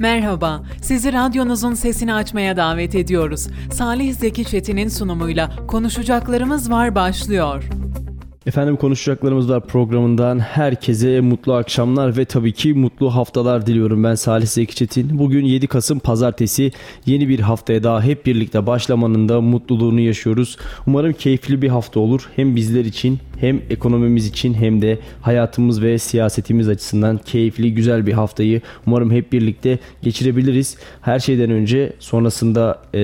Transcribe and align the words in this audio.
Merhaba, 0.00 0.62
sizi 0.82 1.12
radyonuzun 1.12 1.74
sesini 1.74 2.14
açmaya 2.14 2.56
davet 2.56 2.94
ediyoruz. 2.94 3.48
Salih 3.72 4.14
Zeki 4.14 4.44
Çetin'in 4.44 4.88
sunumuyla 4.88 5.66
Konuşacaklarımız 5.66 6.70
Var 6.70 6.94
başlıyor. 6.94 7.79
Efendim 8.50 8.76
konuşacaklarımız 8.76 9.50
var 9.50 9.66
programından 9.66 10.38
herkese 10.38 11.20
mutlu 11.20 11.54
akşamlar 11.54 12.16
ve 12.16 12.24
tabii 12.24 12.52
ki 12.52 12.74
mutlu 12.74 13.14
haftalar 13.14 13.66
diliyorum 13.66 14.04
ben 14.04 14.14
Salih 14.14 14.46
Zeki 14.46 14.74
Çetin. 14.74 15.18
Bugün 15.18 15.44
7 15.44 15.66
Kasım 15.66 15.98
pazartesi 15.98 16.72
yeni 17.06 17.28
bir 17.28 17.40
haftaya 17.40 17.82
daha 17.82 18.02
hep 18.02 18.26
birlikte 18.26 18.66
başlamanın 18.66 19.28
da 19.28 19.40
mutluluğunu 19.40 20.00
yaşıyoruz. 20.00 20.56
Umarım 20.86 21.12
keyifli 21.12 21.62
bir 21.62 21.68
hafta 21.68 22.00
olur 22.00 22.28
hem 22.36 22.56
bizler 22.56 22.84
için 22.84 23.18
hem 23.40 23.60
ekonomimiz 23.70 24.26
için 24.26 24.54
hem 24.54 24.82
de 24.82 24.98
hayatımız 25.22 25.82
ve 25.82 25.98
siyasetimiz 25.98 26.68
açısından 26.68 27.18
keyifli 27.18 27.74
güzel 27.74 28.06
bir 28.06 28.12
haftayı 28.12 28.60
umarım 28.86 29.10
hep 29.10 29.32
birlikte 29.32 29.78
geçirebiliriz. 30.02 30.76
Her 31.00 31.18
şeyden 31.18 31.50
önce 31.50 31.92
sonrasında 31.98 32.82
e, 32.94 33.00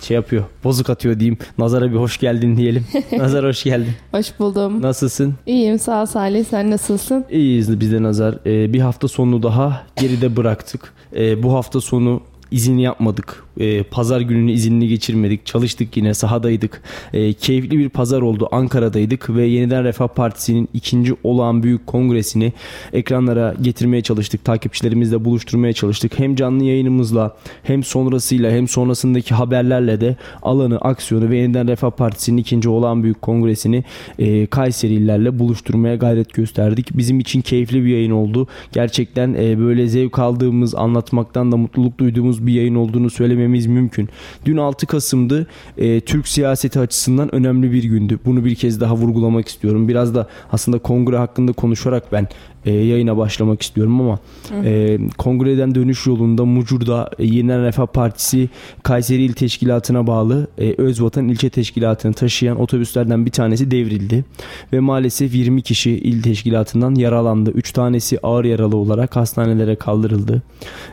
şey 0.00 0.14
yapıyor 0.14 0.44
bozuk 0.64 0.90
atıyor 0.90 1.20
diyeyim. 1.20 1.38
Nazar'a 1.58 1.90
bir 1.90 1.96
hoş 1.96 2.18
geldin 2.18 2.56
diyelim. 2.56 2.86
Nazar 3.12 3.44
hoş 3.44 3.64
geldin. 3.64 3.92
Hoş 4.12 4.38
buldum. 4.38 4.69
Nasılsın? 4.78 5.34
İyiyim 5.46 5.78
sağ 5.78 6.02
ol 6.02 6.06
Salih 6.06 6.44
sen 6.44 6.70
nasılsın? 6.70 7.24
İyiyiz 7.30 7.80
biz 7.80 7.92
de 7.92 8.02
Nazar. 8.02 8.34
E, 8.46 8.72
bir 8.72 8.80
hafta 8.80 9.08
sonu 9.08 9.42
daha 9.42 9.82
geride 9.96 10.36
bıraktık. 10.36 10.92
E, 11.16 11.42
bu 11.42 11.54
hafta 11.54 11.80
sonu 11.80 12.20
izin 12.50 12.78
yapmadık. 12.78 13.44
E, 13.60 13.82
pazar 13.82 14.20
gününü 14.20 14.52
izinli 14.52 14.88
geçirmedik. 14.88 15.46
Çalıştık 15.46 15.96
yine 15.96 16.14
sahadaydık. 16.14 16.82
E, 17.12 17.32
keyifli 17.32 17.78
bir 17.78 17.88
pazar 17.88 18.22
oldu. 18.22 18.48
Ankara'daydık 18.52 19.30
ve 19.30 19.46
Yeniden 19.46 19.84
Refah 19.84 20.08
Partisi'nin 20.08 20.68
ikinci 20.74 21.16
olağan 21.24 21.62
büyük 21.62 21.86
kongresini 21.86 22.52
ekranlara 22.92 23.54
getirmeye 23.62 24.02
çalıştık. 24.02 24.44
Takipçilerimizle 24.44 25.24
buluşturmaya 25.24 25.72
çalıştık. 25.72 26.18
Hem 26.18 26.36
canlı 26.36 26.64
yayınımızla 26.64 27.36
hem 27.62 27.84
sonrasıyla 27.84 28.50
hem 28.50 28.68
sonrasındaki 28.68 29.34
haberlerle 29.34 30.00
de 30.00 30.16
alanı, 30.42 30.78
aksiyonu 30.78 31.30
ve 31.30 31.36
Yeniden 31.36 31.68
Refah 31.68 31.90
Partisi'nin 31.90 32.36
ikinci 32.36 32.68
olağan 32.68 33.02
büyük 33.02 33.22
kongresini 33.22 33.84
e, 34.18 34.46
Kayserililerle 34.46 35.38
buluşturmaya 35.38 35.94
gayret 35.94 36.34
gösterdik. 36.34 36.98
Bizim 36.98 37.20
için 37.20 37.40
keyifli 37.40 37.84
bir 37.84 37.90
yayın 37.90 38.10
oldu. 38.10 38.48
Gerçekten 38.72 39.34
e, 39.34 39.58
böyle 39.58 39.86
zevk 39.86 40.18
aldığımız, 40.18 40.74
anlatmaktan 40.74 41.52
da 41.52 41.56
mutluluk 41.56 41.98
duyduğumuz 41.98 42.39
bir 42.46 42.52
yayın 42.52 42.74
olduğunu 42.74 43.10
söylememiz 43.10 43.66
mümkün. 43.66 44.08
Dün 44.44 44.56
6 44.56 44.86
Kasım'dı. 44.86 45.46
E, 45.78 46.00
Türk 46.00 46.28
siyaseti 46.28 46.80
açısından 46.80 47.34
önemli 47.34 47.72
bir 47.72 47.84
gündü. 47.84 48.18
Bunu 48.24 48.44
bir 48.44 48.54
kez 48.54 48.80
daha 48.80 48.96
vurgulamak 48.96 49.48
istiyorum. 49.48 49.88
Biraz 49.88 50.14
da 50.14 50.28
aslında 50.52 50.78
kongre 50.78 51.16
hakkında 51.16 51.52
konuşarak 51.52 52.12
ben 52.12 52.28
e, 52.66 52.72
yayına 52.72 53.16
başlamak 53.16 53.62
istiyorum 53.62 54.00
ama 54.00 54.18
e, 54.64 54.98
kongreden 55.18 55.74
dönüş 55.74 56.06
yolunda 56.06 56.44
Mucur'da 56.44 57.10
e, 57.18 57.26
Yeniden 57.26 57.62
Refah 57.62 57.86
Partisi 57.86 58.48
Kayseri 58.82 59.22
İl 59.22 59.32
Teşkilatı'na 59.32 60.06
bağlı 60.06 60.46
e, 60.58 60.74
Özvatan 60.78 61.28
İlçe 61.28 61.50
Teşkilatı'nı 61.50 62.12
taşıyan 62.12 62.60
otobüslerden 62.60 63.26
bir 63.26 63.30
tanesi 63.30 63.70
devrildi 63.70 64.24
ve 64.72 64.80
maalesef 64.80 65.34
20 65.34 65.62
kişi 65.62 65.90
il 65.90 66.22
teşkilatından 66.22 66.94
yaralandı. 66.94 67.50
3 67.50 67.72
tanesi 67.72 68.18
ağır 68.22 68.44
yaralı 68.44 68.76
olarak 68.76 69.16
hastanelere 69.16 69.76
kaldırıldı. 69.76 70.42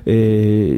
E, 0.08 0.14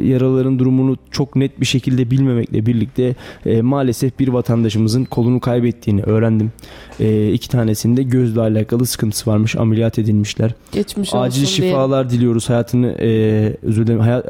yaraların 0.06 0.58
durumunu 0.58 0.96
çok 1.10 1.36
net 1.36 1.60
bir 1.60 1.66
şekilde 1.66 2.10
bilmemekle 2.10 2.66
birlikte 2.66 3.14
e, 3.46 3.62
maalesef 3.62 4.18
bir 4.18 4.28
vatandaşımızın 4.28 5.04
kolunu 5.04 5.40
kaybettiğini 5.40 6.02
öğrendim. 6.02 6.52
E, 7.00 7.32
iki 7.32 7.48
tanesinde 7.48 8.02
gözle 8.02 8.40
alakalı 8.40 8.86
sıkıntısı 8.86 9.30
varmış. 9.30 9.56
Ameliyat 9.56 9.98
edilmişler. 9.98 10.54
Geçmiş 10.72 11.14
Acil 11.14 11.42
olsun 11.42 11.54
şifalar 11.54 12.10
diliyoruz. 12.10 12.48
Hayatını 12.48 12.86
e, 13.00 13.08
özür 13.62 13.86
dilerim. 13.86 14.00
Hayat, 14.00 14.26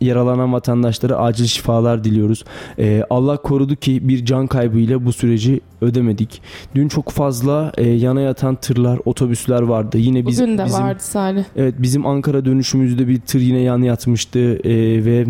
yaralanan 0.00 0.52
vatandaşlara 0.52 1.16
acil 1.16 1.46
şifalar 1.46 2.04
diliyoruz. 2.04 2.44
E, 2.78 3.04
Allah 3.10 3.36
korudu 3.36 3.76
ki 3.76 4.08
bir 4.08 4.24
can 4.24 4.46
kaybıyla 4.46 5.04
bu 5.04 5.12
süreci 5.12 5.60
ödemedik. 5.80 6.42
Dün 6.74 6.88
çok 6.88 7.10
fazla 7.10 7.72
e, 7.78 7.88
yana 7.88 8.20
yatan 8.20 8.54
tırlar, 8.54 8.98
otobüsler 9.04 9.62
vardı. 9.62 9.98
Yine 9.98 10.26
biz, 10.26 10.40
Bugün 10.42 10.58
de 10.58 10.64
bizim, 10.64 10.82
vardı 10.82 11.02
Salih. 11.02 11.44
Evet 11.56 11.74
bizim 11.78 12.06
Ankara 12.06 12.44
dönüşümüzde 12.44 13.08
bir 13.08 13.20
tır 13.20 13.40
yine 13.40 13.60
yan 13.60 13.82
yatmıştı 13.82 14.38
e, 14.64 15.04
ve 15.04 15.26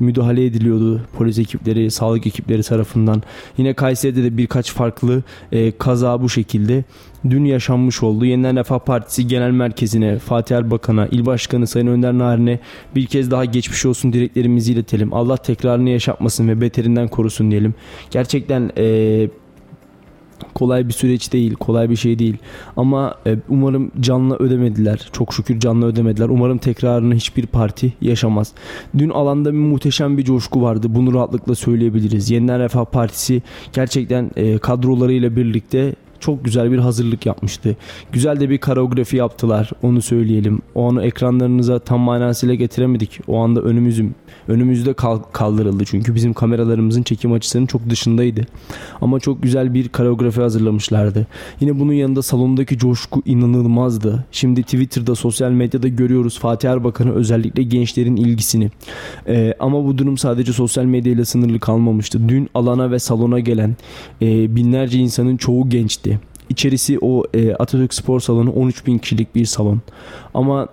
müdahale 0.00 0.44
ediliyordu 0.44 1.00
polis 1.16 1.38
ekipleri, 1.38 1.90
sağlık 1.90 2.26
ekipleri 2.26 2.62
tarafından. 2.62 3.22
Yine 3.58 3.74
Kayseri'de 3.74 4.24
de 4.24 4.36
birkaç 4.36 4.72
farklı 4.72 5.22
e, 5.52 5.78
kaza 5.78 6.22
bu 6.22 6.28
şekilde 6.28 6.84
dün 7.30 7.44
yaşanmış 7.44 8.02
oldu. 8.02 8.24
Yeniden 8.24 8.56
Refah 8.56 8.78
Partisi 8.78 9.26
Genel 9.26 9.50
Merkezi'ne, 9.50 10.18
Fatih 10.18 10.56
Erbakan'a, 10.56 11.06
İl 11.06 11.26
Başkanı 11.26 11.66
Sayın 11.66 11.86
Önder 11.86 12.12
Narin'e 12.12 12.60
bir 12.94 13.06
kez 13.06 13.30
daha 13.30 13.44
geçmiş 13.44 13.86
olsun 13.86 14.12
dileklerimizi 14.12 14.72
iletelim. 14.72 15.14
Allah 15.14 15.36
tekrarını 15.36 15.90
yaşatmasın 15.90 16.48
ve 16.48 16.60
beterinden 16.60 17.08
korusun 17.08 17.50
diyelim. 17.50 17.74
Gerçekten 18.10 18.70
e, 18.78 19.28
kolay 20.54 20.88
bir 20.88 20.92
süreç 20.92 21.32
değil, 21.32 21.54
kolay 21.54 21.90
bir 21.90 21.96
şey 21.96 22.18
değil. 22.18 22.36
Ama 22.76 23.14
e, 23.26 23.36
umarım 23.48 23.90
canlı 24.00 24.36
ödemediler. 24.36 25.08
Çok 25.12 25.34
şükür 25.34 25.60
canlı 25.60 25.86
ödemediler. 25.86 26.28
Umarım 26.28 26.58
tekrarını 26.58 27.14
hiçbir 27.14 27.46
parti 27.46 27.92
yaşamaz. 28.00 28.52
Dün 28.98 29.10
alanda 29.10 29.52
bir 29.52 29.58
muhteşem 29.58 30.18
bir 30.18 30.24
coşku 30.24 30.62
vardı. 30.62 30.86
Bunu 30.90 31.14
rahatlıkla 31.14 31.54
söyleyebiliriz. 31.54 32.30
Yeniden 32.30 32.60
Refah 32.60 32.84
Partisi 32.84 33.42
gerçekten 33.72 34.30
e, 34.36 34.58
kadrolarıyla 34.58 35.36
birlikte 35.36 35.94
çok 36.24 36.44
güzel 36.44 36.72
bir 36.72 36.78
hazırlık 36.78 37.26
yapmıştı. 37.26 37.76
Güzel 38.12 38.40
de 38.40 38.50
bir 38.50 38.58
koreografi 38.58 39.16
yaptılar. 39.16 39.70
Onu 39.82 40.02
söyleyelim. 40.02 40.62
O 40.74 40.90
anı 40.90 41.02
ekranlarınıza 41.02 41.78
tam 41.78 42.00
manasıyla 42.00 42.54
getiremedik. 42.54 43.20
O 43.26 43.38
anda 43.38 43.60
önümüzüm 43.62 44.14
önümüzde 44.48 44.92
kal- 44.92 45.22
kaldırıldı 45.32 45.84
çünkü 45.84 46.14
bizim 46.14 46.32
kameralarımızın 46.32 47.02
çekim 47.02 47.32
açısının 47.32 47.66
çok 47.66 47.90
dışındaydı. 47.90 48.46
Ama 49.00 49.20
çok 49.20 49.42
güzel 49.42 49.74
bir 49.74 49.88
koreografi 49.88 50.40
hazırlamışlardı. 50.40 51.26
Yine 51.60 51.80
bunun 51.80 51.92
yanında 51.92 52.22
salondaki 52.22 52.78
coşku 52.78 53.22
inanılmazdı. 53.26 54.24
Şimdi 54.32 54.62
Twitter'da, 54.62 55.14
sosyal 55.14 55.50
medyada 55.50 55.88
görüyoruz 55.88 56.38
Fatih 56.38 56.70
Erbakan'ı 56.70 57.12
özellikle 57.12 57.62
gençlerin 57.62 58.16
ilgisini. 58.16 58.70
Ee, 59.28 59.54
ama 59.60 59.84
bu 59.84 59.98
durum 59.98 60.18
sadece 60.18 60.52
sosyal 60.52 60.84
medyayla 60.84 61.24
sınırlı 61.24 61.60
kalmamıştı. 61.60 62.28
Dün 62.28 62.50
alana 62.54 62.90
ve 62.90 62.98
salona 62.98 63.40
gelen 63.40 63.76
e, 64.22 64.56
binlerce 64.56 64.98
insanın 64.98 65.36
çoğu 65.36 65.68
gençti. 65.68 66.20
İçerisi 66.48 66.98
o 67.00 67.24
e, 67.34 67.54
Atatürk 67.54 67.94
Spor 67.94 68.20
Salonu 68.20 68.52
13 68.52 68.86
bin 68.86 68.98
kişilik 68.98 69.34
bir 69.34 69.44
salon. 69.44 69.80
Ama 70.34 70.68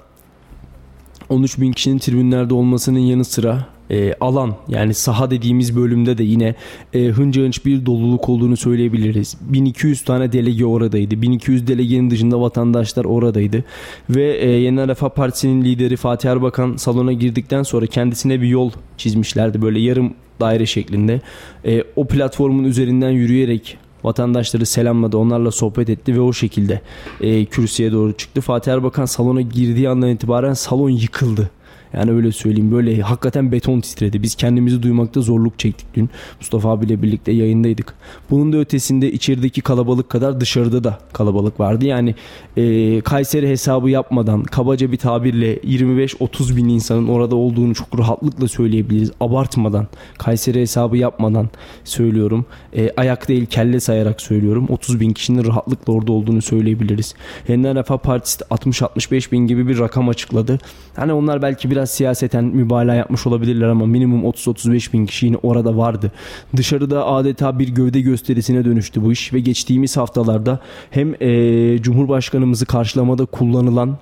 13 1.31 1.62
bin 1.62 1.72
kişinin 1.72 1.97
tribünlerde 1.97 2.53
olmasının 2.53 3.00
yanı 3.00 3.25
sıra 3.25 3.68
e, 3.92 4.14
alan 4.19 4.56
yani 4.68 4.94
saha 4.94 5.31
dediğimiz 5.31 5.75
bölümde 5.75 6.18
de 6.18 6.24
yine 6.24 6.56
e, 6.94 7.06
hınca 7.06 7.42
hınç 7.42 7.66
bir 7.66 7.86
doluluk 7.86 8.30
olduğunu 8.30 8.58
söyleyebiliriz. 8.58 9.38
1200 9.41 10.02
tane 10.02 10.31
delege 10.31 10.66
oradaydı. 10.66 11.22
1200 11.22 11.68
delegenin 11.68 12.09
dışında 12.12 12.41
vatandaşlar 12.41 13.06
oradaydı. 13.06 13.64
Ve 14.09 14.38
e, 14.38 14.50
Yeniden 14.50 14.90
Refah 14.90 15.09
Partisi'nin 15.09 15.66
lideri 15.66 15.96
Fatih 15.97 16.30
Erbakan 16.30 16.75
salona 16.75 17.14
girdikten 17.14 17.64
sonra 17.64 17.86
kendisine 17.86 18.41
bir 18.41 18.47
yol 18.47 18.72
çizmişlerdi 18.97 19.62
böyle 19.62 19.80
yarım 19.80 20.14
daire 20.40 20.66
şeklinde. 20.66 21.22
E, 21.66 21.84
o 21.96 22.08
platformun 22.08 22.64
üzerinden 22.64 23.12
yürüyerek 23.12 23.78
vatandaşları 24.03 24.66
selamladı, 24.66 25.17
onlarla 25.17 25.51
sohbet 25.51 25.89
etti 25.89 26.16
ve 26.16 26.22
o 26.22 26.34
şekilde 26.34 26.81
e, 27.22 27.45
kürsüye 27.45 27.91
doğru 27.91 28.13
çıktı. 28.13 28.41
Fatih 28.41 28.72
Erbakan 28.72 29.06
salona 29.06 29.41
girdiği 29.41 29.89
andan 29.89 30.09
itibaren 30.09 30.53
salon 30.53 30.89
yıkıldı. 30.89 31.50
Yani 31.94 32.12
öyle 32.12 32.31
söyleyeyim 32.31 32.72
böyle 32.72 33.02
hakikaten 33.02 33.52
beton 33.52 33.81
titredi. 33.81 34.24
Biz 34.24 34.35
kendimizi 34.35 34.84
duymakta 34.84 35.22
zorluk 35.22 35.59
çektik 35.59 35.88
dün. 35.94 36.09
Mustafa 36.40 36.72
abiyle 36.72 37.02
birlikte 37.02 37.31
yayındaydık. 37.31 37.94
Bunun 38.29 38.53
da 38.53 38.57
ötesinde 38.57 39.12
içerideki 39.12 39.62
kalabalık 39.62 40.09
kadar 40.09 40.41
dışarıda 40.41 40.84
da 40.84 41.00
kalabalık 41.13 41.59
vardı. 41.59 41.85
Yani 41.85 42.16
e, 42.57 43.02
Kayseri 43.02 43.50
hesabı 43.50 43.90
yapmadan 43.90 44.44
kabaca 44.44 44.91
bir 44.91 44.97
tabirle 44.97 45.57
25-30 45.57 46.56
bin 46.56 46.69
insanın 46.69 47.07
orada 47.07 47.35
olduğunu 47.35 47.76
çok 47.76 47.99
rahatlıkla 47.99 48.47
söyleyebiliriz. 48.47 49.11
Abartmadan 49.20 49.88
Kayseri 50.17 50.61
hesabı 50.61 50.97
yapmadan 50.97 51.49
söylüyorum. 51.84 52.46
E, 52.76 52.91
ayak 52.97 53.28
değil 53.28 53.46
kelle 53.46 53.79
sayarak 53.79 54.22
söylüyorum. 54.22 54.66
30 54.70 54.99
bin 54.99 55.14
kişinin 55.14 55.46
rahatlıkla 55.46 55.93
orada 55.93 56.11
olduğunu 56.11 56.41
söyleyebiliriz. 56.41 57.16
Yeniden 57.47 57.76
Refah 57.76 57.97
Partisi 57.97 58.40
de 58.40 58.43
60-65 58.43 59.32
bin 59.32 59.47
gibi 59.47 59.67
bir 59.67 59.79
rakam 59.79 60.09
açıkladı. 60.09 60.59
Hani 60.96 61.14
onlar 61.14 61.41
belki 61.41 61.72
biraz 61.72 61.80
siyaseten 61.85 62.43
mübalağa 62.43 62.95
yapmış 62.95 63.28
olabilirler 63.28 63.67
ama 63.67 63.85
minimum 63.85 64.23
30-35 64.23 64.93
bin 64.93 65.05
kişi 65.05 65.25
yine 65.25 65.37
orada 65.37 65.78
vardı. 65.78 66.11
Dışarıda 66.57 67.07
adeta 67.07 67.59
bir 67.59 67.69
gövde 67.69 68.01
gösterisine 68.01 68.66
dönüştü 68.66 69.03
bu 69.03 69.11
iş 69.11 69.33
ve 69.33 69.39
geçtiğimiz 69.39 69.97
haftalarda 69.97 70.59
hem 70.89 71.13
e, 71.22 71.81
Cumhurbaşkanımızı 71.81 72.66
karşılamada 72.66 73.25
kullanılan 73.25 73.97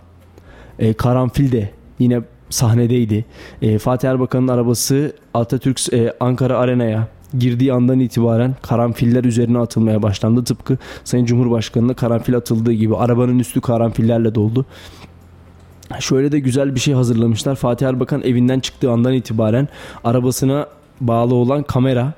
e, 0.79 0.93
karanfil 0.93 1.51
de 1.51 1.69
yine 1.99 2.21
sahnedeydi. 2.49 3.25
E, 3.61 3.77
Fatih 3.77 4.09
Erbakan'ın 4.09 4.47
arabası 4.47 5.13
Atatürk 5.33 5.93
e, 5.93 6.13
Ankara 6.19 6.57
Arena'ya 6.57 7.07
girdiği 7.37 7.73
andan 7.73 7.99
itibaren 7.99 8.55
karanfiller 8.61 9.23
üzerine 9.23 9.59
atılmaya 9.59 10.03
başlandı. 10.03 10.43
Tıpkı 10.43 10.77
Sayın 11.03 11.25
Cumhurbaşkanı'na 11.25 11.93
karanfil 11.93 12.35
atıldığı 12.35 12.73
gibi 12.73 12.95
arabanın 12.95 13.39
üstü 13.39 13.61
karanfillerle 13.61 14.35
doldu. 14.35 14.65
Şöyle 15.99 16.31
de 16.31 16.39
güzel 16.39 16.75
bir 16.75 16.79
şey 16.79 16.93
hazırlamışlar. 16.93 17.55
Fatih 17.55 17.87
Erbakan 17.87 18.21
evinden 18.21 18.59
çıktığı 18.59 18.91
andan 18.91 19.13
itibaren 19.13 19.67
arabasına 20.03 20.67
bağlı 21.01 21.35
olan 21.35 21.63
kamera 21.63 22.13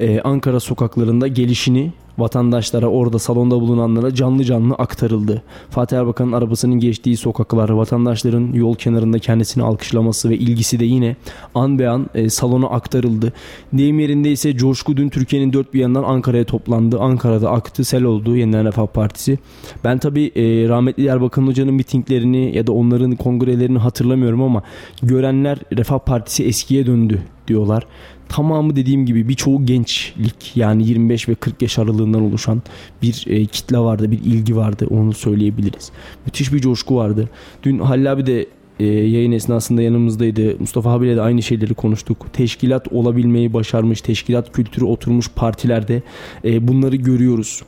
e, 0.00 0.20
Ankara 0.20 0.60
sokaklarında 0.60 1.26
gelişini 1.26 1.92
vatandaşlara 2.18 2.86
orada 2.86 3.18
salonda 3.18 3.60
bulunanlara 3.60 4.14
canlı 4.14 4.44
canlı 4.44 4.74
aktarıldı. 4.74 5.42
Fatih 5.70 5.98
Erbakan'ın 5.98 6.32
arabasının 6.32 6.80
geçtiği 6.80 7.16
sokaklar, 7.16 7.68
vatandaşların 7.68 8.52
yol 8.52 8.74
kenarında 8.74 9.18
kendisini 9.18 9.64
alkışlaması 9.64 10.30
ve 10.30 10.36
ilgisi 10.36 10.80
de 10.80 10.84
yine 10.84 11.16
an 11.54 11.78
be 11.78 11.88
an 11.88 12.06
e, 12.14 12.28
salona 12.28 12.66
aktarıldı. 12.66 13.32
Deyim 13.72 13.98
yerinde 13.98 14.32
ise 14.32 14.56
coşku 14.56 14.96
dün 14.96 15.08
Türkiye'nin 15.08 15.52
dört 15.52 15.74
bir 15.74 15.80
yanından 15.80 16.02
Ankara'ya 16.02 16.44
toplandı. 16.44 16.98
Ankara'da 17.00 17.50
aktı, 17.50 17.84
sel 17.84 18.02
oldu 18.02 18.36
Yeniden 18.36 18.64
Refah 18.64 18.86
Partisi. 18.86 19.38
Ben 19.84 19.98
tabi 19.98 20.32
e, 20.36 20.68
rahmetli 20.68 21.06
Erbakan 21.06 21.46
Hoca'nın 21.46 21.74
mitinglerini 21.74 22.56
ya 22.56 22.66
da 22.66 22.72
onların 22.72 23.16
kongrelerini 23.16 23.78
hatırlamıyorum 23.78 24.42
ama 24.42 24.62
görenler 25.02 25.58
Refah 25.76 25.98
Partisi 25.98 26.44
eskiye 26.44 26.86
döndü 26.86 27.22
diyorlar 27.48 27.86
tamamı 28.28 28.76
dediğim 28.76 29.06
gibi 29.06 29.28
birçoğu 29.28 29.66
gençlik 29.66 30.56
yani 30.56 30.86
25 30.86 31.28
ve 31.28 31.34
40 31.34 31.62
yaş 31.62 31.78
aralığından 31.78 32.22
oluşan 32.22 32.62
bir 33.02 33.24
e, 33.26 33.46
kitle 33.46 33.78
vardı, 33.78 34.10
bir 34.10 34.18
ilgi 34.18 34.56
vardı 34.56 34.86
onu 34.90 35.12
söyleyebiliriz. 35.12 35.92
Müthiş 36.26 36.52
bir 36.52 36.58
coşku 36.58 36.96
vardı. 36.96 37.28
Dün 37.62 37.78
Halil 37.78 38.12
abi 38.12 38.26
de 38.26 38.46
e, 38.80 38.84
yayın 38.86 39.32
esnasında 39.32 39.82
yanımızdaydı. 39.82 40.60
Mustafa 40.60 40.92
abiyle 40.92 41.16
de 41.16 41.22
aynı 41.22 41.42
şeyleri 41.42 41.74
konuştuk. 41.74 42.26
Teşkilat 42.32 42.92
olabilmeyi 42.92 43.52
başarmış, 43.52 44.00
teşkilat 44.00 44.52
kültürü 44.52 44.84
oturmuş 44.84 45.30
partilerde 45.30 46.02
e, 46.44 46.68
bunları 46.68 46.96
görüyoruz 46.96 47.62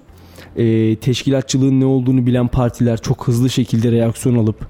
e, 0.56 0.96
teşkilatçılığın 0.96 1.80
ne 1.80 1.84
olduğunu 1.84 2.26
bilen 2.26 2.48
partiler 2.48 2.98
çok 2.98 3.28
hızlı 3.28 3.50
şekilde 3.50 3.92
reaksiyon 3.92 4.36
alıp 4.36 4.66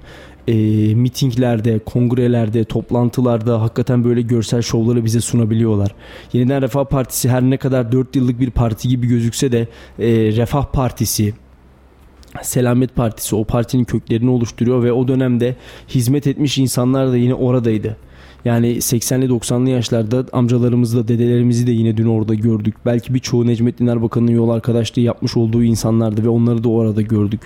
e, 0.47 0.53
mitinglerde, 0.95 1.79
kongrelerde, 1.79 2.63
toplantılarda 2.63 3.61
hakikaten 3.61 4.03
böyle 4.03 4.21
görsel 4.21 4.61
şovları 4.61 5.05
bize 5.05 5.21
sunabiliyorlar. 5.21 5.95
Yeniden 6.33 6.61
Refah 6.61 6.85
Partisi 6.85 7.29
her 7.29 7.41
ne 7.41 7.57
kadar 7.57 7.91
4 7.91 8.15
yıllık 8.15 8.39
bir 8.39 8.51
parti 8.51 8.87
gibi 8.87 9.07
gözükse 9.07 9.51
de 9.51 9.67
e, 9.99 10.07
Refah 10.11 10.65
Partisi, 10.65 11.33
Selamet 12.41 12.95
Partisi 12.95 13.35
o 13.35 13.43
partinin 13.43 13.83
köklerini 13.83 14.29
oluşturuyor 14.29 14.83
ve 14.83 14.91
o 14.91 15.07
dönemde 15.07 15.55
hizmet 15.89 16.27
etmiş 16.27 16.57
insanlar 16.57 17.11
da 17.11 17.17
yine 17.17 17.33
oradaydı. 17.33 17.97
Yani 18.45 18.67
80'li 18.67 19.25
90'lı 19.25 19.69
yaşlarda 19.69 20.25
amcalarımızı 20.31 20.97
da 20.97 21.07
dedelerimizi 21.07 21.67
de 21.67 21.71
yine 21.71 21.97
dün 21.97 22.05
orada 22.05 22.33
gördük. 22.33 22.75
Belki 22.85 23.13
birçoğu 23.13 23.47
Necmettin 23.47 23.87
Erbakan'ın 23.87 24.31
yol 24.31 24.49
arkadaşlığı 24.49 25.01
yapmış 25.01 25.37
olduğu 25.37 25.63
insanlardı 25.63 26.23
ve 26.23 26.29
onları 26.29 26.63
da 26.63 26.69
orada 26.69 27.01
gördük. 27.01 27.41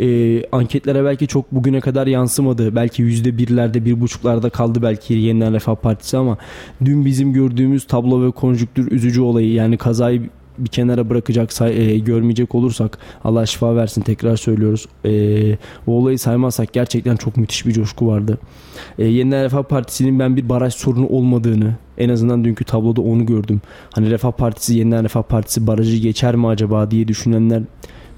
Ee, 0.00 0.46
anketlere 0.52 1.04
belki 1.04 1.26
çok 1.26 1.52
bugüne 1.52 1.80
kadar 1.80 2.06
yansımadı. 2.06 2.76
Belki 2.76 3.02
yüzde 3.02 3.38
birlerde 3.38 3.84
bir 3.84 4.00
buçuklarda 4.00 4.50
kaldı 4.50 4.82
belki 4.82 5.14
yeniden 5.14 5.52
Refah 5.52 5.74
Partisi 5.74 6.16
ama 6.16 6.38
dün 6.84 7.04
bizim 7.04 7.32
gördüğümüz 7.32 7.86
tablo 7.86 8.26
ve 8.26 8.30
konjüktür 8.30 8.92
üzücü 8.92 9.20
olayı 9.20 9.52
yani 9.52 9.76
kazayı 9.76 10.22
bir 10.58 10.68
kenara 10.68 11.10
bırakacak 11.10 11.50
e, 11.60 11.98
görmeyecek 11.98 12.54
olursak 12.54 12.98
Allah 13.24 13.46
şifa 13.46 13.76
versin 13.76 14.02
tekrar 14.02 14.36
söylüyoruz. 14.36 14.86
E, 15.04 15.56
o 15.86 15.92
olayı 15.92 16.18
saymazsak 16.18 16.72
gerçekten 16.72 17.16
çok 17.16 17.36
müthiş 17.36 17.66
bir 17.66 17.72
coşku 17.72 18.06
vardı. 18.06 18.38
E, 18.98 19.04
Yeniden 19.04 19.44
Refah 19.44 19.62
Partisi'nin 19.62 20.18
ben 20.18 20.36
bir 20.36 20.48
baraj 20.48 20.74
sorunu 20.74 21.08
olmadığını 21.08 21.74
en 21.98 22.08
azından 22.08 22.44
dünkü 22.44 22.64
tabloda 22.64 23.00
onu 23.00 23.26
gördüm. 23.26 23.60
Hani 23.90 24.10
Refah 24.10 24.32
Partisi 24.32 24.74
Yeniden 24.74 25.04
Refah 25.04 25.22
Partisi 25.22 25.66
barajı 25.66 25.96
geçer 25.96 26.36
mi 26.36 26.46
acaba 26.46 26.90
diye 26.90 27.08
düşünenler 27.08 27.62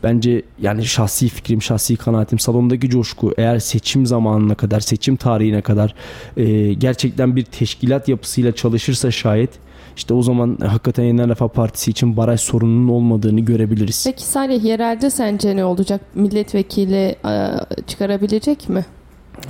bence 0.02 0.42
yani 0.62 0.84
şahsi 0.84 1.28
fikrim, 1.28 1.62
şahsi 1.62 1.96
kanaatim 1.96 2.38
salondaki 2.38 2.90
coşku 2.90 3.34
eğer 3.38 3.58
seçim 3.58 4.06
zamanına 4.06 4.54
kadar, 4.54 4.80
seçim 4.80 5.16
tarihine 5.16 5.62
kadar 5.62 5.94
e, 6.36 6.74
gerçekten 6.74 7.36
bir 7.36 7.44
teşkilat 7.44 8.08
yapısıyla 8.08 8.52
çalışırsa 8.52 9.10
şayet 9.10 9.50
işte 9.96 10.14
o 10.14 10.22
zaman 10.22 10.58
hakikaten 10.66 11.04
Yeniden 11.04 11.28
Refah 11.28 11.48
Partisi 11.48 11.90
için 11.90 12.16
baraj 12.16 12.40
sorununun 12.40 12.88
olmadığını 12.88 13.40
görebiliriz. 13.40 14.04
Peki 14.06 14.24
Salih 14.24 14.64
yerelde 14.64 15.10
sence 15.10 15.56
ne 15.56 15.64
olacak? 15.64 16.00
Milletvekili 16.14 17.16
e, 17.26 17.50
çıkarabilecek 17.86 18.68
mi? 18.68 18.84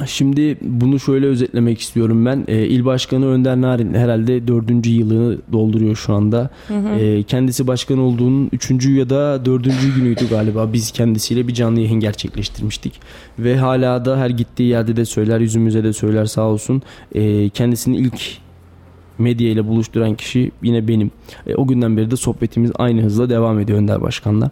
Şimdi 0.07 0.59
bunu 0.63 1.01
şöyle 1.01 1.27
özetlemek 1.27 1.81
istiyorum 1.81 2.27
ben. 2.27 2.45
E, 2.49 2.67
İl 2.67 2.85
Başkanı 2.85 3.27
Önder 3.27 3.61
Narin 3.61 3.95
herhalde 3.95 4.49
dördüncü 4.49 4.91
yılını 4.91 5.39
dolduruyor 5.53 5.97
şu 5.97 6.15
anda. 6.15 6.51
Hı 6.69 6.79
hı. 6.79 6.89
E, 6.89 7.23
kendisi 7.23 7.67
başkan 7.67 7.99
olduğunun 7.99 8.49
üçüncü 8.53 8.97
ya 8.97 9.11
da 9.11 9.45
dördüncü 9.45 9.95
günüydü 9.95 10.29
galiba. 10.29 10.73
Biz 10.73 10.91
kendisiyle 10.91 11.49
bir 11.49 11.55
canlı 11.55 11.81
yayın 11.81 12.01
gerçekleştirmiştik. 12.01 13.01
Ve 13.39 13.57
hala 13.57 14.05
da 14.05 14.19
her 14.19 14.31
gittiği 14.31 14.69
yerde 14.69 14.97
de 14.97 15.05
söyler, 15.05 15.41
yüzümüze 15.41 15.85
de 15.85 15.93
söyler 15.93 16.25
sağ 16.25 16.43
olsun. 16.43 16.83
E, 17.15 17.49
kendisinin 17.49 17.99
ilk 17.99 18.46
medya 19.19 19.51
ile 19.51 19.67
buluşturan 19.67 20.15
kişi 20.15 20.51
yine 20.63 20.89
benim. 20.89 21.11
E, 21.47 21.55
o 21.55 21.67
günden 21.67 21.97
beri 21.97 22.11
de 22.11 22.17
sohbetimiz 22.17 22.71
aynı 22.75 23.03
hızla 23.03 23.31
devam 23.31 23.61
ediyor 23.61 23.79
Önder 23.79 24.03
Başkan'la. 24.03 24.51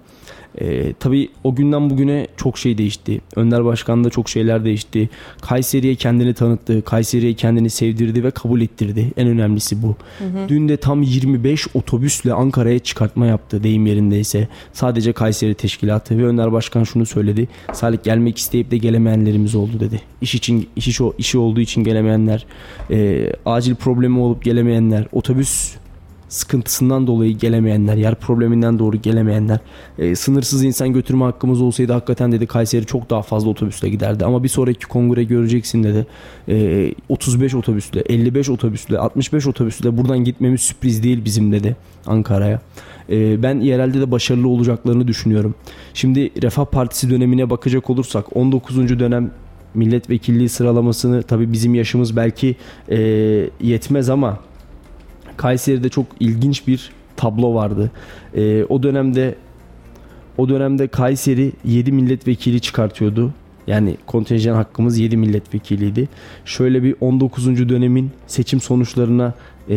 E, 0.60 0.92
tabii 0.92 1.28
o 1.44 1.54
günden 1.54 1.90
bugüne 1.90 2.26
çok 2.36 2.58
şey 2.58 2.78
değişti. 2.78 3.20
Önder 3.36 3.64
Başkan'da 3.64 4.10
çok 4.10 4.28
şeyler 4.28 4.64
değişti. 4.64 5.08
Kayseri'ye 5.40 5.94
kendini 5.94 6.34
tanıttı. 6.34 6.82
Kayseri'ye 6.84 7.34
kendini 7.34 7.70
sevdirdi 7.70 8.24
ve 8.24 8.30
kabul 8.30 8.60
ettirdi. 8.60 9.12
En 9.16 9.28
önemlisi 9.28 9.82
bu. 9.82 9.96
Hı 10.18 10.24
hı. 10.24 10.48
Dün 10.48 10.68
de 10.68 10.76
tam 10.76 11.02
25 11.02 11.66
otobüsle 11.74 12.32
Ankara'ya 12.32 12.78
çıkartma 12.78 13.26
yaptı 13.26 13.62
deyim 13.62 13.86
yerindeyse. 13.86 14.48
Sadece 14.72 15.12
Kayseri 15.12 15.54
teşkilatı 15.54 16.18
ve 16.18 16.26
Önder 16.26 16.52
Başkan 16.52 16.84
şunu 16.84 17.06
söyledi. 17.06 17.48
Salih 17.72 17.98
gelmek 18.02 18.38
isteyip 18.38 18.70
de 18.70 18.76
gelemeyenlerimiz 18.78 19.54
oldu 19.54 19.80
dedi. 19.80 20.00
İş 20.20 20.34
için 20.34 20.68
iş, 20.76 21.00
işi 21.18 21.38
olduğu 21.38 21.60
için 21.60 21.84
gelemeyenler, 21.84 22.46
e, 22.90 23.30
acil 23.46 23.74
problemi 23.74 24.18
olup 24.18 24.44
gelemeyenler, 24.44 25.06
otobüs 25.12 25.74
sıkıntısından 26.34 27.06
dolayı 27.06 27.38
gelemeyenler, 27.38 27.96
yer 27.96 28.14
probleminden 28.14 28.78
doğru 28.78 28.96
gelemeyenler, 28.96 29.58
e, 29.98 30.16
sınırsız 30.16 30.64
insan 30.64 30.92
götürme 30.92 31.24
hakkımız 31.24 31.60
olsaydı 31.60 31.92
hakikaten 31.92 32.32
dedi 32.32 32.46
Kayseri 32.46 32.86
çok 32.86 33.10
daha 33.10 33.22
fazla 33.22 33.50
otobüsle 33.50 33.88
giderdi. 33.88 34.24
Ama 34.24 34.42
bir 34.42 34.48
sonraki 34.48 34.86
kongre 34.86 35.24
göreceksin 35.24 35.84
dedi. 35.84 36.06
E, 36.48 36.94
35 37.08 37.54
otobüsle, 37.54 38.00
55 38.00 38.50
otobüsle, 38.50 38.98
65 38.98 39.46
otobüsle 39.46 39.96
buradan 39.96 40.18
gitmemiz 40.18 40.60
sürpriz 40.60 41.02
değil 41.02 41.24
bizim 41.24 41.52
dedi 41.52 41.76
Ankara'ya. 42.06 42.60
E, 43.10 43.42
ben 43.42 43.60
yerelde 43.60 44.00
de 44.00 44.10
başarılı 44.10 44.48
olacaklarını 44.48 45.08
düşünüyorum. 45.08 45.54
Şimdi 45.94 46.42
Refah 46.42 46.64
Partisi 46.64 47.10
dönemine 47.10 47.50
bakacak 47.50 47.90
olursak 47.90 48.36
19. 48.36 48.98
dönem 48.98 49.30
milletvekilliği 49.74 50.48
sıralamasını 50.48 51.22
tabii 51.22 51.52
bizim 51.52 51.74
yaşımız 51.74 52.16
belki 52.16 52.56
e, 52.90 52.98
yetmez 53.60 54.10
ama 54.10 54.38
Kayseri'de 55.36 55.88
çok 55.88 56.06
ilginç 56.20 56.66
bir 56.66 56.90
tablo 57.16 57.54
vardı. 57.54 57.90
E, 58.34 58.64
o 58.64 58.82
dönemde 58.82 59.34
o 60.38 60.48
dönemde 60.48 60.88
Kayseri 60.88 61.52
7 61.64 61.92
milletvekili 61.92 62.60
çıkartıyordu. 62.60 63.32
Yani 63.66 63.96
kontenjan 64.06 64.54
hakkımız 64.54 64.98
7 64.98 65.16
milletvekiliydi. 65.16 66.08
Şöyle 66.44 66.82
bir 66.82 66.94
19. 67.00 67.68
dönemin 67.68 68.10
seçim 68.26 68.60
sonuçlarına 68.60 69.34
e, 69.70 69.76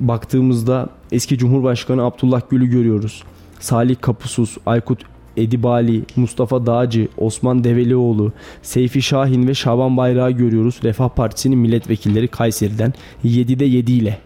baktığımızda 0.00 0.88
eski 1.12 1.38
Cumhurbaşkanı 1.38 2.04
Abdullah 2.04 2.40
Gül'ü 2.50 2.66
görüyoruz. 2.66 3.22
Salih 3.60 3.96
Kapusuz, 4.00 4.56
Aykut 4.66 5.02
Edibali, 5.36 6.02
Mustafa 6.16 6.66
Dağcı, 6.66 7.08
Osman 7.16 7.64
Develioğlu, 7.64 8.32
Seyfi 8.62 9.02
Şahin 9.02 9.48
ve 9.48 9.54
Şaban 9.54 9.96
Bayrağı 9.96 10.30
görüyoruz. 10.30 10.80
Refah 10.84 11.08
Partisi'nin 11.08 11.58
milletvekilleri 11.58 12.28
Kayseri'den 12.28 12.94
7'de 13.24 13.64
7 13.64 13.92
ile 13.92 14.18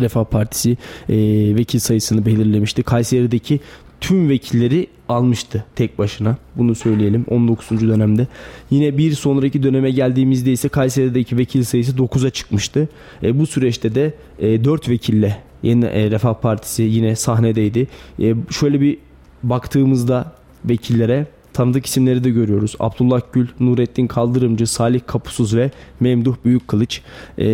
Refah 0.00 0.24
Partisi 0.24 0.70
e, 1.08 1.16
vekil 1.56 1.78
sayısını 1.78 2.26
belirlemişti. 2.26 2.82
Kayseri'deki 2.82 3.60
tüm 4.00 4.28
vekilleri 4.28 4.86
almıştı 5.08 5.64
tek 5.76 5.98
başına. 5.98 6.36
Bunu 6.56 6.74
söyleyelim 6.74 7.24
19. 7.30 7.88
dönemde. 7.88 8.26
Yine 8.70 8.98
bir 8.98 9.12
sonraki 9.12 9.62
döneme 9.62 9.90
geldiğimizde 9.90 10.52
ise 10.52 10.68
Kayseri'deki 10.68 11.38
vekil 11.38 11.64
sayısı 11.64 11.92
9'a 11.92 12.30
çıkmıştı. 12.30 12.88
E, 13.22 13.38
bu 13.38 13.46
süreçte 13.46 13.94
de 13.94 14.14
e, 14.38 14.64
4 14.64 14.88
vekille 14.88 15.36
yeni 15.62 15.84
e, 15.84 16.10
Refah 16.10 16.34
Partisi 16.34 16.82
yine 16.82 17.16
sahnedeydi. 17.16 17.86
E, 18.20 18.34
şöyle 18.50 18.80
bir 18.80 18.98
baktığımızda 19.42 20.32
vekillere 20.64 21.26
tanıdık 21.60 21.86
isimleri 21.86 22.24
de 22.24 22.30
görüyoruz. 22.30 22.74
Abdullah 22.80 23.20
Gül, 23.32 23.46
Nurettin 23.60 24.06
Kaldırımcı, 24.06 24.66
Salih 24.66 25.00
Kapusuz 25.06 25.56
ve 25.56 25.70
Memduh 26.00 26.36
Büyükkılıç. 26.44 27.00
Ee, 27.38 27.44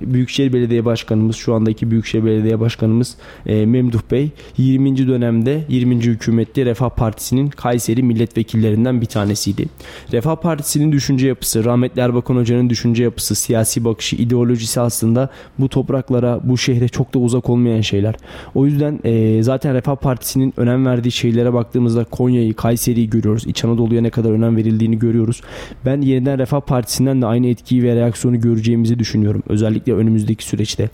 Büyükşehir 0.00 0.52
Belediye 0.52 0.84
Başkanımız, 0.84 1.36
şu 1.36 1.54
andaki 1.54 1.90
Büyükşehir 1.90 2.24
Belediye 2.24 2.60
Başkanımız 2.60 3.16
e, 3.46 3.66
Memduh 3.66 4.00
Bey 4.10 4.30
20. 4.58 5.08
dönemde 5.08 5.64
20. 5.68 5.96
hükümette 5.96 6.64
Refah 6.64 6.88
Partisi'nin 6.88 7.46
Kayseri 7.46 8.02
milletvekillerinden 8.02 9.00
bir 9.00 9.06
tanesiydi. 9.06 9.66
Refah 10.12 10.36
Partisi'nin 10.36 10.92
düşünce 10.92 11.26
yapısı, 11.26 11.64
rahmetli 11.64 12.00
Erbakan 12.00 12.36
Hoca'nın 12.36 12.70
düşünce 12.70 13.02
yapısı, 13.02 13.34
siyasi 13.34 13.84
bakışı, 13.84 14.16
ideolojisi 14.16 14.80
aslında 14.80 15.30
bu 15.58 15.68
topraklara, 15.68 16.40
bu 16.44 16.58
şehre 16.58 16.88
çok 16.88 17.14
da 17.14 17.18
uzak 17.18 17.50
olmayan 17.50 17.80
şeyler. 17.80 18.14
O 18.54 18.66
yüzden 18.66 19.00
e, 19.04 19.42
zaten 19.42 19.74
Refah 19.74 19.96
Partisi'nin 19.96 20.54
önem 20.56 20.86
verdiği 20.86 21.12
şeylere 21.12 21.52
baktığımızda 21.52 22.04
Konya'yı, 22.04 22.54
Kayseri'yi 22.54 23.10
görüyoruz 23.10 23.35
görüyoruz. 23.36 23.46
İç 23.46 23.64
Anadolu'ya 23.64 24.02
ne 24.02 24.10
kadar 24.10 24.30
önem 24.30 24.56
verildiğini 24.56 24.98
görüyoruz. 24.98 25.40
Ben 25.84 26.00
yeniden 26.00 26.38
Refah 26.38 26.60
Partisi'nden 26.60 27.22
de 27.22 27.26
aynı 27.26 27.46
etkiyi 27.46 27.82
ve 27.82 27.94
reaksiyonu 27.94 28.40
göreceğimizi 28.40 28.98
düşünüyorum. 28.98 29.42
Özellikle 29.48 29.94
önümüzdeki 29.94 30.44
süreçte. 30.44 30.90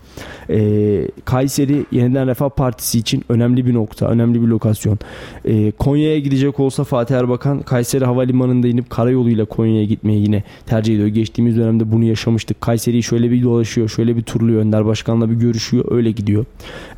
E, 0.49 1.07
Kayseri 1.25 1.85
yeniden 1.91 2.27
Refah 2.27 2.49
Partisi 2.49 2.99
için 2.99 3.23
önemli 3.29 3.65
bir 3.65 3.73
nokta, 3.73 4.07
önemli 4.07 4.41
bir 4.41 4.47
lokasyon. 4.47 4.99
E, 5.45 5.71
Konya'ya 5.71 6.19
gidecek 6.19 6.59
olsa 6.59 6.83
Fatih 6.83 7.15
Erbakan 7.15 7.61
Kayseri 7.61 8.05
Havalimanı'nda 8.05 8.67
inip 8.67 8.89
karayoluyla 8.89 9.45
Konya'ya 9.45 9.85
gitmeyi 9.85 10.21
yine 10.21 10.43
tercih 10.65 10.95
ediyor. 10.95 11.07
Geçtiğimiz 11.07 11.57
dönemde 11.57 11.91
bunu 11.91 12.03
yaşamıştık. 12.03 12.61
Kayseri'yi 12.61 13.03
şöyle 13.03 13.31
bir 13.31 13.43
dolaşıyor, 13.43 13.89
şöyle 13.89 14.15
bir 14.15 14.21
turluyor. 14.21 14.61
Önder 14.61 14.85
Başkan'la 14.85 15.29
bir 15.29 15.35
görüşüyor, 15.35 15.85
öyle 15.91 16.11
gidiyor. 16.11 16.45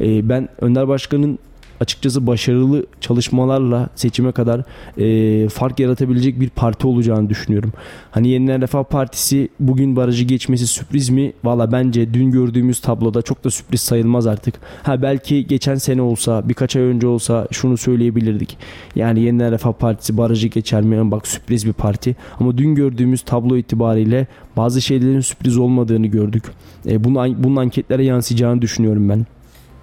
E, 0.01 0.29
ben 0.29 0.49
Önder 0.61 0.87
Başkan'ın 0.87 1.39
açıkçası 1.79 2.27
başarılı 2.27 2.85
çalışmalarla 3.01 3.89
seçime 3.95 4.31
kadar 4.31 4.63
e, 4.97 5.49
fark 5.49 5.79
yaratabilecek 5.79 6.39
bir 6.39 6.49
parti 6.49 6.87
olacağını 6.87 7.29
düşünüyorum. 7.29 7.73
Hani 8.11 8.27
Yeniden 8.27 8.61
Refah 8.61 8.83
Partisi 8.83 9.49
bugün 9.59 9.95
barajı 9.95 10.23
geçmesi 10.23 10.67
sürpriz 10.67 11.09
mi? 11.09 11.33
Valla 11.43 11.71
bence 11.71 12.13
dün 12.13 12.31
gördüğümüz 12.31 12.79
tabloda 12.79 13.21
çok 13.21 13.43
da 13.43 13.49
sürpriz 13.49 13.81
sayılmaz 13.81 14.27
artık. 14.27 14.55
Ha 14.83 15.01
belki 15.01 15.47
geçen 15.47 15.75
sene 15.75 16.01
olsa 16.01 16.49
birkaç 16.49 16.75
ay 16.75 16.81
önce 16.81 17.07
olsa 17.07 17.47
şunu 17.51 17.77
söyleyebilirdik. 17.77 18.57
Yani 18.95 19.19
Yeniden 19.19 19.51
Refah 19.51 19.73
Partisi 19.73 20.17
barajı 20.17 20.47
geçer 20.47 20.81
mi? 20.81 21.11
Bak 21.11 21.27
sürpriz 21.27 21.65
bir 21.65 21.73
parti. 21.73 22.15
Ama 22.39 22.57
dün 22.57 22.75
gördüğümüz 22.75 23.21
tablo 23.21 23.57
itibariyle 23.57 24.27
bazı 24.57 24.81
şeylerin 24.81 25.19
sürpriz 25.19 25.57
olmadığını 25.57 26.07
gördük. 26.07 26.43
E, 26.87 27.03
bunun, 27.03 27.43
bunun 27.43 27.55
anketlere 27.55 28.03
yansıyacağını 28.03 28.61
düşünüyorum 28.61 29.09
ben. 29.09 29.25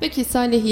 Peki 0.03 0.25
Salih 0.25 0.65
e, 0.65 0.69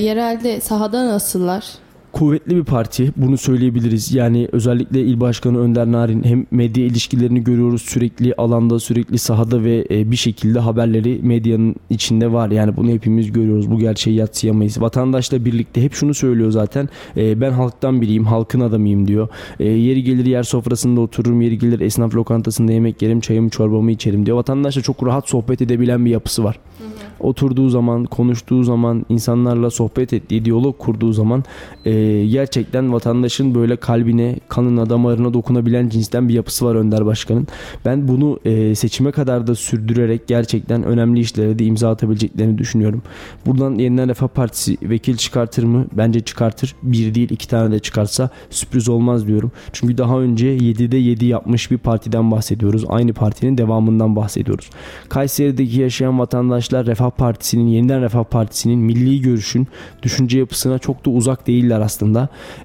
yerelde 0.00 0.60
sahada 0.60 1.06
nasıllar? 1.06 1.64
Kuvvetli 2.12 2.56
bir 2.56 2.64
parti. 2.64 3.12
Bunu 3.16 3.38
söyleyebiliriz. 3.38 4.14
Yani 4.14 4.48
özellikle 4.52 5.00
il 5.00 5.20
başkanı 5.20 5.58
Önder 5.58 5.92
Narin 5.92 6.24
hem 6.24 6.46
medya 6.50 6.84
ilişkilerini 6.84 7.44
görüyoruz 7.44 7.82
sürekli 7.82 8.34
alanda, 8.34 8.80
sürekli 8.80 9.18
sahada 9.18 9.64
ve 9.64 9.86
e, 9.90 10.10
bir 10.10 10.16
şekilde 10.16 10.58
haberleri 10.58 11.20
medyanın 11.22 11.74
içinde 11.90 12.32
var. 12.32 12.50
Yani 12.50 12.76
bunu 12.76 12.90
hepimiz 12.90 13.32
görüyoruz. 13.32 13.70
Bu 13.70 13.78
gerçeği 13.78 14.16
yatsıyamayız. 14.16 14.80
Vatandaşla 14.80 15.44
birlikte 15.44 15.82
hep 15.82 15.94
şunu 15.94 16.14
söylüyor 16.14 16.50
zaten. 16.50 16.88
E, 17.16 17.40
ben 17.40 17.52
halktan 17.52 18.02
biriyim, 18.02 18.24
halkın 18.24 18.60
adamıyım 18.60 19.08
diyor. 19.08 19.28
E, 19.60 19.68
yeri 19.68 20.02
gelir 20.02 20.26
yer 20.26 20.42
sofrasında 20.42 21.00
otururum, 21.00 21.40
yeri 21.40 21.58
gelir 21.58 21.80
esnaf 21.80 22.14
lokantasında 22.14 22.72
yemek 22.72 23.02
yerim, 23.02 23.20
çayımı 23.20 23.50
çorbamı 23.50 23.90
içerim 23.90 24.26
diyor. 24.26 24.36
Vatandaşla 24.36 24.82
çok 24.82 25.06
rahat 25.06 25.28
sohbet 25.28 25.62
edebilen 25.62 26.04
bir 26.06 26.10
yapısı 26.10 26.44
var. 26.44 26.58
Hı 26.78 26.84
hı 26.84 27.12
oturduğu 27.22 27.68
zaman, 27.68 28.04
konuştuğu 28.04 28.62
zaman, 28.62 29.06
insanlarla 29.08 29.70
sohbet 29.70 30.12
ettiği, 30.12 30.44
diyalog 30.44 30.78
kurduğu 30.78 31.12
zaman 31.12 31.44
e, 31.84 31.90
gerçekten 32.26 32.92
vatandaşın 32.92 33.54
böyle 33.54 33.76
kalbine, 33.76 34.36
kanına, 34.48 34.90
damarına 34.90 35.34
dokunabilen 35.34 35.88
cinsten 35.88 36.28
bir 36.28 36.34
yapısı 36.34 36.66
var 36.66 36.74
Önder 36.74 37.06
Başkan'ın. 37.06 37.46
Ben 37.84 38.08
bunu 38.08 38.40
e, 38.44 38.74
seçime 38.74 39.10
kadar 39.10 39.46
da 39.46 39.54
sürdürerek 39.54 40.26
gerçekten 40.26 40.82
önemli 40.82 41.20
işlere 41.20 41.58
de 41.58 41.64
imza 41.64 41.90
atabileceklerini 41.90 42.58
düşünüyorum. 42.58 43.02
Buradan 43.46 43.74
Yeniden 43.74 44.08
Refah 44.08 44.28
Partisi 44.28 44.76
vekil 44.82 45.16
çıkartır 45.16 45.64
mı? 45.64 45.86
Bence 45.92 46.20
çıkartır. 46.20 46.74
Bir 46.82 47.14
değil 47.14 47.30
iki 47.30 47.48
tane 47.48 47.74
de 47.74 47.78
çıkarsa 47.78 48.30
sürpriz 48.50 48.88
olmaz 48.88 49.26
diyorum. 49.26 49.52
Çünkü 49.72 49.98
daha 49.98 50.20
önce 50.20 50.56
7'de 50.56 50.96
7 50.96 51.24
yapmış 51.24 51.70
bir 51.70 51.78
partiden 51.78 52.30
bahsediyoruz. 52.30 52.84
Aynı 52.88 53.12
partinin 53.12 53.58
devamından 53.58 54.16
bahsediyoruz. 54.16 54.70
Kayseri'deki 55.08 55.80
yaşayan 55.80 56.18
vatandaşlar 56.18 56.86
Refah 56.86 57.10
Partisi'nin, 57.10 57.66
Yeniden 57.66 58.02
Refah 58.02 58.24
Partisi'nin 58.24 58.78
milli 58.78 59.20
görüşün 59.20 59.66
düşünce 60.02 60.38
yapısına 60.38 60.78
çok 60.78 61.06
da 61.06 61.10
uzak 61.10 61.46
değiller 61.46 61.80
aslında. 61.80 61.91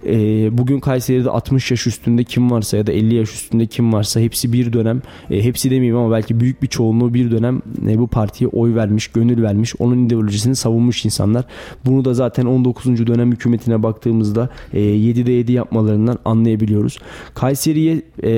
E, 0.06 0.58
bugün 0.58 0.80
Kayseri'de 0.80 1.30
60 1.30 1.72
yaş 1.72 1.88
üstünde 1.88 2.24
kim 2.24 2.52
varsa 2.52 2.78
ya 2.78 2.88
da 2.88 2.92
50 2.92 3.16
yaş 3.16 3.34
üstünde 3.34 3.66
kim 3.66 3.94
varsa 3.94 4.20
hepsi 4.20 4.54
bir 4.54 4.74
dönem, 4.74 5.02
e, 5.32 5.44
hepsi 5.44 5.72
demeyeyim 5.72 5.98
ama 5.98 6.12
belki 6.12 6.40
büyük 6.40 6.62
bir 6.62 6.68
çoğunluğu 6.68 7.14
bir 7.14 7.32
dönem 7.32 7.62
e, 7.88 8.00
bu 8.00 8.08
partiye 8.08 8.48
oy 8.48 8.76
vermiş, 8.76 9.08
gönül 9.08 9.44
vermiş, 9.44 9.74
onun 9.80 10.06
ideolojisini 10.06 10.56
savunmuş 10.56 11.06
insanlar. 11.06 11.46
Bunu 11.86 12.06
da 12.06 12.14
zaten 12.14 12.46
19. 12.46 13.08
dönem 13.08 13.32
hükümetine 13.32 13.84
baktığımızda 13.84 14.50
e, 14.74 14.80
7'de 14.80 15.32
7 15.32 15.52
yapmalarından 15.52 16.20
anlayabiliyoruz. 16.26 17.00
Kayseri'ye 17.34 18.02
e, 18.24 18.32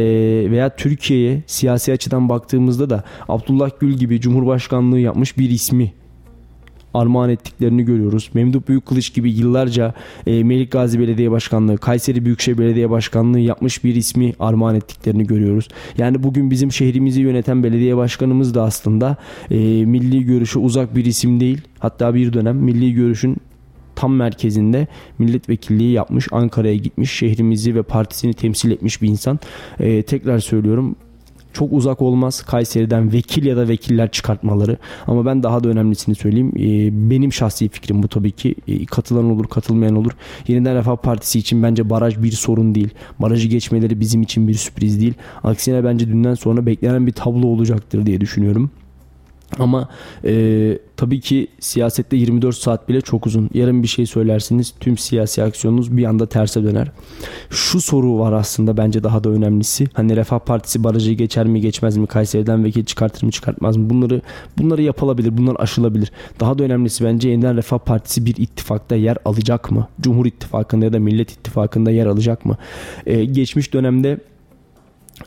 veya 0.52 0.76
Türkiye'ye 0.76 1.44
siyasi 1.48 1.92
açıdan 1.92 2.30
baktığımızda 2.30 2.90
da 2.90 3.04
Abdullah 3.30 3.70
Gül 3.80 3.94
gibi 3.94 4.22
Cumhurbaşkanlığı 4.22 5.00
yapmış 5.00 5.38
bir 5.38 5.50
ismi 5.50 5.94
armağan 6.94 7.30
ettiklerini 7.30 7.86
görüyoruz. 7.86 8.30
Memduh 8.34 8.62
Büyükkılıç 8.68 9.14
gibi 9.14 9.32
yıllarca 9.32 9.94
e, 10.28 10.44
Melik 10.44 10.74
Belediye 10.74 11.32
Başkanlığı, 11.32 11.78
Kayseri 11.78 12.26
Büyükşehir 12.26 12.58
Belediye 12.58 12.90
Başkanlığı 12.90 13.40
yapmış 13.40 13.84
bir 13.84 13.96
ismi 13.96 14.34
armağan 14.40 14.76
ettiklerini 14.76 15.28
görüyoruz. 15.28 15.68
Yani 15.98 16.24
bugün 16.24 16.52
bizim 16.52 16.72
şehrimizi 16.72 17.22
yöneten 17.22 17.64
belediye 17.64 17.98
başkanımız 17.98 18.56
da 18.56 18.64
aslında 18.64 19.18
e, 19.52 19.86
milli 19.86 20.26
görüşü 20.26 20.60
uzak 20.60 20.96
bir 20.96 21.06
isim 21.06 21.40
değil. 21.40 21.62
Hatta 21.80 22.14
bir 22.16 22.34
dönem 22.34 22.58
milli 22.58 22.94
görüşün 22.94 23.38
tam 24.00 24.16
merkezinde 24.16 24.88
milletvekilliği 25.20 25.92
yapmış, 25.92 26.28
Ankara'ya 26.32 26.76
gitmiş, 26.76 27.12
şehrimizi 27.12 27.76
ve 27.76 27.84
partisini 27.84 28.34
temsil 28.34 28.72
etmiş 28.72 29.02
bir 29.02 29.08
insan. 29.08 29.40
Ee, 29.80 30.04
tekrar 30.04 30.40
söylüyorum 30.40 30.96
çok 31.54 31.74
uzak 31.74 32.02
olmaz 32.02 32.42
Kayseri'den 32.42 33.14
vekil 33.14 33.46
ya 33.46 33.58
da 33.58 33.68
vekiller 33.68 34.12
çıkartmaları. 34.12 34.78
Ama 35.08 35.26
ben 35.26 35.44
daha 35.44 35.64
da 35.64 35.70
önemlisini 35.70 36.16
söyleyeyim. 36.16 36.52
Ee, 36.56 37.10
benim 37.10 37.34
şahsi 37.34 37.70
fikrim 37.70 38.04
bu 38.04 38.08
tabii 38.08 38.32
ki. 38.32 38.56
Ee, 38.68 38.86
katılan 38.86 39.32
olur, 39.32 39.48
katılmayan 39.48 39.96
olur. 39.96 40.12
Yeniden 40.48 40.76
Refah 40.76 40.96
Partisi 40.96 41.40
için 41.40 41.64
bence 41.64 41.90
baraj 41.90 42.18
bir 42.18 42.32
sorun 42.32 42.76
değil. 42.76 42.90
Barajı 43.20 43.48
geçmeleri 43.48 44.00
bizim 44.00 44.22
için 44.22 44.48
bir 44.48 44.54
sürpriz 44.54 45.02
değil. 45.02 45.14
Aksine 45.44 45.84
bence 45.84 46.08
dünden 46.08 46.34
sonra 46.34 46.66
beklenen 46.66 47.08
bir 47.08 47.12
tablo 47.12 47.48
olacaktır 47.48 48.06
diye 48.06 48.22
düşünüyorum. 48.22 48.72
Ama 49.60 49.90
e, 50.26 50.78
tabii 50.98 51.20
ki 51.20 51.48
siyasette 51.60 52.16
24 52.18 52.56
saat 52.56 52.90
bile 52.90 53.02
çok 53.02 53.28
uzun. 53.28 53.50
Yarın 53.54 53.84
bir 53.84 53.88
şey 53.88 54.06
söylersiniz 54.06 54.74
tüm 54.80 54.98
siyasi 54.98 55.44
aksiyonunuz 55.44 55.98
bir 55.98 56.06
anda 56.06 56.26
terse 56.26 56.64
döner. 56.64 56.92
Şu 57.50 57.82
soru 57.82 58.20
var 58.20 58.34
aslında 58.34 58.78
bence 58.78 59.04
daha 59.04 59.24
da 59.24 59.30
önemlisi. 59.30 59.88
Hani 59.94 60.16
Refah 60.16 60.40
Partisi 60.40 60.84
barajı 60.84 61.12
geçer 61.12 61.46
mi 61.46 61.62
geçmez 61.62 61.98
mi? 61.98 62.08
Kayseri'den 62.08 62.64
vekil 62.64 62.86
çıkartır 62.86 63.24
mı 63.24 63.32
çıkartmaz 63.32 63.78
mı? 63.78 63.90
Bunları 63.90 64.22
bunları 64.58 64.82
yapılabilir. 64.82 65.38
Bunlar 65.38 65.56
aşılabilir. 65.60 66.12
Daha 66.40 66.60
da 66.60 66.64
önemlisi 66.64 67.04
bence 67.04 67.30
yeniden 67.30 67.58
Refah 67.58 67.80
Partisi 67.80 68.26
bir 68.26 68.36
ittifakta 68.38 68.96
yer 68.96 69.18
alacak 69.26 69.72
mı? 69.72 69.88
Cumhur 70.02 70.26
İttifakı'nda 70.26 70.86
ya 70.86 70.94
da 70.94 71.00
Millet 71.00 71.32
İttifakı'nda 71.32 71.92
yer 71.92 72.06
alacak 72.06 72.46
mı? 72.46 72.58
Ee, 73.06 73.26
geçmiş 73.26 73.74
dönemde 73.74 74.20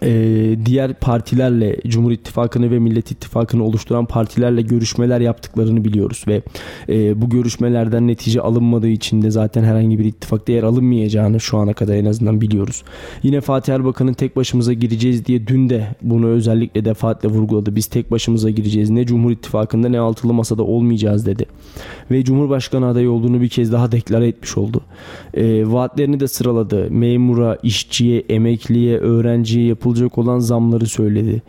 e, 0.02 0.56
diğer 0.66 0.94
partilerle 0.94 1.76
Cumhur 1.86 2.12
İttifakı'nı 2.12 2.70
ve 2.70 2.78
Millet 2.78 3.10
İttifakı'nı 3.10 3.64
oluşturan 3.64 4.06
partilerle 4.06 4.62
görüşmeler 4.62 5.20
yaptıklarını 5.20 5.84
biliyoruz 5.84 6.24
ve 6.28 6.42
e, 6.88 7.22
bu 7.22 7.30
görüşmelerden 7.30 8.08
netice 8.08 8.40
alınmadığı 8.40 8.88
için 8.88 9.22
de 9.22 9.30
zaten 9.30 9.64
herhangi 9.64 9.98
bir 9.98 10.04
ittifakta 10.04 10.52
yer 10.52 10.62
alınmayacağını 10.62 11.40
şu 11.40 11.58
ana 11.58 11.72
kadar 11.72 11.94
en 11.94 12.04
azından 12.04 12.40
biliyoruz. 12.40 12.82
Yine 13.22 13.40
Fatih 13.40 13.74
Erbakan'ın 13.74 14.12
tek 14.12 14.36
başımıza 14.36 14.72
gireceğiz 14.72 15.26
diye 15.26 15.46
dün 15.46 15.68
de 15.68 15.86
bunu 16.02 16.26
özellikle 16.26 16.84
defaatle 16.84 17.28
vurguladı. 17.28 17.76
Biz 17.76 17.86
tek 17.86 18.10
başımıza 18.10 18.50
gireceğiz. 18.50 18.90
Ne 18.90 19.06
Cumhur 19.06 19.30
İttifakı'nda 19.30 19.88
ne 19.88 19.98
altılı 19.98 20.32
masada 20.32 20.62
olmayacağız 20.62 21.26
dedi. 21.26 21.46
Ve 22.10 22.24
Cumhurbaşkanı 22.24 22.86
adayı 22.86 23.10
olduğunu 23.10 23.40
bir 23.40 23.48
kez 23.48 23.72
daha 23.72 23.92
deklare 23.92 24.28
etmiş 24.28 24.58
oldu. 24.58 24.80
E, 25.34 25.72
vaatlerini 25.72 26.20
de 26.20 26.28
sıraladı. 26.28 26.90
Memura, 26.90 27.58
işçiye, 27.62 28.20
emekliye, 28.20 28.98
öğrenciye 28.98 29.74
yapılacak 29.82 30.18
olan 30.18 30.38
zamları 30.38 30.86
söyledi. 30.86 31.42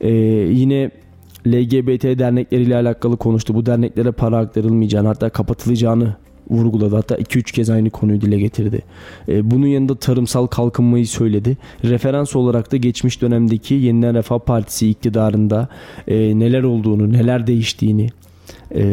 Ee, 0.00 0.10
yine 0.52 0.90
LGBT 1.46 2.18
dernekleriyle 2.18 2.76
alakalı 2.76 3.16
konuştu. 3.16 3.54
Bu 3.54 3.66
derneklere 3.66 4.12
para 4.12 4.38
aktarılmayacağını 4.38 5.08
hatta 5.08 5.28
kapatılacağını 5.28 6.16
vurguladı. 6.50 6.96
Hatta 6.96 7.14
2-3 7.14 7.52
kez 7.52 7.70
aynı 7.70 7.90
konuyu 7.90 8.20
dile 8.20 8.38
getirdi. 8.38 8.82
Ee, 9.28 9.50
bunun 9.50 9.66
yanında 9.66 9.94
tarımsal 9.94 10.46
kalkınmayı 10.46 11.06
söyledi. 11.06 11.56
Referans 11.84 12.36
olarak 12.36 12.72
da 12.72 12.76
geçmiş 12.76 13.22
dönemdeki 13.22 13.74
Yeniden 13.74 14.14
Refah 14.14 14.38
Partisi 14.38 14.88
iktidarında 14.90 15.68
e, 16.08 16.38
neler 16.38 16.62
olduğunu, 16.62 17.12
neler 17.12 17.46
değiştiğini, 17.46 18.08
e, 18.74 18.84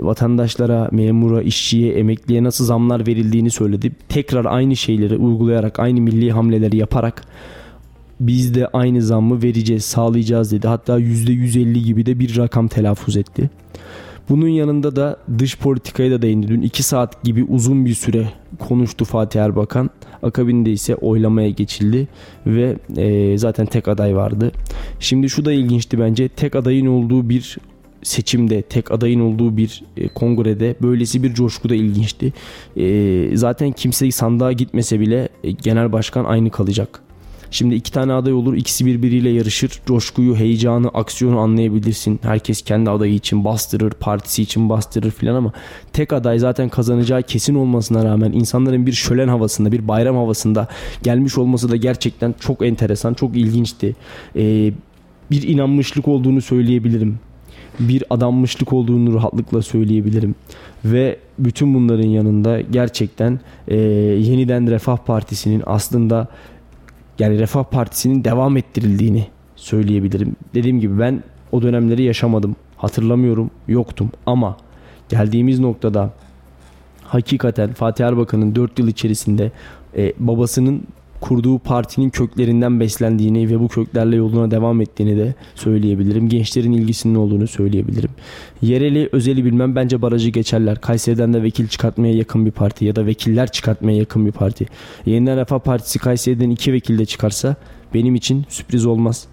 vatandaşlara, 0.00 0.88
memura, 0.92 1.42
işçiye, 1.42 1.92
emekliye 1.92 2.44
nasıl 2.44 2.64
zamlar 2.64 3.06
verildiğini 3.06 3.50
söyledi. 3.50 3.92
Tekrar 4.08 4.44
aynı 4.44 4.76
şeyleri 4.76 5.16
uygulayarak, 5.16 5.78
aynı 5.78 6.00
milli 6.00 6.32
hamleleri 6.32 6.76
yaparak 6.76 7.24
biz 8.26 8.54
de 8.54 8.66
aynı 8.66 9.02
zammı 9.02 9.42
vereceğiz, 9.42 9.84
sağlayacağız 9.84 10.52
dedi. 10.52 10.68
Hatta 10.68 11.00
%150 11.00 11.84
gibi 11.84 12.06
de 12.06 12.18
bir 12.18 12.36
rakam 12.36 12.68
telaffuz 12.68 13.16
etti. 13.16 13.50
Bunun 14.28 14.48
yanında 14.48 14.96
da 14.96 15.16
dış 15.38 15.58
politikaya 15.58 16.10
da 16.10 16.22
değindi. 16.22 16.48
Dün 16.48 16.62
2 16.62 16.82
saat 16.82 17.22
gibi 17.22 17.44
uzun 17.44 17.86
bir 17.86 17.94
süre 17.94 18.28
konuştu 18.58 19.04
Fatih 19.04 19.40
Erbakan. 19.40 19.90
Akabinde 20.22 20.72
ise 20.72 20.94
oylamaya 20.94 21.50
geçildi 21.50 22.08
ve 22.46 22.76
e, 22.96 23.38
zaten 23.38 23.66
tek 23.66 23.88
aday 23.88 24.16
vardı. 24.16 24.52
Şimdi 25.00 25.30
şu 25.30 25.44
da 25.44 25.52
ilginçti 25.52 25.98
bence. 25.98 26.28
Tek 26.28 26.56
adayın 26.56 26.86
olduğu 26.86 27.28
bir 27.28 27.58
seçimde 28.02 28.62
tek 28.62 28.92
adayın 28.92 29.20
olduğu 29.20 29.56
bir 29.56 29.82
e, 29.96 30.08
kongrede 30.08 30.76
böylesi 30.82 31.22
bir 31.22 31.34
coşku 31.34 31.68
da 31.68 31.74
ilginçti. 31.74 32.32
E, 32.76 33.36
zaten 33.36 33.72
kimse 33.72 34.10
sandığa 34.10 34.52
gitmese 34.52 35.00
bile 35.00 35.28
e, 35.44 35.50
genel 35.50 35.92
başkan 35.92 36.24
aynı 36.24 36.50
kalacak. 36.50 37.02
Şimdi 37.52 37.74
iki 37.74 37.92
tane 37.92 38.12
aday 38.12 38.32
olur. 38.32 38.54
ikisi 38.54 38.86
birbiriyle 38.86 39.30
yarışır. 39.30 39.80
Coşkuyu, 39.86 40.36
heyecanı, 40.36 40.88
aksiyonu 40.88 41.38
anlayabilirsin. 41.38 42.20
Herkes 42.22 42.62
kendi 42.62 42.90
adayı 42.90 43.14
için 43.14 43.44
bastırır, 43.44 43.90
partisi 43.90 44.42
için 44.42 44.68
bastırır 44.68 45.10
filan 45.10 45.34
ama 45.34 45.52
tek 45.92 46.12
aday 46.12 46.38
zaten 46.38 46.68
kazanacağı 46.68 47.22
kesin 47.22 47.54
olmasına 47.54 48.04
rağmen 48.04 48.32
insanların 48.32 48.86
bir 48.86 48.92
şölen 48.92 49.28
havasında, 49.28 49.72
bir 49.72 49.88
bayram 49.88 50.16
havasında 50.16 50.68
gelmiş 51.02 51.38
olması 51.38 51.68
da 51.70 51.76
gerçekten 51.76 52.34
çok 52.40 52.66
enteresan, 52.66 53.14
çok 53.14 53.36
ilginçti. 53.36 53.96
Ee, 54.36 54.72
bir 55.30 55.48
inanmışlık 55.48 56.08
olduğunu 56.08 56.40
söyleyebilirim. 56.40 57.18
Bir 57.80 58.04
adanmışlık 58.10 58.72
olduğunu 58.72 59.14
rahatlıkla 59.14 59.62
söyleyebilirim. 59.62 60.34
Ve 60.84 61.18
bütün 61.38 61.74
bunların 61.74 62.08
yanında 62.08 62.60
gerçekten 62.60 63.40
e, 63.68 63.76
yeniden 63.76 64.70
Refah 64.70 64.96
Partisi'nin 64.96 65.62
aslında 65.66 66.28
yani 67.18 67.38
Refah 67.38 67.64
Partisi'nin 67.64 68.24
devam 68.24 68.56
ettirildiğini 68.56 69.26
söyleyebilirim. 69.56 70.36
Dediğim 70.54 70.80
gibi 70.80 70.98
ben 70.98 71.22
o 71.52 71.62
dönemleri 71.62 72.02
yaşamadım. 72.02 72.56
Hatırlamıyorum, 72.76 73.50
yoktum 73.68 74.10
ama 74.26 74.56
geldiğimiz 75.08 75.60
noktada 75.60 76.10
hakikaten 77.04 77.72
Fatih 77.72 78.06
Erbakan'ın 78.06 78.54
4 78.54 78.78
yıl 78.78 78.88
içerisinde 78.88 79.52
e, 79.96 80.12
babasının 80.18 80.82
kurduğu 81.22 81.58
partinin 81.58 82.10
köklerinden 82.10 82.80
beslendiğini 82.80 83.50
ve 83.50 83.60
bu 83.60 83.68
köklerle 83.68 84.16
yoluna 84.16 84.50
devam 84.50 84.80
ettiğini 84.80 85.16
de 85.16 85.34
söyleyebilirim. 85.54 86.28
Gençlerin 86.28 86.72
ilgisinin 86.72 87.14
olduğunu 87.14 87.46
söyleyebilirim. 87.46 88.10
Yereli 88.62 89.08
özeli 89.12 89.44
bilmem 89.44 89.76
bence 89.76 90.02
barajı 90.02 90.30
geçerler. 90.30 90.80
Kayseri'den 90.80 91.32
de 91.32 91.42
vekil 91.42 91.68
çıkartmaya 91.68 92.14
yakın 92.14 92.46
bir 92.46 92.50
parti 92.50 92.84
ya 92.84 92.96
da 92.96 93.06
vekiller 93.06 93.52
çıkartmaya 93.52 93.98
yakın 93.98 94.26
bir 94.26 94.32
parti. 94.32 94.66
Yeniden 95.06 95.38
Refah 95.38 95.58
Partisi 95.58 95.98
Kayseri'den 95.98 96.50
iki 96.50 96.72
vekil 96.72 96.98
de 96.98 97.06
çıkarsa 97.06 97.56
benim 97.94 98.14
için 98.14 98.44
sürpriz 98.48 98.86
olmaz. 98.86 99.26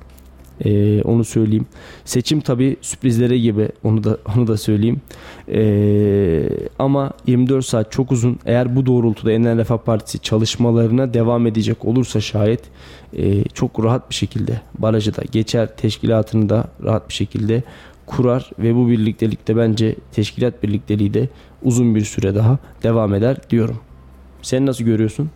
Ee, 0.65 1.01
onu 1.01 1.23
söyleyeyim. 1.23 1.65
Seçim 2.05 2.41
tabi 2.41 2.77
sürprizlere 2.81 3.37
gibi 3.37 3.69
onu 3.83 4.03
da 4.03 4.17
onu 4.35 4.47
da 4.47 4.57
söyleyeyim. 4.57 5.01
Ee, 5.47 6.49
ama 6.79 7.11
24 7.27 7.65
saat 7.65 7.91
çok 7.91 8.11
uzun. 8.11 8.39
Eğer 8.45 8.75
bu 8.75 8.85
doğrultuda 8.85 9.31
Yeniden 9.31 9.57
Refah 9.57 9.77
Partisi 9.77 10.19
çalışmalarına 10.19 11.13
devam 11.13 11.47
edecek 11.47 11.85
olursa 11.85 12.21
şayet 12.21 12.61
e, 13.17 13.43
çok 13.43 13.83
rahat 13.83 14.09
bir 14.09 14.15
şekilde 14.15 14.61
barajı 14.77 15.15
da 15.15 15.21
geçer, 15.31 15.77
teşkilatını 15.77 16.49
da 16.49 16.67
rahat 16.83 17.09
bir 17.09 17.13
şekilde 17.13 17.63
kurar 18.05 18.49
ve 18.59 18.75
bu 18.75 18.89
birliktelikte 18.89 19.57
bence 19.57 19.95
teşkilat 20.11 20.63
birlikteliği 20.63 21.13
de 21.13 21.29
uzun 21.63 21.95
bir 21.95 22.05
süre 22.05 22.35
daha 22.35 22.57
devam 22.83 23.13
eder 23.13 23.37
diyorum. 23.49 23.77
Sen 24.41 24.65
nasıl 24.65 24.83
görüyorsun? 24.83 25.29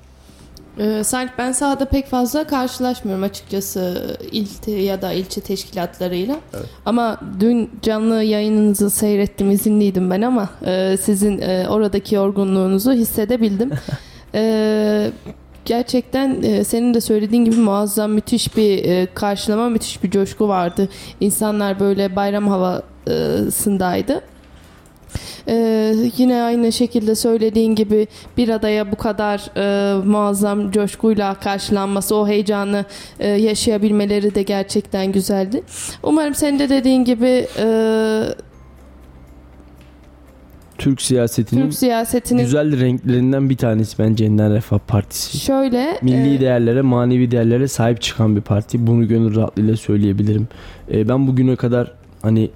Ee, 0.79 1.03
Salih 1.03 1.29
ben 1.37 1.51
sahada 1.51 1.85
pek 1.85 2.07
fazla 2.07 2.47
karşılaşmıyorum 2.47 3.23
açıkçası 3.23 4.17
ilti 4.31 4.71
ya 4.71 5.01
da 5.01 5.13
ilçe 5.13 5.41
teşkilatlarıyla. 5.41 6.35
Evet. 6.53 6.65
Ama 6.85 7.19
dün 7.39 7.69
canlı 7.81 8.23
yayınınızı 8.23 8.89
seyrettim 8.89 9.51
izinliydim 9.51 10.11
ben 10.11 10.21
ama 10.21 10.49
e, 10.65 10.97
sizin 11.01 11.41
e, 11.41 11.65
oradaki 11.69 12.15
yorgunluğunuzu 12.15 12.93
hissedebildim. 12.93 13.71
e, 14.35 15.11
gerçekten 15.65 16.43
e, 16.43 16.63
senin 16.63 16.93
de 16.93 17.01
söylediğin 17.01 17.45
gibi 17.45 17.55
muazzam 17.55 18.11
müthiş 18.11 18.57
bir 18.57 18.85
e, 18.85 19.07
karşılama 19.13 19.69
müthiş 19.69 20.03
bir 20.03 20.11
coşku 20.11 20.47
vardı. 20.47 20.89
İnsanlar 21.19 21.79
böyle 21.79 22.15
bayram 22.15 22.47
havasındaydı. 22.47 24.21
Ee, 25.47 25.95
yine 26.17 26.41
aynı 26.41 26.71
şekilde 26.71 27.15
söylediğin 27.15 27.75
gibi 27.75 28.07
bir 28.37 28.49
adaya 28.49 28.91
bu 28.91 28.95
kadar 28.95 29.49
e, 29.57 30.03
muazzam 30.05 30.71
coşkuyla 30.71 31.33
karşılanması, 31.33 32.15
o 32.15 32.27
heyecanı 32.27 32.85
e, 33.19 33.27
yaşayabilmeleri 33.29 34.35
de 34.35 34.43
gerçekten 34.43 35.11
güzeldi. 35.11 35.63
Umarım 36.03 36.35
senin 36.35 36.59
de 36.59 36.69
dediğin 36.69 37.05
gibi 37.05 37.47
e, 37.59 37.67
Türk 40.77 41.01
siyasetinin 41.01 41.61
Türk 41.61 41.73
siyasetinin 41.73 42.43
güzel 42.43 42.79
renklerinden 42.79 43.49
bir 43.49 43.57
tanesi 43.57 43.99
bence 43.99 44.23
Yeniden 44.23 44.53
Refah 44.53 44.79
Partisi. 44.79 45.39
şöyle 45.39 45.97
Milli 46.01 46.35
e, 46.35 46.39
değerlere, 46.39 46.81
manevi 46.81 47.31
değerlere 47.31 47.67
sahip 47.67 48.01
çıkan 48.01 48.35
bir 48.35 48.41
parti. 48.41 48.87
Bunu 48.87 49.07
gönül 49.07 49.35
rahatlığıyla 49.35 49.77
söyleyebilirim. 49.77 50.47
Ee, 50.91 51.09
ben 51.09 51.27
bugüne 51.27 51.55
kadar 51.55 51.91
hani 52.21 52.49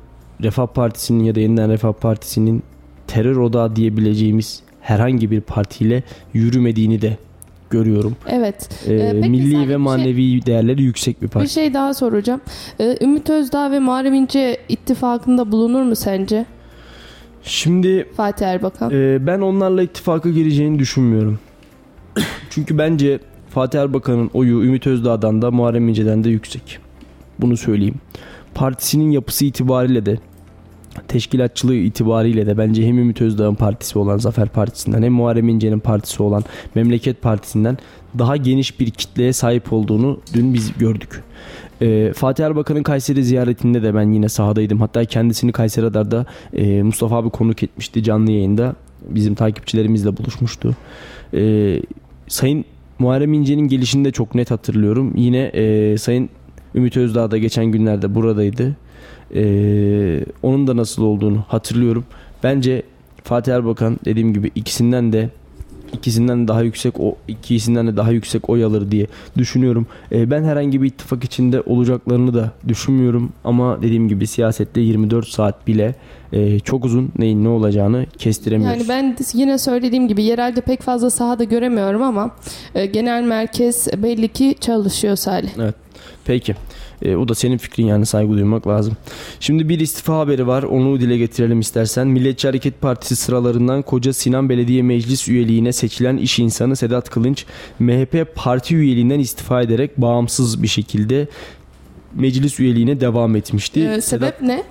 Refah 0.44 0.68
Partisi'nin 0.68 1.24
ya 1.24 1.36
da 1.36 1.40
Yeniden 1.40 1.72
Refah 1.72 1.94
Partisi'nin 1.94 2.64
terör 3.08 3.36
odağı 3.38 3.76
diyebileceğimiz 3.76 4.62
herhangi 4.82 5.32
bir 5.32 5.42
partiyle 5.42 6.04
yürümediğini 6.34 7.02
de 7.02 7.18
görüyorum. 7.70 8.16
evet. 8.30 8.70
Ee, 8.88 8.94
Ee, 8.94 9.12
peki 9.14 9.30
milli 9.30 9.58
ve 9.58 9.62
bir 9.64 9.68
şey- 9.68 9.76
manevi 9.78 10.46
değerleri 10.46 10.82
yüksek 10.84 11.22
bir 11.22 11.28
Bir 11.28 11.32
parti. 11.32 11.50
şey 11.54 11.74
daha 11.74 11.94
soracağım. 11.94 12.42
Ee, 12.80 12.98
Ümit 13.02 13.30
Özdağ 13.30 13.72
ve 13.72 13.80
Muharrem 13.80 14.14
İnce 14.14 14.58
ittifakında 14.70 15.52
bulunur 15.52 15.84
mu 15.84 15.96
sence 15.96 16.46
Şimdi 17.44 18.08
Fatih 18.18 18.46
Erbakan? 18.48 18.92
Ee, 18.94 19.28
ben 19.28 19.42
onlarla 19.42 19.84
ittifaka 19.84 20.30
gireceğini 20.30 20.80
düşünmüyorum. 20.80 21.40
Çünkü 22.50 22.78
bence 22.78 23.20
Fatih 23.50 23.80
Erbakan'ın 23.80 24.30
oyu 24.34 24.64
Ümit 24.64 24.88
Özdağ'dan 24.88 25.42
da 25.42 25.52
Muharrem 25.52 25.90
İnce'den 25.90 26.24
de 26.24 26.30
yüksek. 26.30 26.80
Bunu 27.40 27.58
söyleyeyim. 27.58 27.96
Partisinin 28.56 29.12
yapısı 29.12 29.46
itibariyle 29.46 30.06
de 30.06 30.18
teşkilatçılığı 31.08 31.76
itibariyle 31.76 32.46
de 32.46 32.58
bence 32.58 32.88
hem 32.88 33.00
Ümit 33.00 33.22
Özdağ'ın 33.22 33.56
partisi 33.56 34.00
olan 34.00 34.18
Zafer 34.18 34.50
Partisi'nden 34.50 35.04
hem 35.04 35.14
Muharrem 35.14 35.50
İnce'nin 35.50 35.80
partisi 35.80 36.24
olan 36.24 36.44
Memleket 36.76 37.22
Partisi'nden 37.22 37.78
daha 38.20 38.38
geniş 38.38 38.80
bir 38.80 38.92
kitleye 38.92 39.34
sahip 39.34 39.74
olduğunu 39.74 40.20
dün 40.34 40.54
biz 40.54 40.78
gördük. 40.78 41.24
Ee, 41.82 42.12
Fatih 42.16 42.46
Erbakan'ın 42.46 42.84
Kayseri 42.84 43.24
ziyaretinde 43.24 43.84
de 43.84 43.96
ben 43.96 44.12
yine 44.12 44.30
sahadaydım. 44.30 44.80
Hatta 44.80 45.06
kendisini 45.06 45.52
Kayseri 45.52 45.86
Radar'da 45.86 46.26
e, 46.54 46.84
Mustafa 46.84 47.18
abi 47.18 47.30
konuk 47.30 47.64
etmişti 47.64 48.04
canlı 48.04 48.32
yayında. 48.32 48.76
Bizim 49.10 49.36
takipçilerimizle 49.36 50.18
buluşmuştu. 50.18 50.76
Ee, 51.34 51.82
Sayın 52.28 52.66
Muharrem 53.00 53.34
İnce'nin 53.34 53.68
gelişini 53.68 54.06
de 54.06 54.12
çok 54.12 54.36
net 54.36 54.52
hatırlıyorum. 54.52 55.14
Yine 55.16 55.38
e, 55.38 55.98
Sayın 55.98 56.30
Ümit 56.76 56.98
Özdağ 56.98 57.32
da 57.32 57.38
geçen 57.38 57.66
günlerde 57.66 58.16
buradaydı. 58.16 58.76
Ee, 59.36 60.26
onun 60.44 60.68
da 60.68 60.78
nasıl 60.78 61.04
olduğunu 61.04 61.44
hatırlıyorum. 61.48 62.06
Bence 62.44 62.84
Fatih 63.24 63.54
Erbakan 63.54 64.00
dediğim 64.06 64.34
gibi 64.34 64.52
ikisinden 64.56 65.14
de 65.14 65.30
ikisinden 65.94 66.48
daha 66.48 66.62
yüksek 66.62 67.00
o 67.00 67.16
ikisinden 67.28 67.88
de 67.88 67.98
daha 67.98 68.12
yüksek 68.12 68.50
oy 68.50 68.64
alır 68.64 68.92
diye 68.92 69.08
düşünüyorum. 69.38 69.88
Ee, 70.12 70.32
ben 70.32 70.44
herhangi 70.44 70.82
bir 70.82 70.88
ittifak 70.88 71.24
içinde 71.24 71.62
olacaklarını 71.62 72.34
da 72.34 72.52
düşünmüyorum 72.68 73.32
ama 73.44 73.82
dediğim 73.82 74.08
gibi 74.08 74.28
siyasette 74.28 74.82
24 74.82 75.28
saat 75.28 75.68
bile 75.68 75.96
e, 76.34 76.60
çok 76.60 76.86
uzun 76.86 77.12
neyin 77.18 77.44
ne 77.44 77.50
olacağını 77.50 78.06
kestiremiyoruz. 78.18 78.78
Yani 78.80 78.90
ben 78.90 79.18
yine 79.34 79.58
söylediğim 79.58 80.08
gibi 80.08 80.24
yerelde 80.24 80.62
pek 80.62 80.82
fazla 80.82 81.10
sahada 81.10 81.44
göremiyorum 81.44 82.02
ama 82.02 82.32
e, 82.76 82.86
genel 82.86 83.24
merkez 83.24 83.88
belli 84.04 84.28
ki 84.28 84.56
çalışıyor 84.62 85.16
Salih. 85.16 85.50
Peki. 86.26 86.56
E, 87.02 87.16
o 87.16 87.28
da 87.28 87.36
senin 87.36 87.58
fikrin 87.58 87.86
yani 87.86 88.06
saygı 88.06 88.34
duymak 88.34 88.68
lazım. 88.68 88.94
Şimdi 89.40 89.70
bir 89.70 89.80
istifa 89.80 90.20
haberi 90.20 90.48
var. 90.48 90.64
Onu 90.64 91.00
dile 91.00 91.18
getirelim 91.18 91.60
istersen. 91.60 92.08
Milliyetçi 92.08 92.48
Hareket 92.48 92.82
Partisi 92.82 93.16
sıralarından 93.16 93.82
Koca 93.82 94.14
Sinan 94.14 94.50
Belediye 94.50 94.84
Meclis 94.84 95.28
üyeliğine 95.28 95.74
seçilen 95.74 96.18
iş 96.18 96.40
insanı 96.40 96.76
Sedat 96.76 97.10
Kılınç 97.10 97.46
MHP 97.80 98.36
parti 98.36 98.76
üyeliğinden 98.76 99.20
istifa 99.20 99.62
ederek 99.62 99.98
bağımsız 99.98 100.64
bir 100.64 100.68
şekilde 100.68 101.28
meclis 102.14 102.60
üyeliğine 102.60 103.00
devam 103.00 103.36
etmişti. 103.36 103.90
Ee, 103.90 104.02
sebep 104.02 104.42
ne? 104.42 104.64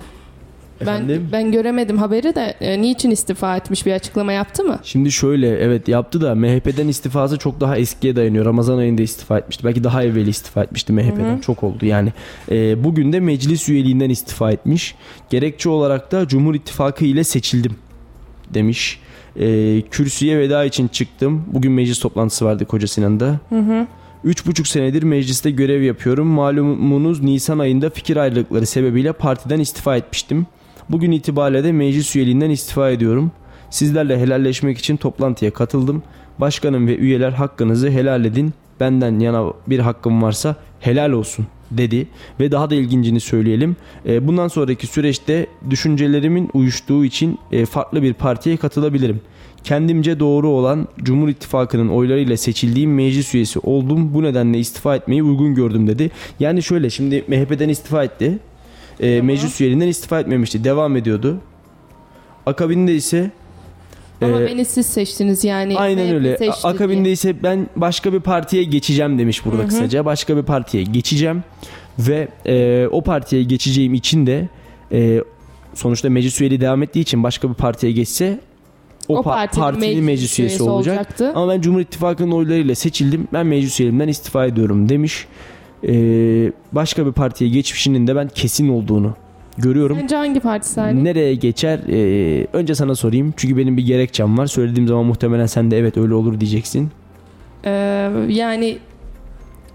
Ben 0.81 0.85
Efendim? 0.85 1.29
ben 1.31 1.51
göremedim 1.51 1.97
haberi 1.97 2.35
de 2.35 2.55
e, 2.61 2.81
niçin 2.81 3.11
istifa 3.11 3.57
etmiş 3.57 3.85
bir 3.85 3.91
açıklama 3.91 4.33
yaptı 4.33 4.63
mı? 4.63 4.79
Şimdi 4.83 5.11
şöyle 5.11 5.49
evet 5.49 5.87
yaptı 5.87 6.21
da 6.21 6.35
MHP'den 6.35 6.87
istifası 6.87 7.37
çok 7.37 7.61
daha 7.61 7.77
eskiye 7.77 8.15
dayanıyor. 8.15 8.45
Ramazan 8.45 8.77
ayında 8.77 9.01
istifa 9.01 9.37
etmişti. 9.37 9.63
Belki 9.63 9.83
daha 9.83 10.03
evvel 10.03 10.27
istifa 10.27 10.63
etmişti 10.63 10.93
MHP'den. 10.93 11.33
Hı 11.33 11.37
hı. 11.37 11.41
Çok 11.41 11.63
oldu 11.63 11.85
yani. 11.85 12.13
Ee, 12.51 12.83
bugün 12.83 13.13
de 13.13 13.19
meclis 13.19 13.69
üyeliğinden 13.69 14.09
istifa 14.09 14.51
etmiş. 14.51 14.95
Gerekçe 15.29 15.69
olarak 15.69 16.11
da 16.11 16.27
Cumhur 16.27 16.55
İttifakı 16.55 17.05
ile 17.05 17.23
seçildim 17.23 17.75
demiş. 18.53 18.99
Ee, 19.39 19.81
kürsüye 19.91 20.39
veda 20.39 20.65
için 20.65 20.87
çıktım. 20.87 21.43
Bugün 21.53 21.71
meclis 21.71 21.99
toplantısı 21.99 22.45
vardı 22.45 22.65
Koca 22.65 22.87
Sinan'da. 22.87 23.39
Hı 23.49 23.59
hı. 23.59 23.87
Üç 24.23 24.45
buçuk 24.45 24.67
senedir 24.67 25.03
mecliste 25.03 25.51
görev 25.51 25.81
yapıyorum. 25.81 26.27
Malumunuz 26.27 27.23
Nisan 27.23 27.59
ayında 27.59 27.89
fikir 27.89 28.17
ayrılıkları 28.17 28.65
sebebiyle 28.65 29.13
partiden 29.13 29.59
istifa 29.59 29.97
etmiştim. 29.97 30.45
Bugün 30.89 31.11
itibariyle 31.11 31.63
de 31.63 31.71
meclis 31.71 32.15
üyeliğinden 32.15 32.49
istifa 32.49 32.89
ediyorum. 32.89 33.31
Sizlerle 33.69 34.19
helalleşmek 34.19 34.77
için 34.77 34.97
toplantıya 34.97 35.51
katıldım. 35.51 36.03
Başkanım 36.39 36.87
ve 36.87 36.97
üyeler 36.97 37.31
hakkınızı 37.31 37.89
helal 37.89 38.25
edin. 38.25 38.53
Benden 38.79 39.19
yana 39.19 39.53
bir 39.67 39.79
hakkım 39.79 40.21
varsa 40.21 40.55
helal 40.79 41.11
olsun 41.11 41.47
dedi 41.71 42.07
ve 42.39 42.51
daha 42.51 42.69
da 42.69 42.75
ilgincini 42.75 43.19
söyleyelim. 43.19 43.75
E, 44.05 44.27
bundan 44.27 44.47
sonraki 44.47 44.87
süreçte 44.87 45.47
düşüncelerimin 45.69 46.49
uyuştuğu 46.53 47.05
için 47.05 47.39
e, 47.51 47.65
farklı 47.65 48.03
bir 48.03 48.13
partiye 48.13 48.57
katılabilirim. 48.57 49.21
Kendimce 49.63 50.19
doğru 50.19 50.47
olan 50.47 50.87
Cumhur 51.03 51.29
İttifakı'nın 51.29 51.89
oylarıyla 51.89 52.37
seçildiğim 52.37 52.95
meclis 52.95 53.35
üyesi 53.35 53.59
oldum. 53.59 54.13
Bu 54.13 54.23
nedenle 54.23 54.59
istifa 54.59 54.95
etmeyi 54.95 55.23
uygun 55.23 55.55
gördüm 55.55 55.87
dedi. 55.87 56.11
Yani 56.39 56.63
şöyle 56.63 56.89
şimdi 56.89 57.23
MHP'den 57.27 57.69
istifa 57.69 58.03
etti. 58.03 58.39
E, 58.99 59.21
meclis 59.21 59.61
üyeliğinden 59.61 59.87
istifa 59.87 60.19
etmemişti. 60.19 60.63
Devam 60.63 60.95
ediyordu. 60.95 61.37
Akabinde 62.45 62.95
ise 62.95 63.31
Ama 64.21 64.41
e, 64.41 64.45
beni 64.45 64.65
siz 64.65 64.85
seçtiniz 64.85 65.43
yani. 65.43 65.77
Aynen 65.77 66.15
öyle. 66.15 66.37
Akabinde 66.63 67.03
diye. 67.03 67.13
ise 67.13 67.43
ben 67.43 67.67
başka 67.75 68.13
bir 68.13 68.19
partiye 68.19 68.63
geçeceğim 68.63 69.19
demiş 69.19 69.45
burada 69.45 69.59
Hı 69.59 69.63
hı. 69.63 69.67
kısaca. 69.67 70.05
Başka 70.05 70.37
bir 70.37 70.43
partiye 70.43 70.83
geçeceğim 70.83 71.43
ve 71.99 72.27
e, 72.45 72.87
o 72.91 73.01
partiye 73.01 73.43
geçeceğim 73.43 73.93
için 73.93 74.27
de 74.27 74.49
e, 74.91 75.23
sonuçta 75.73 76.09
meclis 76.09 76.41
üyeliği 76.41 76.61
devam 76.61 76.83
ettiği 76.83 76.99
için 76.99 77.23
başka 77.23 77.49
bir 77.49 77.53
partiye 77.53 77.91
geçse 77.91 78.39
o, 79.07 79.17
O 79.17 79.19
pa- 79.21 79.23
partinin 79.23 79.63
partinin 79.63 80.03
meclis, 80.03 80.39
üyesi 80.39 80.63
olacak. 80.63 80.97
olacaktı. 80.97 81.31
Ama 81.35 81.51
ben 81.53 81.61
Cumhur 81.61 81.79
İttifakı'nın 81.81 82.31
oylarıyla 82.31 82.75
seçildim. 82.75 83.27
Ben 83.33 83.45
meclis 83.47 83.79
üyeliğimden 83.79 84.07
istifa 84.07 84.45
ediyorum 84.45 84.89
demiş. 84.89 85.27
E, 85.87 85.93
başka 86.71 87.05
bir 87.05 87.11
partiye 87.11 87.49
geçmişinin 87.49 88.07
de 88.07 88.15
ben 88.15 88.27
kesin 88.27 88.69
olduğunu 88.69 89.13
görüyorum. 89.57 89.97
Sence 89.99 90.15
hangi 90.15 90.39
parti 90.39 90.69
Salih? 90.69 91.01
Nereye 91.01 91.35
geçer? 91.35 91.79
Ee, 91.89 92.47
önce 92.53 92.75
sana 92.75 92.95
sorayım. 92.95 93.33
Çünkü 93.37 93.57
benim 93.57 93.77
bir 93.77 93.85
gerekçem 93.85 94.37
var. 94.37 94.45
Söylediğim 94.47 94.87
zaman 94.87 95.05
muhtemelen 95.05 95.45
sen 95.45 95.71
de 95.71 95.77
evet 95.77 95.97
öyle 95.97 96.13
olur 96.13 96.39
diyeceksin. 96.39 96.89
Ee, 97.65 97.69
yani 98.29 98.77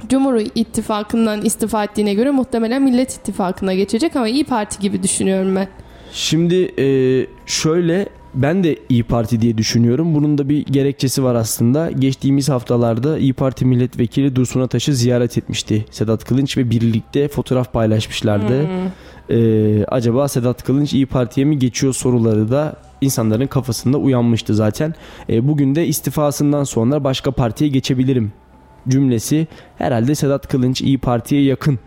Cumhur 0.09 0.41
İttifakı'ndan 0.55 1.43
istifa 1.43 1.85
ettiğine 1.85 2.15
göre 2.15 2.31
muhtemelen 2.31 2.83
Millet 2.83 3.15
İttifakı'na 3.15 3.75
geçecek 3.75 4.17
ama 4.17 4.29
İyi 4.29 4.45
Parti 4.45 4.81
gibi 4.81 5.03
düşünüyorum 5.03 5.57
ben. 5.57 5.69
Şimdi 6.13 6.73
e, 6.79 6.87
şöyle 7.47 8.09
ben 8.35 8.65
de 8.65 8.77
İyi 8.89 9.03
Parti 9.03 9.41
diye 9.41 9.59
düşünüyorum. 9.59 10.15
Bunun 10.15 10.39
da 10.39 10.49
bir 10.49 10.65
gerekçesi 10.67 11.25
var 11.25 11.35
aslında. 11.35 11.91
Geçtiğimiz 11.91 12.49
haftalarda 12.49 13.19
İyi 13.19 13.33
Parti 13.33 13.65
milletvekili 13.65 14.37
Dursun 14.37 14.61
Ataş'ı 14.61 14.95
ziyaret 14.95 15.39
etmişti 15.39 15.85
Sedat 15.91 16.25
Kılınç 16.25 16.57
ve 16.57 16.71
birlikte 16.71 17.29
fotoğraf 17.29 17.73
paylaşmışlardı. 17.73 18.63
Hmm. 18.63 19.37
Ee, 19.37 19.85
acaba 19.85 20.29
Sedat 20.29 20.65
Kılınç 20.65 20.93
İyi 20.93 21.07
Parti'ye 21.07 21.47
mi 21.47 21.59
geçiyor 21.59 21.93
soruları 21.93 22.51
da 22.51 22.77
insanların 23.01 23.47
kafasında 23.47 23.99
uyanmıştı 23.99 24.55
zaten. 24.55 24.95
Ee, 25.29 25.49
bugün 25.49 25.75
de 25.75 25.87
istifasından 25.87 26.65
sonra 26.65 27.05
başka 27.05 27.31
partiye 27.31 27.71
geçebilirim 27.71 28.33
cümlesi 28.89 29.47
herhalde 29.79 30.15
Sedat 30.15 30.49
Kılınç 30.49 30.83
İyi 30.83 30.99
Parti'ye 30.99 31.43
yakın 31.43 31.79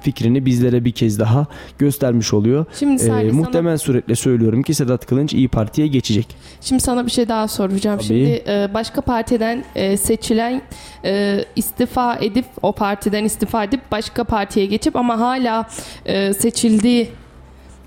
fikrini 0.00 0.46
bizlere 0.46 0.84
bir 0.84 0.92
kez 0.92 1.18
daha 1.18 1.46
göstermiş 1.78 2.34
oluyor. 2.34 2.64
Şimdi 2.78 2.94
Ee, 2.94 2.98
Salih 3.06 3.30
sana, 3.30 3.40
muhtemel 3.40 3.78
suretle 3.78 4.14
söylüyorum 4.14 4.62
ki 4.62 4.74
Sedat 4.74 5.06
Kılınç 5.06 5.34
İyi 5.34 5.48
Parti'ye 5.48 5.86
geçecek. 5.86 6.26
şimdi 6.60 6.82
sana 6.82 7.06
bir 7.06 7.10
şey 7.10 7.28
daha 7.28 7.48
soracağım. 7.48 7.98
Tabii. 7.98 8.06
Şimdi 8.06 8.42
e, 8.48 8.68
başka 8.74 9.00
partiden 9.00 9.64
e, 9.74 9.96
seçilen 9.96 10.62
e, 11.04 11.44
istifa 11.56 12.16
edip 12.16 12.44
o 12.62 12.72
partiden 12.72 13.24
istifa 13.24 13.64
edip 13.64 13.80
başka 13.92 14.24
partiye 14.24 14.66
geçip 14.66 14.96
ama 14.96 15.20
hala 15.20 15.66
e, 16.06 16.32
seçildiği 16.34 17.08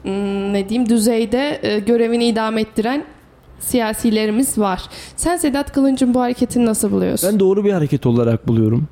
hmm, 0.03 0.53
ne 0.53 0.69
diyeyim 0.69 0.89
düzeyde 0.89 1.59
e, 1.63 1.79
görevini 1.79 2.25
idame 2.25 2.61
ettiren 2.61 3.03
siyasilerimiz 3.59 4.57
var. 4.57 4.81
Sen 5.15 5.37
Sedat 5.37 5.71
Kılınç'ın 5.73 6.13
bu 6.13 6.21
hareketini 6.21 6.65
nasıl 6.65 6.91
buluyorsun? 6.91 7.29
Ben 7.31 7.39
doğru 7.39 7.65
bir 7.65 7.71
hareket 7.71 8.05
olarak 8.05 8.47
buluyorum. 8.47 8.87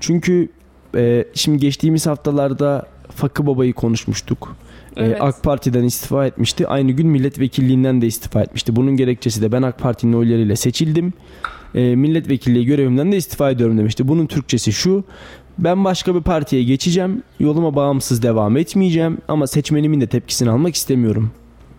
Çünkü 0.00 0.48
e, 0.96 1.24
şimdi 1.34 1.58
geçtiğimiz 1.58 2.06
haftalarda 2.06 2.86
Fakı 3.10 3.46
Baba'yı 3.46 3.72
konuşmuştuk. 3.72 4.56
E, 4.96 5.04
Evet. 5.04 5.18
AK 5.20 5.42
Parti'den 5.42 5.84
istifa 5.84 6.26
etmişti. 6.26 6.68
Aynı 6.68 6.92
gün 6.92 7.06
milletvekilliğinden 7.08 8.02
de 8.02 8.06
istifa 8.06 8.42
etmişti. 8.42 8.76
Bunun 8.76 8.96
gerekçesi 8.96 9.42
de 9.42 9.52
ben 9.52 9.62
AK 9.62 9.78
Parti'nin 9.78 10.12
oylarıyla 10.12 10.56
seçildim. 10.56 11.12
E, 11.74 11.96
milletvekilliği 11.96 12.66
görevimden 12.66 13.12
de 13.12 13.16
istifa 13.16 13.50
ediyorum 13.50 13.78
demişti. 13.78 14.08
Bunun 14.08 14.26
Türkçesi 14.26 14.72
şu. 14.72 15.04
Ben 15.58 15.84
başka 15.84 16.14
bir 16.14 16.20
partiye 16.20 16.64
geçeceğim. 16.64 17.22
Yoluma 17.40 17.76
bağımsız 17.76 18.22
devam 18.22 18.56
etmeyeceğim. 18.56 19.18
Ama 19.28 19.46
seçmenimin 19.46 20.00
de 20.00 20.06
tepkisini 20.06 20.50
almak 20.50 20.74
istemiyorum. 20.74 21.30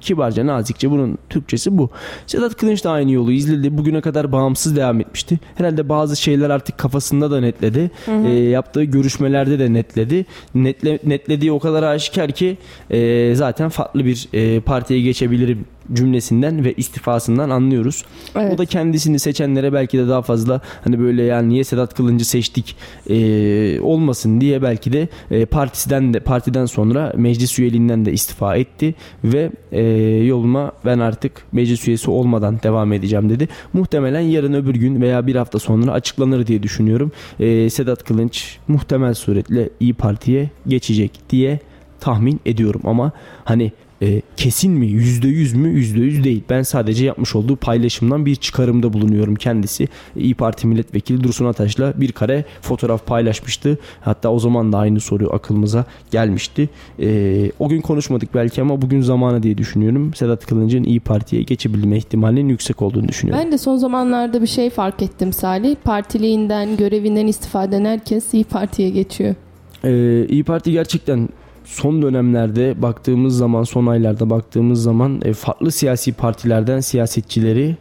Kibarca 0.05 0.45
nazikçe 0.45 0.91
bunun 0.91 1.17
Türkçesi 1.29 1.77
bu. 1.77 1.89
Sedat 2.27 2.55
Kılınç 2.55 2.83
da 2.83 2.91
aynı 2.91 3.11
yolu 3.11 3.31
izledi. 3.31 3.77
Bugüne 3.77 4.01
kadar 4.01 4.31
bağımsız 4.31 4.75
devam 4.75 5.01
etmişti. 5.01 5.39
Herhalde 5.55 5.89
bazı 5.89 6.15
şeyler 6.15 6.49
artık 6.49 6.77
kafasında 6.77 7.31
da 7.31 7.39
netledi. 7.39 7.91
E, 8.25 8.29
yaptığı 8.29 8.83
görüşmelerde 8.83 9.59
de 9.59 9.73
netledi. 9.73 10.25
Netle, 10.55 10.99
netlediği 11.05 11.51
o 11.51 11.59
kadar 11.59 11.83
aşikar 11.83 12.31
ki 12.31 12.57
e, 12.89 13.35
zaten 13.35 13.69
farklı 13.69 14.05
bir 14.05 14.27
e, 14.33 14.59
partiye 14.59 15.01
geçebilirim 15.01 15.65
cümlesinden 15.93 16.65
ve 16.65 16.73
istifasından 16.73 17.49
anlıyoruz. 17.49 18.05
Evet. 18.35 18.53
O 18.53 18.57
da 18.57 18.65
kendisini 18.65 19.19
seçenlere 19.19 19.73
belki 19.73 19.97
de 19.97 20.07
daha 20.07 20.21
fazla 20.21 20.61
hani 20.83 20.99
böyle 20.99 21.23
yani 21.23 21.49
niye 21.49 21.63
Sedat 21.63 21.93
Kılıncı 21.93 22.25
seçtik 22.25 22.75
e, 23.09 23.79
olmasın 23.79 24.41
diye 24.41 24.61
belki 24.61 24.93
de 24.93 25.07
e, 25.31 25.45
partisinden 25.45 26.13
de 26.13 26.19
partiden 26.19 26.65
sonra 26.65 27.13
meclis 27.15 27.59
üyeliğinden 27.59 28.05
de 28.05 28.13
istifa 28.13 28.55
etti 28.55 28.95
ve 29.23 29.51
e, 29.71 29.83
yoluma 30.25 30.71
ben 30.85 30.99
artık 30.99 31.31
meclis 31.51 31.87
üyesi 31.87 32.11
olmadan 32.11 32.59
devam 32.63 32.93
edeceğim 32.93 33.29
dedi. 33.29 33.47
Muhtemelen 33.73 34.19
yarın 34.19 34.53
öbür 34.53 34.75
gün 34.75 35.01
veya 35.01 35.27
bir 35.27 35.35
hafta 35.35 35.59
sonra 35.59 35.91
açıklanır 35.91 36.47
diye 36.47 36.63
düşünüyorum. 36.63 37.11
E, 37.39 37.69
Sedat 37.69 38.03
Kılınç 38.03 38.57
muhtemel 38.67 39.13
suretle 39.13 39.69
İyi 39.79 39.93
Parti'ye 39.93 40.49
geçecek 40.67 41.11
diye 41.29 41.59
tahmin 41.99 42.39
ediyorum 42.45 42.81
ama 42.83 43.11
hani 43.43 43.71
e, 44.01 44.21
kesin 44.37 44.71
mi 44.71 44.87
yüzde 44.87 45.27
yüz 45.27 45.53
mü 45.53 45.69
yüzde 45.69 45.99
yüz 45.99 46.23
değil. 46.23 46.43
Ben 46.49 46.61
sadece 46.61 47.05
yapmış 47.05 47.35
olduğu 47.35 47.55
paylaşımdan 47.55 48.25
bir 48.25 48.35
çıkarımda 48.35 48.93
bulunuyorum. 48.93 49.35
Kendisi 49.35 49.87
İyi 50.15 50.35
Parti 50.35 50.67
milletvekili 50.67 51.23
Dursun 51.23 51.45
Ataş'la 51.45 51.93
bir 52.01 52.11
kare 52.11 52.45
fotoğraf 52.61 53.05
paylaşmıştı. 53.05 53.77
Hatta 54.01 54.29
o 54.31 54.39
zaman 54.39 54.73
da 54.73 54.77
aynı 54.77 54.99
soru 54.99 55.33
akılımıza 55.33 55.85
gelmişti. 56.11 56.69
E, 56.99 57.51
o 57.59 57.69
gün 57.69 57.81
konuşmadık 57.81 58.35
belki 58.35 58.61
ama 58.61 58.81
bugün 58.81 59.01
zamanı 59.01 59.43
diye 59.43 59.57
düşünüyorum. 59.57 60.13
Sedat 60.13 60.45
Kılınç'ın 60.45 60.83
İyi 60.83 60.99
Parti'ye 60.99 61.41
geçebilme 61.41 61.97
ihtimalinin 61.97 62.49
yüksek 62.49 62.81
olduğunu 62.81 63.07
düşünüyorum. 63.07 63.43
Ben 63.45 63.51
de 63.51 63.57
son 63.57 63.77
zamanlarda 63.77 64.41
bir 64.41 64.47
şey 64.47 64.69
fark 64.69 65.01
ettim 65.01 65.33
Salih. 65.33 65.75
Partiliğinden, 65.83 66.77
görevinden 66.77 67.27
istifa 67.27 67.63
eden 67.63 67.85
herkes 67.85 68.33
İyi 68.33 68.43
Parti'ye 68.43 68.89
geçiyor. 68.89 69.35
Ee, 69.83 70.25
İyi 70.29 70.43
Parti 70.43 70.71
gerçekten 70.71 71.29
son 71.65 72.01
dönemlerde 72.01 72.81
baktığımız 72.81 73.37
zaman 73.37 73.63
son 73.63 73.85
aylarda 73.85 74.29
baktığımız 74.29 74.83
zaman 74.83 75.21
e, 75.25 75.33
farklı 75.33 75.71
siyasi 75.71 76.13
partilerden 76.13 76.79
siyasetçileri 76.79 77.77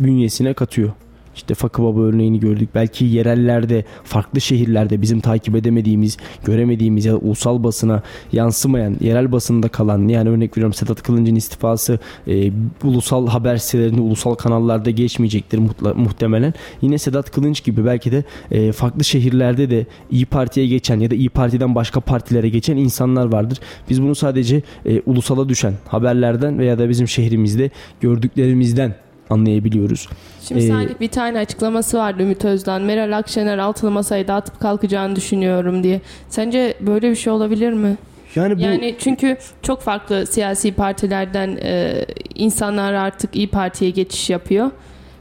bünyesine 0.00 0.54
katıyor. 0.54 0.90
İşte 1.36 1.54
Fakı 1.54 1.82
Baba 1.82 2.00
örneğini 2.00 2.40
gördük. 2.40 2.68
Belki 2.74 3.04
yerellerde, 3.04 3.84
farklı 4.04 4.40
şehirlerde 4.40 5.02
bizim 5.02 5.20
takip 5.20 5.56
edemediğimiz, 5.56 6.16
göremediğimiz 6.44 7.04
ya 7.04 7.12
da 7.12 7.16
ulusal 7.18 7.62
basına 7.62 8.02
yansımayan, 8.32 8.96
yerel 9.00 9.32
basında 9.32 9.68
kalan 9.68 10.08
yani 10.08 10.28
örnek 10.28 10.56
veriyorum 10.56 10.74
Sedat 10.74 11.02
Kılınç'ın 11.02 11.34
istifası 11.34 11.98
e, 12.26 12.52
ulusal 12.84 13.26
haber 13.26 13.56
sitelerinde, 13.56 14.00
ulusal 14.00 14.34
kanallarda 14.34 14.90
geçmeyecektir 14.90 15.58
mutla- 15.58 15.94
muhtemelen. 15.94 16.54
Yine 16.82 16.98
Sedat 16.98 17.30
Kılınç 17.30 17.64
gibi 17.64 17.84
belki 17.84 18.12
de 18.12 18.24
e, 18.50 18.72
farklı 18.72 19.04
şehirlerde 19.04 19.70
de 19.70 19.86
İyi 20.10 20.26
Parti'ye 20.26 20.66
geçen 20.66 21.00
ya 21.00 21.10
da 21.10 21.14
İyi 21.14 21.28
Parti'den 21.28 21.74
başka 21.74 22.00
partilere 22.00 22.48
geçen 22.48 22.76
insanlar 22.76 23.26
vardır. 23.32 23.58
Biz 23.90 24.02
bunu 24.02 24.14
sadece 24.14 24.62
e, 24.86 25.00
ulusala 25.06 25.48
düşen 25.48 25.74
haberlerden 25.88 26.58
veya 26.58 26.78
da 26.78 26.88
bizim 26.88 27.08
şehrimizde 27.08 27.70
gördüklerimizden 28.00 28.94
anlayabiliyoruz. 29.30 30.08
Şimdi 30.42 30.60
Ee, 30.64 30.68
Salih 30.68 31.00
bir 31.00 31.08
tane 31.08 31.38
açıklaması 31.38 31.98
vardı 31.98 32.22
Ümit 32.22 32.44
Özdağ'ın. 32.44 32.82
Meral 32.82 33.18
Akşener 33.18 33.58
altılı 33.58 33.90
masayı 33.90 34.28
dağıtıp 34.28 34.60
kalkacağını 34.60 35.16
düşünüyorum 35.16 35.82
diye. 35.82 36.00
Sence 36.28 36.74
böyle 36.80 37.10
bir 37.10 37.16
şey 37.16 37.32
olabilir 37.32 37.72
mi? 37.72 37.96
Yani 38.34 38.56
bu 38.56 38.60
Yani 38.60 38.96
çünkü 38.98 39.36
çok 39.62 39.82
farklı 39.82 40.26
siyasi 40.26 40.72
partilerden 40.72 41.58
e, 41.62 42.04
insanlar 42.34 42.92
artık 42.92 43.36
İyi 43.36 43.48
Parti'ye 43.48 43.90
geçiş 43.90 44.30
yapıyor. 44.30 44.70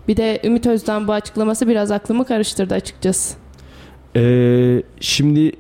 Bir 0.07 0.17
de 0.17 0.39
Ümit 0.43 0.65
Özdağ'ın 0.67 1.07
bu 1.07 1.13
açıklaması 1.13 1.67
biraz 1.67 1.91
aklımı 1.91 2.25
karıştırdı 2.25 2.73
açıkçası. 2.73 3.35
Ee, 4.15 4.83
şimdi 4.99 5.51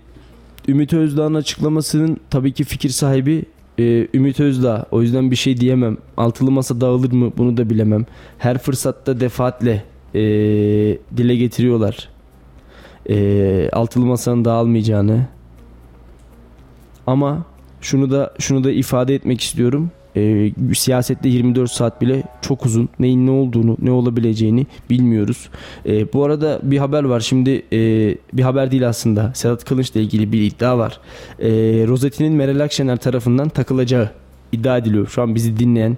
Ümit 0.67 0.93
Özdağ'ın 0.93 1.33
açıklamasının 1.33 2.17
tabii 2.29 2.51
ki 2.53 2.63
fikir 2.63 2.89
sahibi 2.89 3.43
e, 3.79 4.07
Ümit 4.13 4.39
Özdağ. 4.39 4.85
O 4.91 5.01
yüzden 5.01 5.31
bir 5.31 5.35
şey 5.35 5.57
diyemem. 5.57 5.97
Altılı 6.17 6.51
masa 6.51 6.81
dağılır 6.81 7.11
mı 7.11 7.31
bunu 7.37 7.57
da 7.57 7.69
bilemem. 7.69 8.05
Her 8.37 8.57
fırsatta 8.57 9.19
defaatle 9.19 9.83
e, 10.15 10.21
dile 11.17 11.35
getiriyorlar. 11.35 12.09
E, 13.09 13.69
altılı 13.73 14.05
masanın 14.05 14.45
dağılmayacağını. 14.45 15.27
Ama 17.07 17.45
şunu 17.81 18.11
da 18.11 18.33
şunu 18.39 18.63
da 18.63 18.71
ifade 18.71 19.15
etmek 19.15 19.41
istiyorum. 19.41 19.91
E, 20.15 20.51
siyasette 20.75 21.29
24 21.29 21.71
saat 21.71 22.01
bile 22.01 22.23
çok 22.41 22.65
uzun. 22.65 22.89
Neyin 22.99 23.27
ne 23.27 23.31
olduğunu, 23.31 23.77
ne 23.81 23.91
olabileceğini 23.91 24.67
bilmiyoruz. 24.89 25.49
E, 25.85 26.13
bu 26.13 26.23
arada 26.23 26.59
bir 26.63 26.77
haber 26.77 27.03
var. 27.03 27.19
Şimdi 27.19 27.63
e, 27.73 27.79
bir 28.33 28.43
haber 28.43 28.71
değil 28.71 28.87
aslında. 28.89 29.31
Sedat 29.33 29.65
Kılıç'la 29.65 29.99
ilgili 29.99 30.31
bir 30.31 30.41
iddia 30.41 30.77
var. 30.77 30.99
E, 31.39 31.49
Rozetti'nin 31.87 32.33
Meral 32.33 32.59
Akşener 32.59 32.97
tarafından 32.97 33.49
takılacağı 33.49 34.09
iddia 34.51 34.77
ediliyor. 34.77 35.07
Şu 35.07 35.21
an 35.21 35.35
bizi 35.35 35.59
dinleyen 35.59 35.97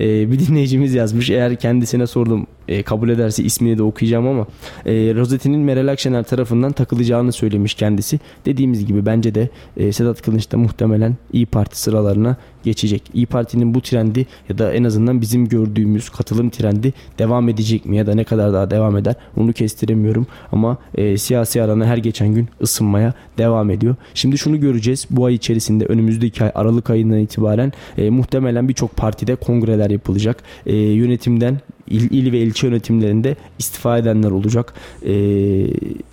e, 0.00 0.30
bir 0.32 0.38
dinleyicimiz 0.46 0.94
yazmış. 0.94 1.30
Eğer 1.30 1.56
kendisine 1.56 2.06
sordum 2.06 2.46
e, 2.68 2.82
kabul 2.82 3.08
ederse 3.08 3.44
ismini 3.44 3.78
de 3.78 3.82
okuyacağım 3.82 4.26
ama 4.26 4.46
e, 4.86 4.92
Rozetti'nin 4.92 5.60
Meral 5.60 5.88
Akşener 5.88 6.22
tarafından 6.22 6.72
takılacağını 6.72 7.32
söylemiş 7.32 7.74
kendisi. 7.74 8.20
Dediğimiz 8.46 8.86
gibi 8.86 9.06
bence 9.06 9.34
de 9.34 9.48
e, 9.76 9.92
Sedat 9.92 10.22
Kılıç 10.22 10.52
da 10.52 10.56
muhtemelen 10.56 11.16
İyi 11.32 11.46
Parti 11.46 11.80
sıralarına 11.80 12.36
geçecek. 12.62 13.02
İyi 13.14 13.26
Parti'nin 13.26 13.74
bu 13.74 13.80
trendi 13.80 14.26
ya 14.48 14.58
da 14.58 14.72
en 14.72 14.84
azından 14.84 15.20
bizim 15.20 15.48
gördüğümüz 15.48 16.10
katılım 16.10 16.50
trendi 16.50 16.92
devam 17.18 17.48
edecek 17.48 17.86
mi 17.86 17.96
ya 17.96 18.06
da 18.06 18.14
ne 18.14 18.24
kadar 18.24 18.52
daha 18.52 18.70
devam 18.70 18.96
eder 18.96 19.14
onu 19.36 19.52
kestiremiyorum 19.52 20.26
ama 20.52 20.78
e, 20.94 21.18
siyasi 21.18 21.62
arana 21.62 21.86
her 21.86 21.96
geçen 21.96 22.34
gün 22.34 22.48
ısınmaya 22.62 23.14
devam 23.38 23.70
ediyor. 23.70 23.94
Şimdi 24.14 24.38
şunu 24.38 24.60
göreceğiz 24.60 25.06
bu 25.10 25.24
ay 25.24 25.34
içerisinde 25.34 25.86
önümüzdeki 25.86 26.44
ay 26.44 26.50
Aralık 26.54 26.90
ayından 26.90 27.18
itibaren 27.18 27.72
e, 27.98 28.10
muhtemelen 28.10 28.68
birçok 28.68 28.96
partide 28.96 29.34
kongreler 29.34 29.90
yapılacak. 29.90 30.42
E, 30.66 30.76
yönetimden 30.76 31.60
il, 31.88 32.10
il 32.10 32.32
ve 32.32 32.38
ilçe 32.38 32.66
yönetimlerinde 32.66 33.36
istifa 33.58 33.98
edenler 33.98 34.30
olacak. 34.30 34.74
Ee, 35.06 35.12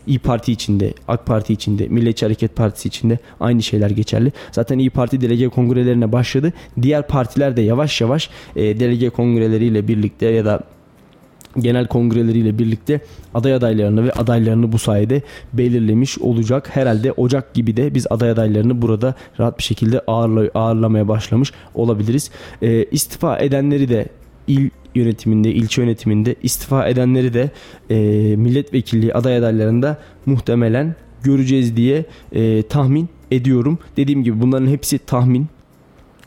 İyi 0.07 0.19
Parti 0.19 0.51
içinde, 0.51 0.93
AK 1.07 1.25
Parti 1.25 1.53
içinde, 1.53 1.87
Milliyetçi 1.87 2.25
Hareket 2.25 2.55
Partisi 2.55 2.87
içinde 2.87 3.17
aynı 3.39 3.63
şeyler 3.63 3.89
geçerli. 3.89 4.31
Zaten 4.51 4.79
İyi 4.79 4.89
Parti 4.89 5.21
delege 5.21 5.47
kongrelerine 5.47 6.11
başladı. 6.11 6.53
Diğer 6.81 7.07
partiler 7.07 7.57
de 7.57 7.61
yavaş 7.61 8.01
yavaş 8.01 8.29
e, 8.55 8.79
delege 8.79 9.09
kongreleriyle 9.09 9.87
birlikte 9.87 10.25
ya 10.25 10.45
da 10.45 10.63
genel 11.57 11.87
kongreleriyle 11.87 12.59
birlikte 12.59 13.01
aday 13.33 13.53
adaylarını 13.53 14.03
ve 14.03 14.11
adaylarını 14.11 14.71
bu 14.71 14.79
sayede 14.79 15.21
belirlemiş 15.53 16.19
olacak. 16.19 16.69
Herhalde 16.75 17.11
Ocak 17.11 17.53
gibi 17.53 17.77
de 17.77 17.95
biz 17.95 18.07
aday 18.09 18.31
adaylarını 18.31 18.81
burada 18.81 19.15
rahat 19.39 19.57
bir 19.57 19.63
şekilde 19.63 20.01
ağırla, 20.07 20.49
ağırlamaya 20.53 21.07
başlamış 21.07 21.51
olabiliriz. 21.75 22.31
E, 22.61 22.83
istifa 22.83 23.37
edenleri 23.37 23.89
de 23.89 24.07
il 24.47 24.69
yönetiminde, 24.99 25.51
ilçe 25.51 25.81
yönetiminde 25.81 26.35
istifa 26.43 26.87
edenleri 26.87 27.33
de 27.33 27.49
e, 27.89 27.95
milletvekilliği 28.35 29.13
aday 29.13 29.37
adaylarında 29.37 29.97
muhtemelen 30.25 30.95
göreceğiz 31.23 31.77
diye 31.77 32.05
e, 32.31 32.63
tahmin 32.63 33.09
ediyorum. 33.31 33.79
Dediğim 33.97 34.23
gibi 34.23 34.41
bunların 34.41 34.67
hepsi 34.67 34.99
tahmin. 34.99 35.47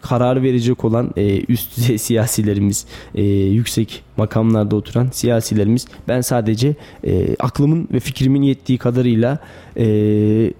Karar 0.01 0.43
verecek 0.43 0.85
olan 0.85 1.11
e, 1.17 1.45
üst 1.49 1.77
düzey 1.77 1.99
siyasilerimiz, 2.09 2.87
e, 3.15 3.23
yüksek 3.33 4.03
makamlarda 4.17 4.77
oturan 4.77 5.09
siyasilerimiz. 5.13 5.87
Ben 6.09 6.21
sadece 6.21 6.75
e, 7.05 7.37
aklımın 7.39 7.89
ve 7.93 8.01
fikrimin 8.01 8.43
yettiği 8.43 8.79
kadarıyla 8.79 9.39
e, 9.77 9.85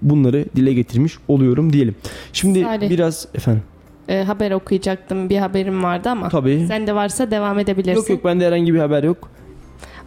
bunları 0.01 0.45
dile 0.55 0.73
getirmiş 0.73 1.13
oluyorum 1.27 1.73
diyelim. 1.73 1.95
Şimdi 2.33 2.61
Salih. 2.61 2.89
biraz 2.89 3.27
efendim 3.35 3.63
e, 4.09 4.23
haber 4.23 4.51
okuyacaktım. 4.51 5.29
Bir 5.29 5.37
haberim 5.37 5.83
vardı 5.83 6.09
ama. 6.09 6.29
Tabii. 6.29 6.65
Sen 6.67 6.87
de 6.87 6.95
varsa 6.95 7.31
devam 7.31 7.59
edebilirsin. 7.59 7.95
Yok 7.95 8.09
yok 8.09 8.25
bende 8.25 8.45
herhangi 8.47 8.73
bir 8.73 8.79
haber 8.79 9.03
yok. 9.03 9.29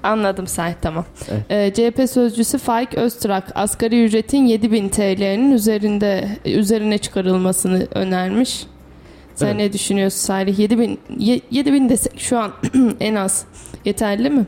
Anladım 0.02 0.46
sen 0.46 0.74
tamam. 0.82 1.04
Evet. 1.50 1.78
E, 1.78 1.90
CHP 1.90 2.10
sözcüsü 2.10 2.58
Faik 2.58 2.94
Öztrak 2.94 3.44
asgari 3.54 4.04
ücretin 4.04 4.46
7000 4.46 4.88
TL'nin 4.88 5.52
üzerinde 5.52 6.28
üzerine 6.44 6.98
çıkarılmasını 6.98 7.86
önermiş. 7.94 8.66
Sen 9.34 9.46
evet. 9.46 9.56
ne 9.56 9.72
düşünüyorsun 9.72 10.18
Salih? 10.18 10.58
7000 10.58 10.98
7000 11.50 11.88
desek 11.88 12.20
şu 12.20 12.38
an 12.38 12.52
en 13.00 13.14
az 13.14 13.44
yeterli 13.84 14.30
mi? 14.30 14.46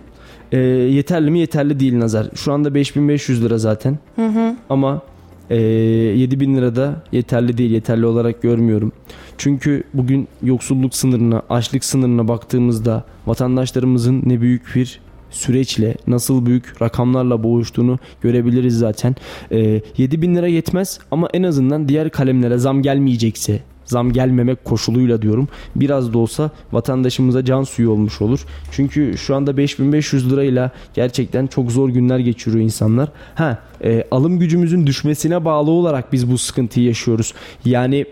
E, 0.52 0.58
yeterli 0.58 1.30
mi? 1.30 1.38
Yeterli 1.38 1.80
değil 1.80 1.98
Nazar. 1.98 2.26
Şu 2.34 2.52
anda 2.52 2.74
5500 2.74 3.44
lira 3.44 3.58
zaten. 3.58 3.98
Hı 4.16 4.26
hı. 4.26 4.56
Ama 4.70 5.02
e, 5.50 5.56
7000 5.56 6.56
lira 6.56 6.76
da 6.76 7.02
yeterli 7.12 7.58
değil. 7.58 7.70
Yeterli 7.70 8.06
olarak 8.06 8.42
görmüyorum. 8.42 8.92
Çünkü 9.38 9.82
bugün 9.94 10.28
yoksulluk 10.42 10.94
sınırına, 10.94 11.42
açlık 11.50 11.84
sınırına 11.84 12.28
baktığımızda 12.28 13.04
vatandaşlarımızın 13.26 14.22
ne 14.26 14.40
büyük 14.40 14.74
bir 14.74 15.00
süreçle 15.30 15.96
nasıl 16.06 16.46
büyük 16.46 16.82
rakamlarla 16.82 17.42
boğuştuğunu 17.42 17.98
görebiliriz 18.20 18.78
zaten. 18.78 19.16
E, 19.50 19.82
7 19.96 20.22
bin 20.22 20.36
lira 20.36 20.46
yetmez 20.46 20.98
ama 21.10 21.28
en 21.34 21.42
azından 21.42 21.88
diğer 21.88 22.10
kalemlere 22.10 22.58
zam 22.58 22.82
gelmeyecekse 22.82 23.60
zam 23.84 24.12
gelmemek 24.12 24.64
koşuluyla 24.64 25.22
diyorum. 25.22 25.48
Biraz 25.76 26.12
da 26.12 26.18
olsa 26.18 26.50
vatandaşımıza 26.72 27.44
can 27.44 27.62
suyu 27.62 27.90
olmuş 27.90 28.20
olur. 28.20 28.46
Çünkü 28.72 29.18
şu 29.18 29.36
anda 29.36 29.56
5500 29.56 30.32
lirayla 30.32 30.70
gerçekten 30.94 31.46
çok 31.46 31.72
zor 31.72 31.88
günler 31.88 32.18
geçiriyor 32.18 32.64
insanlar. 32.64 33.08
Ha, 33.34 33.58
e, 33.84 34.04
alım 34.10 34.38
gücümüzün 34.38 34.86
düşmesine 34.86 35.44
bağlı 35.44 35.70
olarak 35.70 36.12
biz 36.12 36.30
bu 36.30 36.38
sıkıntıyı 36.38 36.86
yaşıyoruz. 36.86 37.34
Yani 37.64 38.06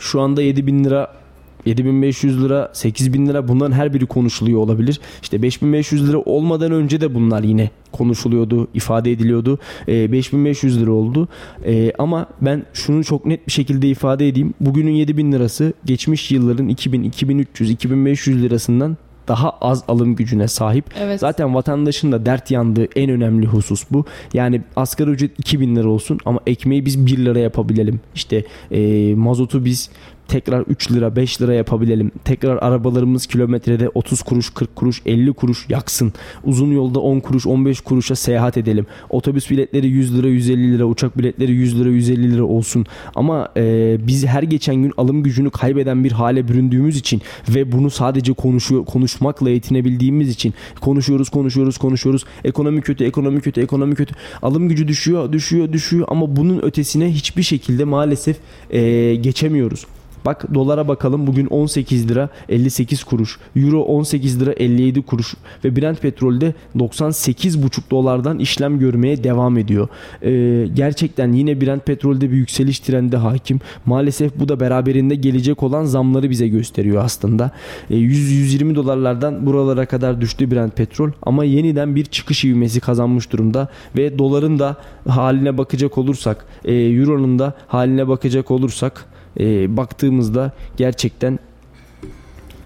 şu 0.00 0.20
anda 0.20 0.42
7000 0.42 0.84
lira 0.84 1.20
7500 1.66 2.44
lira, 2.44 2.70
8000 2.72 3.26
lira 3.26 3.48
bunların 3.48 3.72
her 3.72 3.94
biri 3.94 4.06
konuşuluyor 4.06 4.60
olabilir. 4.60 5.00
İşte 5.22 5.42
5500 5.42 6.08
lira 6.08 6.18
olmadan 6.18 6.72
önce 6.72 7.00
de 7.00 7.14
bunlar 7.14 7.42
yine 7.42 7.70
konuşuluyordu, 7.92 8.68
ifade 8.74 9.12
ediliyordu. 9.12 9.58
E, 9.88 10.12
5500 10.12 10.80
lira 10.80 10.90
oldu. 10.90 11.28
E, 11.66 11.92
ama 11.98 12.26
ben 12.40 12.66
şunu 12.72 13.04
çok 13.04 13.26
net 13.26 13.46
bir 13.46 13.52
şekilde 13.52 13.88
ifade 13.88 14.28
edeyim. 14.28 14.54
Bugünün 14.60 14.92
7000 14.92 15.32
lirası 15.32 15.72
geçmiş 15.84 16.30
yılların 16.30 16.68
2000, 16.68 17.02
2300, 17.02 17.70
2500 17.70 18.42
lirasından 18.42 18.96
daha 19.28 19.50
az 19.50 19.84
alım 19.88 20.14
gücüne 20.14 20.48
sahip. 20.48 20.84
Evet. 20.98 21.20
Zaten 21.20 21.54
vatandaşın 21.54 22.12
da 22.12 22.26
dert 22.26 22.50
yandığı 22.50 22.84
en 22.96 23.10
önemli 23.10 23.46
husus 23.46 23.84
bu. 23.90 24.04
Yani 24.34 24.62
asgari 24.76 25.10
ücret 25.10 25.38
2000 25.38 25.76
lira 25.76 25.88
olsun 25.88 26.18
ama 26.24 26.40
ekmeği 26.46 26.86
biz 26.86 27.06
1 27.06 27.18
lira 27.18 27.38
yapabilelim. 27.38 28.00
İşte 28.14 28.44
e, 28.70 29.14
mazotu 29.14 29.64
biz 29.64 29.90
tekrar 30.30 30.60
3 30.60 30.92
lira 30.92 31.16
5 31.16 31.42
lira 31.42 31.54
yapabilelim. 31.54 32.10
Tekrar 32.24 32.56
arabalarımız 32.56 33.26
kilometrede 33.26 33.88
30 33.88 34.22
kuruş 34.22 34.50
40 34.50 34.76
kuruş 34.76 35.02
50 35.06 35.32
kuruş 35.32 35.66
yaksın. 35.68 36.12
Uzun 36.44 36.72
yolda 36.72 37.00
10 37.00 37.20
kuruş 37.20 37.46
15 37.46 37.80
kuruşa 37.80 38.16
seyahat 38.16 38.56
edelim. 38.56 38.86
Otobüs 39.10 39.50
biletleri 39.50 39.88
100 39.88 40.18
lira 40.18 40.26
150 40.28 40.72
lira 40.72 40.84
uçak 40.84 41.18
biletleri 41.18 41.52
100 41.52 41.80
lira 41.80 41.88
150 41.88 42.32
lira 42.32 42.44
olsun. 42.44 42.86
Ama 43.14 43.48
e, 43.56 43.96
biz 44.06 44.26
her 44.26 44.42
geçen 44.42 44.74
gün 44.74 44.92
alım 44.96 45.22
gücünü 45.22 45.50
kaybeden 45.50 46.04
bir 46.04 46.12
hale 46.12 46.48
büründüğümüz 46.48 46.96
için 46.96 47.22
ve 47.48 47.72
bunu 47.72 47.90
sadece 47.90 48.32
konuşuyor 48.32 48.84
konuşmakla 48.84 49.50
yetinebildiğimiz 49.50 50.28
için 50.28 50.54
konuşuyoruz 50.80 51.28
konuşuyoruz 51.28 51.78
konuşuyoruz. 51.78 52.24
Ekonomi 52.44 52.80
kötü 52.80 53.04
ekonomi 53.04 53.40
kötü 53.40 53.60
ekonomi 53.60 53.94
kötü. 53.94 54.14
Alım 54.42 54.68
gücü 54.68 54.88
düşüyor 54.88 55.32
düşüyor 55.32 55.72
düşüyor 55.72 56.06
ama 56.10 56.36
bunun 56.36 56.62
ötesine 56.62 57.12
hiçbir 57.12 57.42
şekilde 57.42 57.84
maalesef 57.84 58.36
e, 58.70 59.14
geçemiyoruz. 59.14 59.86
Bak 60.24 60.54
dolara 60.54 60.88
bakalım 60.88 61.26
bugün 61.26 61.46
18 61.46 62.08
lira 62.08 62.28
58 62.48 63.04
kuruş. 63.04 63.38
Euro 63.56 63.80
18 63.82 64.40
lira 64.40 64.52
57 64.52 65.02
kuruş. 65.02 65.34
Ve 65.64 65.76
Brent 65.76 66.00
petrolde 66.00 66.54
98,5 66.76 67.90
dolardan 67.90 68.38
işlem 68.38 68.78
görmeye 68.78 69.24
devam 69.24 69.58
ediyor. 69.58 69.88
Ee, 70.22 70.66
gerçekten 70.74 71.32
yine 71.32 71.60
Brent 71.60 71.86
petrolde 71.86 72.30
bir 72.30 72.36
yükseliş 72.36 72.80
trendi 72.80 73.16
hakim. 73.16 73.60
Maalesef 73.86 74.38
bu 74.38 74.48
da 74.48 74.60
beraberinde 74.60 75.14
gelecek 75.14 75.62
olan 75.62 75.84
zamları 75.84 76.30
bize 76.30 76.48
gösteriyor 76.48 77.04
aslında. 77.04 77.50
Ee, 77.90 77.94
100-120 77.94 78.74
dolarlardan 78.74 79.46
buralara 79.46 79.86
kadar 79.86 80.20
düştü 80.20 80.50
Brent 80.50 80.76
petrol. 80.76 81.10
Ama 81.22 81.44
yeniden 81.44 81.96
bir 81.96 82.04
çıkış 82.04 82.44
ivmesi 82.44 82.80
kazanmış 82.80 83.32
durumda. 83.32 83.68
Ve 83.96 84.18
doların 84.18 84.58
da 84.58 84.76
haline 85.08 85.58
bakacak 85.58 85.98
olursak, 85.98 86.46
e, 86.64 86.74
Euro'nun 86.74 87.38
da 87.38 87.54
haline 87.66 88.08
bakacak 88.08 88.50
olursak 88.50 89.06
e, 89.40 89.76
baktığımızda 89.76 90.52
gerçekten 90.76 91.38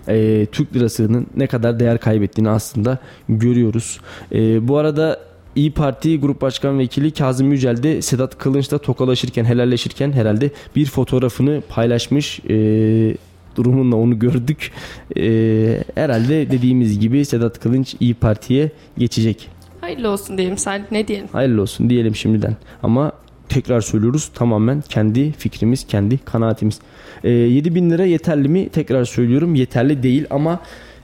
e, 0.08 0.46
Türk 0.52 0.76
lirasının 0.76 1.26
ne 1.36 1.46
kadar 1.46 1.80
değer 1.80 1.98
kaybettiğini 1.98 2.50
aslında 2.50 2.98
görüyoruz. 3.28 4.00
E, 4.32 4.68
bu 4.68 4.78
arada 4.78 5.20
İyi 5.56 5.72
Parti 5.72 6.20
Grup 6.20 6.40
Başkan 6.40 6.78
Vekili 6.78 7.10
Kazım 7.10 7.52
Yücel 7.52 7.82
de 7.82 8.02
Sedat 8.02 8.38
Kılınç'la 8.38 8.78
tokalaşırken, 8.78 9.44
helalleşirken 9.44 10.12
herhalde 10.12 10.50
bir 10.76 10.86
fotoğrafını 10.86 11.62
paylaşmış. 11.68 12.40
E, 12.48 12.54
durumunla 13.56 13.96
onu 13.96 14.18
gördük. 14.18 14.72
E, 15.16 15.84
herhalde 15.94 16.50
dediğimiz 16.50 17.00
gibi 17.00 17.24
Sedat 17.24 17.60
Kılınç 17.60 17.96
İyi 18.00 18.14
Parti'ye 18.14 18.70
geçecek. 18.98 19.48
Hayırlı 19.80 20.08
olsun 20.08 20.38
diyelim 20.38 20.58
Salih 20.58 20.84
ne 20.90 21.08
diyelim? 21.08 21.28
Hayırlı 21.32 21.62
olsun 21.62 21.90
diyelim 21.90 22.14
şimdiden. 22.16 22.56
Ama 22.82 23.12
tekrar 23.48 23.80
söylüyoruz 23.80 24.30
tamamen 24.34 24.80
kendi 24.88 25.32
fikrimiz, 25.32 25.86
kendi 25.86 26.18
kanaatimiz. 26.18 26.78
E, 27.24 27.30
ee, 27.30 27.32
7 27.32 27.74
bin 27.74 27.90
lira 27.90 28.04
yeterli 28.04 28.48
mi? 28.48 28.68
Tekrar 28.68 29.04
söylüyorum 29.04 29.54
yeterli 29.54 30.02
değil 30.02 30.26
ama 30.30 30.60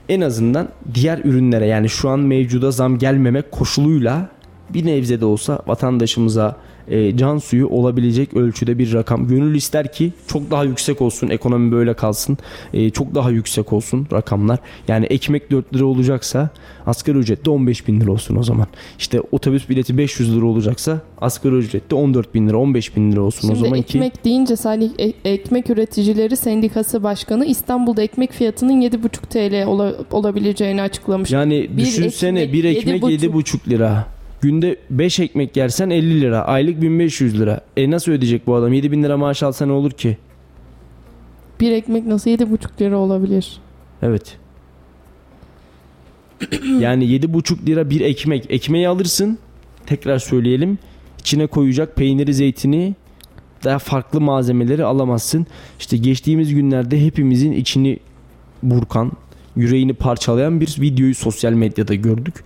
en 0.09 0.21
azından 0.21 0.69
diğer 0.93 1.19
ürünlere 1.23 1.65
yani 1.65 1.89
şu 1.89 2.09
an 2.09 2.19
mevcuda 2.19 2.71
zam 2.71 2.97
gelmemek 2.97 3.51
koşuluyla 3.51 4.29
bir 4.69 4.85
nebze 4.85 5.21
de 5.21 5.25
olsa 5.25 5.61
vatandaşımıza 5.67 6.57
e, 6.87 7.17
can 7.17 7.37
suyu 7.37 7.67
olabilecek 7.67 8.33
ölçüde 8.33 8.77
bir 8.77 8.93
rakam. 8.93 9.27
Gönül 9.27 9.55
ister 9.55 9.91
ki 9.93 10.11
çok 10.27 10.51
daha 10.51 10.63
yüksek 10.63 11.01
olsun 11.01 11.29
ekonomi 11.29 11.71
böyle 11.71 11.93
kalsın. 11.93 12.37
E, 12.73 12.89
çok 12.89 13.15
daha 13.15 13.29
yüksek 13.31 13.73
olsun 13.73 14.07
rakamlar. 14.13 14.59
Yani 14.87 15.05
ekmek 15.05 15.51
4 15.51 15.75
lira 15.75 15.85
olacaksa 15.85 16.49
asgari 16.85 17.17
ücrette 17.17 17.49
15 17.49 17.87
bin 17.87 18.01
lira 18.01 18.11
olsun 18.11 18.35
o 18.35 18.43
zaman. 18.43 18.67
İşte 18.99 19.21
otobüs 19.31 19.69
bileti 19.69 19.97
500 19.97 20.35
lira 20.37 20.45
olacaksa 20.45 21.01
asgari 21.21 21.55
ücrette 21.55 21.95
14 21.95 22.35
bin 22.35 22.47
lira 22.49 22.57
15 22.57 22.95
bin 22.95 23.11
lira 23.11 23.21
olsun 23.21 23.41
Şimdi 23.41 23.53
o 23.53 23.55
zaman 23.55 23.79
ekmek 23.79 24.13
ki. 24.13 24.19
deyince 24.23 24.55
Salih 24.55 24.89
e- 24.99 25.13
Ekmek 25.31 25.69
Üreticileri 25.69 26.37
Sendikası 26.37 27.03
Başkanı 27.03 27.45
İstanbul'da 27.45 28.01
ekmek 28.01 28.31
fiyatının 28.31 28.81
7,5 28.81 29.27
TL 29.29 29.65
ola- 29.67 29.95
olabileceğini 30.11 30.81
açıklamış. 30.81 31.31
Yani 31.31 31.69
Bir 31.71 31.81
düşünsene 31.85 32.41
ekmek 32.41 32.53
bir 32.53 32.63
ekmek 32.63 33.03
7,5 33.03 33.11
7,5 33.11 33.69
lira. 33.69 34.05
Günde 34.41 34.77
5 34.89 35.19
ekmek 35.19 35.57
yersen 35.57 35.89
50 35.89 36.21
lira. 36.21 36.45
Aylık 36.45 36.81
1500 36.81 37.39
lira. 37.39 37.61
E 37.77 37.91
nasıl 37.91 38.11
ödeyecek 38.11 38.47
bu 38.47 38.55
adam? 38.55 38.73
7000 38.73 39.03
lira 39.03 39.17
maaş 39.17 39.43
alsa 39.43 39.65
ne 39.65 39.71
olur 39.71 39.91
ki? 39.91 40.17
Bir 41.59 41.71
ekmek 41.71 42.05
nasıl 42.05 42.31
7,5 42.31 42.81
lira 42.81 42.97
olabilir? 42.97 43.57
Evet. 44.01 44.37
yani 46.79 47.05
7,5 47.05 47.65
lira 47.65 47.89
bir 47.89 48.01
ekmek. 48.01 48.45
Ekmeği 48.51 48.87
alırsın. 48.87 49.37
Tekrar 49.85 50.19
söyleyelim. 50.19 50.77
İçine 51.19 51.47
koyacak 51.47 51.95
peyniri, 51.95 52.33
zeytini 52.33 52.95
daha 53.63 53.79
farklı 53.79 54.21
malzemeleri 54.21 54.85
alamazsın. 54.85 55.47
İşte 55.79 55.97
geçtiğimiz 55.97 56.53
günlerde 56.53 57.05
hepimizin 57.05 57.51
içini 57.51 57.99
burkan, 58.63 59.11
yüreğini 59.55 59.93
parçalayan 59.93 60.61
bir 60.61 60.75
videoyu 60.81 61.15
sosyal 61.15 61.53
medyada 61.53 61.95
gördük. 61.95 62.43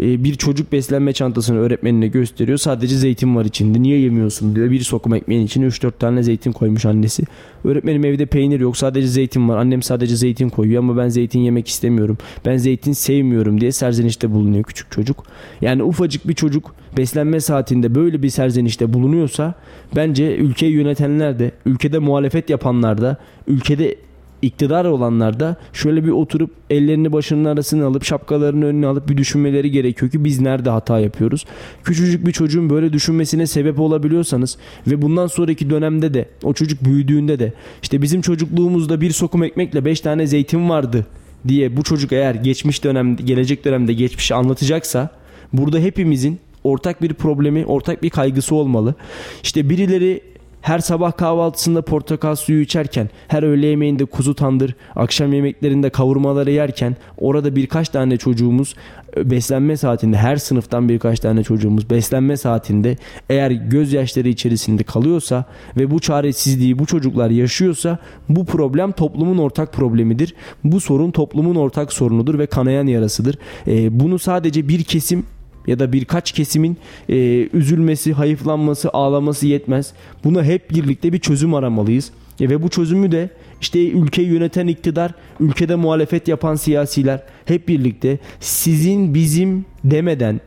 Ee, 0.00 0.24
bir 0.24 0.34
çocuk 0.34 0.72
beslenme 0.72 1.12
çantasını 1.12 1.58
öğretmenine 1.58 2.08
gösteriyor. 2.08 2.58
Sadece 2.58 2.96
zeytin 2.96 3.36
var 3.36 3.44
içinde. 3.44 3.82
Niye 3.82 3.98
yemiyorsun 3.98 4.56
diyor. 4.56 4.70
Bir 4.70 4.80
sokum 4.80 5.14
ekmeğin 5.14 5.46
içine 5.46 5.66
3-4 5.66 5.92
tane 5.98 6.22
zeytin 6.22 6.52
koymuş 6.52 6.86
annesi. 6.86 7.22
Öğretmenim 7.64 8.04
evde 8.04 8.26
peynir 8.26 8.60
yok. 8.60 8.76
Sadece 8.76 9.06
zeytin 9.08 9.48
var. 9.48 9.56
Annem 9.56 9.82
sadece 9.82 10.16
zeytin 10.16 10.48
koyuyor 10.48 10.82
ama 10.82 10.96
ben 10.96 11.08
zeytin 11.08 11.40
yemek 11.40 11.68
istemiyorum. 11.68 12.18
Ben 12.46 12.56
zeytin 12.56 12.92
sevmiyorum 12.92 13.60
diye 13.60 13.72
serzenişte 13.72 14.30
bulunuyor 14.30 14.64
küçük 14.64 14.90
çocuk. 14.90 15.24
Yani 15.60 15.82
ufacık 15.82 16.28
bir 16.28 16.34
çocuk 16.34 16.74
beslenme 16.96 17.40
saatinde 17.40 17.94
böyle 17.94 18.22
bir 18.22 18.30
serzenişte 18.30 18.92
bulunuyorsa 18.92 19.54
bence 19.96 20.36
ülkeyi 20.36 20.72
yönetenler 20.72 21.38
de, 21.38 21.52
ülkede 21.66 21.98
muhalefet 21.98 22.50
yapanlar 22.50 23.00
da, 23.00 23.16
ülkede 23.46 23.96
iktidar 24.42 24.84
olanlar 24.84 25.40
da 25.40 25.56
şöyle 25.72 26.04
bir 26.04 26.10
oturup 26.10 26.50
ellerini 26.70 27.12
başının 27.12 27.44
arasına 27.44 27.86
alıp 27.86 28.04
şapkalarını 28.04 28.64
önüne 28.64 28.86
alıp 28.86 29.08
bir 29.08 29.16
düşünmeleri 29.16 29.70
gerekiyor 29.70 30.10
ki 30.10 30.24
biz 30.24 30.40
nerede 30.40 30.70
hata 30.70 31.00
yapıyoruz. 31.00 31.44
Küçücük 31.84 32.26
bir 32.26 32.32
çocuğun 32.32 32.70
böyle 32.70 32.92
düşünmesine 32.92 33.46
sebep 33.46 33.80
olabiliyorsanız 33.80 34.58
ve 34.86 35.02
bundan 35.02 35.26
sonraki 35.26 35.70
dönemde 35.70 36.14
de 36.14 36.28
o 36.42 36.52
çocuk 36.52 36.84
büyüdüğünde 36.84 37.38
de 37.38 37.52
işte 37.82 38.02
bizim 38.02 38.20
çocukluğumuzda 38.20 39.00
bir 39.00 39.10
sokum 39.10 39.42
ekmekle 39.42 39.84
5 39.84 40.00
tane 40.00 40.26
zeytin 40.26 40.68
vardı 40.68 41.06
diye 41.48 41.76
bu 41.76 41.82
çocuk 41.82 42.12
eğer 42.12 42.34
geçmiş 42.34 42.84
dönemde 42.84 43.22
gelecek 43.22 43.64
dönemde 43.64 43.92
geçmişi 43.92 44.34
anlatacaksa 44.34 45.10
burada 45.52 45.78
hepimizin 45.78 46.38
ortak 46.64 47.02
bir 47.02 47.14
problemi, 47.14 47.66
ortak 47.66 48.02
bir 48.02 48.10
kaygısı 48.10 48.54
olmalı. 48.54 48.94
İşte 49.42 49.70
birileri 49.70 50.20
her 50.60 50.78
sabah 50.78 51.16
kahvaltısında 51.16 51.82
portakal 51.82 52.34
suyu 52.36 52.60
içerken, 52.60 53.10
her 53.28 53.42
öğle 53.42 53.66
yemeğinde 53.66 54.04
kuzu 54.04 54.34
tandır, 54.34 54.74
akşam 54.96 55.32
yemeklerinde 55.32 55.90
kavurmaları 55.90 56.50
yerken 56.50 56.96
orada 57.18 57.56
birkaç 57.56 57.88
tane 57.88 58.16
çocuğumuz 58.16 58.74
e, 59.16 59.30
beslenme 59.30 59.76
saatinde 59.76 60.16
her 60.16 60.36
sınıftan 60.36 60.88
birkaç 60.88 61.20
tane 61.20 61.44
çocuğumuz 61.44 61.90
beslenme 61.90 62.36
saatinde 62.36 62.96
eğer 63.30 63.50
gözyaşları 63.50 64.28
içerisinde 64.28 64.82
kalıyorsa 64.82 65.44
ve 65.76 65.90
bu 65.90 66.00
çaresizliği 66.00 66.78
bu 66.78 66.86
çocuklar 66.86 67.30
yaşıyorsa 67.30 67.98
bu 68.28 68.44
problem 68.44 68.92
toplumun 68.92 69.38
ortak 69.38 69.72
problemidir. 69.72 70.34
Bu 70.64 70.80
sorun 70.80 71.10
toplumun 71.10 71.54
ortak 71.54 71.92
sorunudur 71.92 72.38
ve 72.38 72.46
kanayan 72.46 72.86
yarasıdır. 72.86 73.38
E, 73.66 74.00
bunu 74.00 74.18
sadece 74.18 74.68
bir 74.68 74.84
kesim 74.84 75.24
ya 75.68 75.78
da 75.78 75.92
birkaç 75.92 76.32
kesimin 76.32 76.76
e, 77.08 77.48
üzülmesi, 77.52 78.12
hayıflanması, 78.12 78.90
ağlaması 78.90 79.46
yetmez. 79.46 79.92
Buna 80.24 80.44
hep 80.44 80.70
birlikte 80.70 81.12
bir 81.12 81.18
çözüm 81.18 81.54
aramalıyız. 81.54 82.10
E, 82.40 82.48
ve 82.50 82.62
bu 82.62 82.68
çözümü 82.68 83.12
de 83.12 83.30
işte 83.60 83.88
ülkeyi 83.88 84.28
yöneten 84.28 84.66
iktidar, 84.66 85.12
ülkede 85.40 85.74
muhalefet 85.74 86.28
yapan 86.28 86.54
siyasiler 86.54 87.22
hep 87.44 87.68
birlikte 87.68 88.18
sizin 88.40 89.14
bizim 89.14 89.64
demeden 89.84 90.40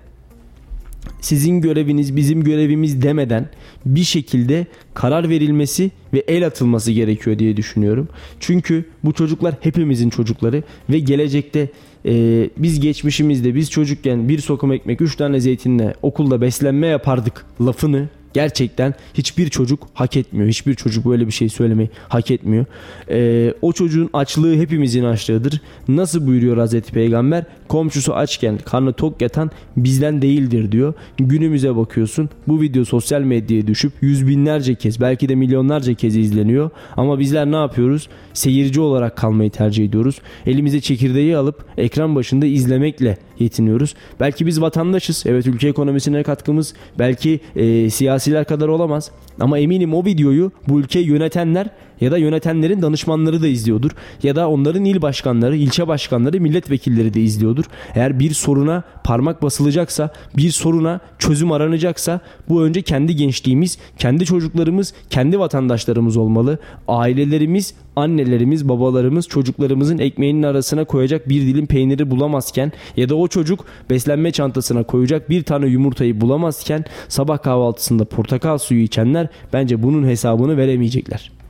sizin 1.21 1.61
göreviniz 1.61 2.15
bizim 2.15 2.43
görevimiz 2.43 3.01
demeden 3.01 3.49
bir 3.85 4.03
şekilde 4.03 4.65
karar 4.93 5.29
verilmesi 5.29 5.91
ve 6.13 6.23
el 6.27 6.47
atılması 6.47 6.91
gerekiyor 6.91 7.39
diye 7.39 7.57
düşünüyorum. 7.57 8.07
Çünkü 8.39 8.85
bu 9.03 9.13
çocuklar 9.13 9.55
hepimizin 9.61 10.09
çocukları 10.09 10.63
ve 10.89 10.99
gelecekte 10.99 11.69
e, 12.05 12.49
biz 12.57 12.79
geçmişimizde 12.79 13.55
biz 13.55 13.71
çocukken 13.71 14.29
bir 14.29 14.39
sokum 14.39 14.71
ekmek 14.71 15.01
3 15.01 15.15
tane 15.15 15.39
zeytinle 15.39 15.93
okulda 16.01 16.41
beslenme 16.41 16.87
yapardık 16.87 17.45
lafını 17.61 18.09
gerçekten 18.33 18.93
hiçbir 19.13 19.49
çocuk 19.49 19.87
hak 19.93 20.17
etmiyor. 20.17 20.47
Hiçbir 20.49 20.75
çocuk 20.75 21.05
böyle 21.05 21.27
bir 21.27 21.31
şey 21.31 21.49
söylemeyi 21.49 21.89
hak 22.09 22.31
etmiyor. 22.31 22.65
Ee, 23.09 23.53
o 23.61 23.73
çocuğun 23.73 24.09
açlığı 24.13 24.55
hepimizin 24.55 25.03
açlığıdır. 25.03 25.61
Nasıl 25.87 26.27
buyuruyor 26.27 26.57
Hazreti 26.57 26.91
Peygamber? 26.91 27.45
Komşusu 27.71 28.13
açken 28.13 28.57
karnı 28.57 28.93
tok 28.93 29.21
yatan 29.21 29.51
bizden 29.77 30.21
değildir 30.21 30.71
diyor. 30.71 30.93
Günümüze 31.17 31.75
bakıyorsun. 31.75 32.29
Bu 32.47 32.61
video 32.61 32.85
sosyal 32.85 33.21
medyaya 33.21 33.67
düşüp 33.67 33.93
yüz 34.01 34.27
binlerce 34.27 34.75
kez 34.75 35.01
belki 35.01 35.29
de 35.29 35.35
milyonlarca 35.35 35.93
kez 35.93 36.17
izleniyor. 36.17 36.69
Ama 36.97 37.19
bizler 37.19 37.51
ne 37.51 37.55
yapıyoruz? 37.55 38.09
Seyirci 38.33 38.81
olarak 38.81 39.17
kalmayı 39.17 39.49
tercih 39.49 39.85
ediyoruz. 39.85 40.21
Elimize 40.45 40.81
çekirdeği 40.81 41.37
alıp 41.37 41.65
ekran 41.77 42.15
başında 42.15 42.45
izlemekle 42.45 43.17
yetiniyoruz. 43.39 43.95
Belki 44.19 44.45
biz 44.45 44.61
vatandaşız. 44.61 45.23
Evet 45.27 45.47
ülke 45.47 45.67
ekonomisine 45.67 46.23
katkımız 46.23 46.73
belki 46.99 47.39
e, 47.55 47.89
siyasiler 47.89 48.45
kadar 48.45 48.67
olamaz. 48.67 49.11
Ama 49.39 49.59
eminim 49.59 49.93
o 49.93 50.05
videoyu 50.05 50.51
bu 50.67 50.79
ülkeyi 50.79 51.07
yönetenler 51.07 51.69
ya 52.01 52.11
da 52.11 52.17
yönetenlerin 52.17 52.81
danışmanları 52.81 53.41
da 53.41 53.47
izliyordur. 53.47 53.91
Ya 54.23 54.35
da 54.35 54.49
onların 54.49 54.85
il 54.85 55.01
başkanları, 55.01 55.55
ilçe 55.55 55.87
başkanları, 55.87 56.41
milletvekilleri 56.41 57.13
de 57.13 57.21
izliyordur. 57.21 57.65
Eğer 57.95 58.19
bir 58.19 58.31
soruna 58.31 58.83
parmak 59.03 59.41
basılacaksa, 59.41 60.09
bir 60.37 60.51
soruna 60.51 60.99
çözüm 61.19 61.51
aranacaksa 61.51 62.19
bu 62.49 62.63
önce 62.63 62.81
kendi 62.81 63.15
gençliğimiz, 63.15 63.77
kendi 63.97 64.25
çocuklarımız, 64.25 64.93
kendi 65.09 65.39
vatandaşlarımız 65.39 66.17
olmalı. 66.17 66.59
Ailelerimiz, 66.87 67.73
annelerimiz, 67.95 68.69
babalarımız 68.69 69.27
çocuklarımızın 69.27 69.97
ekmeğinin 69.97 70.43
arasına 70.43 70.85
koyacak 70.85 71.29
bir 71.29 71.41
dilim 71.41 71.67
peyniri 71.67 72.11
bulamazken 72.11 72.71
ya 72.97 73.09
da 73.09 73.15
o 73.15 73.27
çocuk 73.27 73.65
beslenme 73.89 74.31
çantasına 74.31 74.83
koyacak 74.83 75.29
bir 75.29 75.43
tane 75.43 75.67
yumurtayı 75.67 76.21
bulamazken 76.21 76.85
sabah 77.07 77.41
kahvaltısında 77.43 78.05
portakal 78.05 78.57
suyu 78.57 78.81
içenler 78.81 79.27
bence 79.53 79.83
bunun 79.83 80.07
hesabını 80.07 80.57
veremeyecekler. 80.57 81.40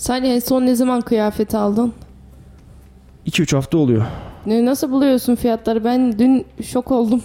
Sen 0.00 0.24
en 0.24 0.38
son 0.38 0.66
ne 0.66 0.74
zaman 0.74 1.00
kıyafet 1.00 1.54
aldın? 1.54 1.92
2-3 3.26 3.56
hafta 3.56 3.78
oluyor. 3.78 4.06
Ne, 4.46 4.64
nasıl 4.64 4.90
buluyorsun 4.90 5.34
fiyatları? 5.34 5.84
Ben 5.84 6.18
dün 6.18 6.44
şok 6.62 6.90
oldum. 6.90 7.22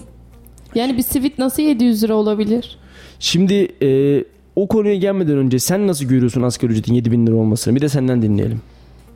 Yani 0.76 0.98
bir 0.98 1.02
sivit 1.02 1.40
nasıl 1.40 1.64
700 1.64 2.04
lira 2.04 2.16
olabilir? 2.16 2.78
Şimdi 3.20 3.68
e, 3.82 4.24
o 4.56 4.68
konuya 4.68 4.96
gelmeden 4.96 5.38
önce 5.38 5.60
sen 5.60 5.88
nasıl 5.88 6.06
görüyorsun 6.06 6.42
asgari 6.42 6.72
ücretin 6.72 6.94
7000 6.94 7.28
lira 7.28 7.36
olmasını? 7.36 7.76
Bir 7.76 7.82
de 7.82 7.90
senden 7.90 8.22
dinleyelim. 8.22 8.62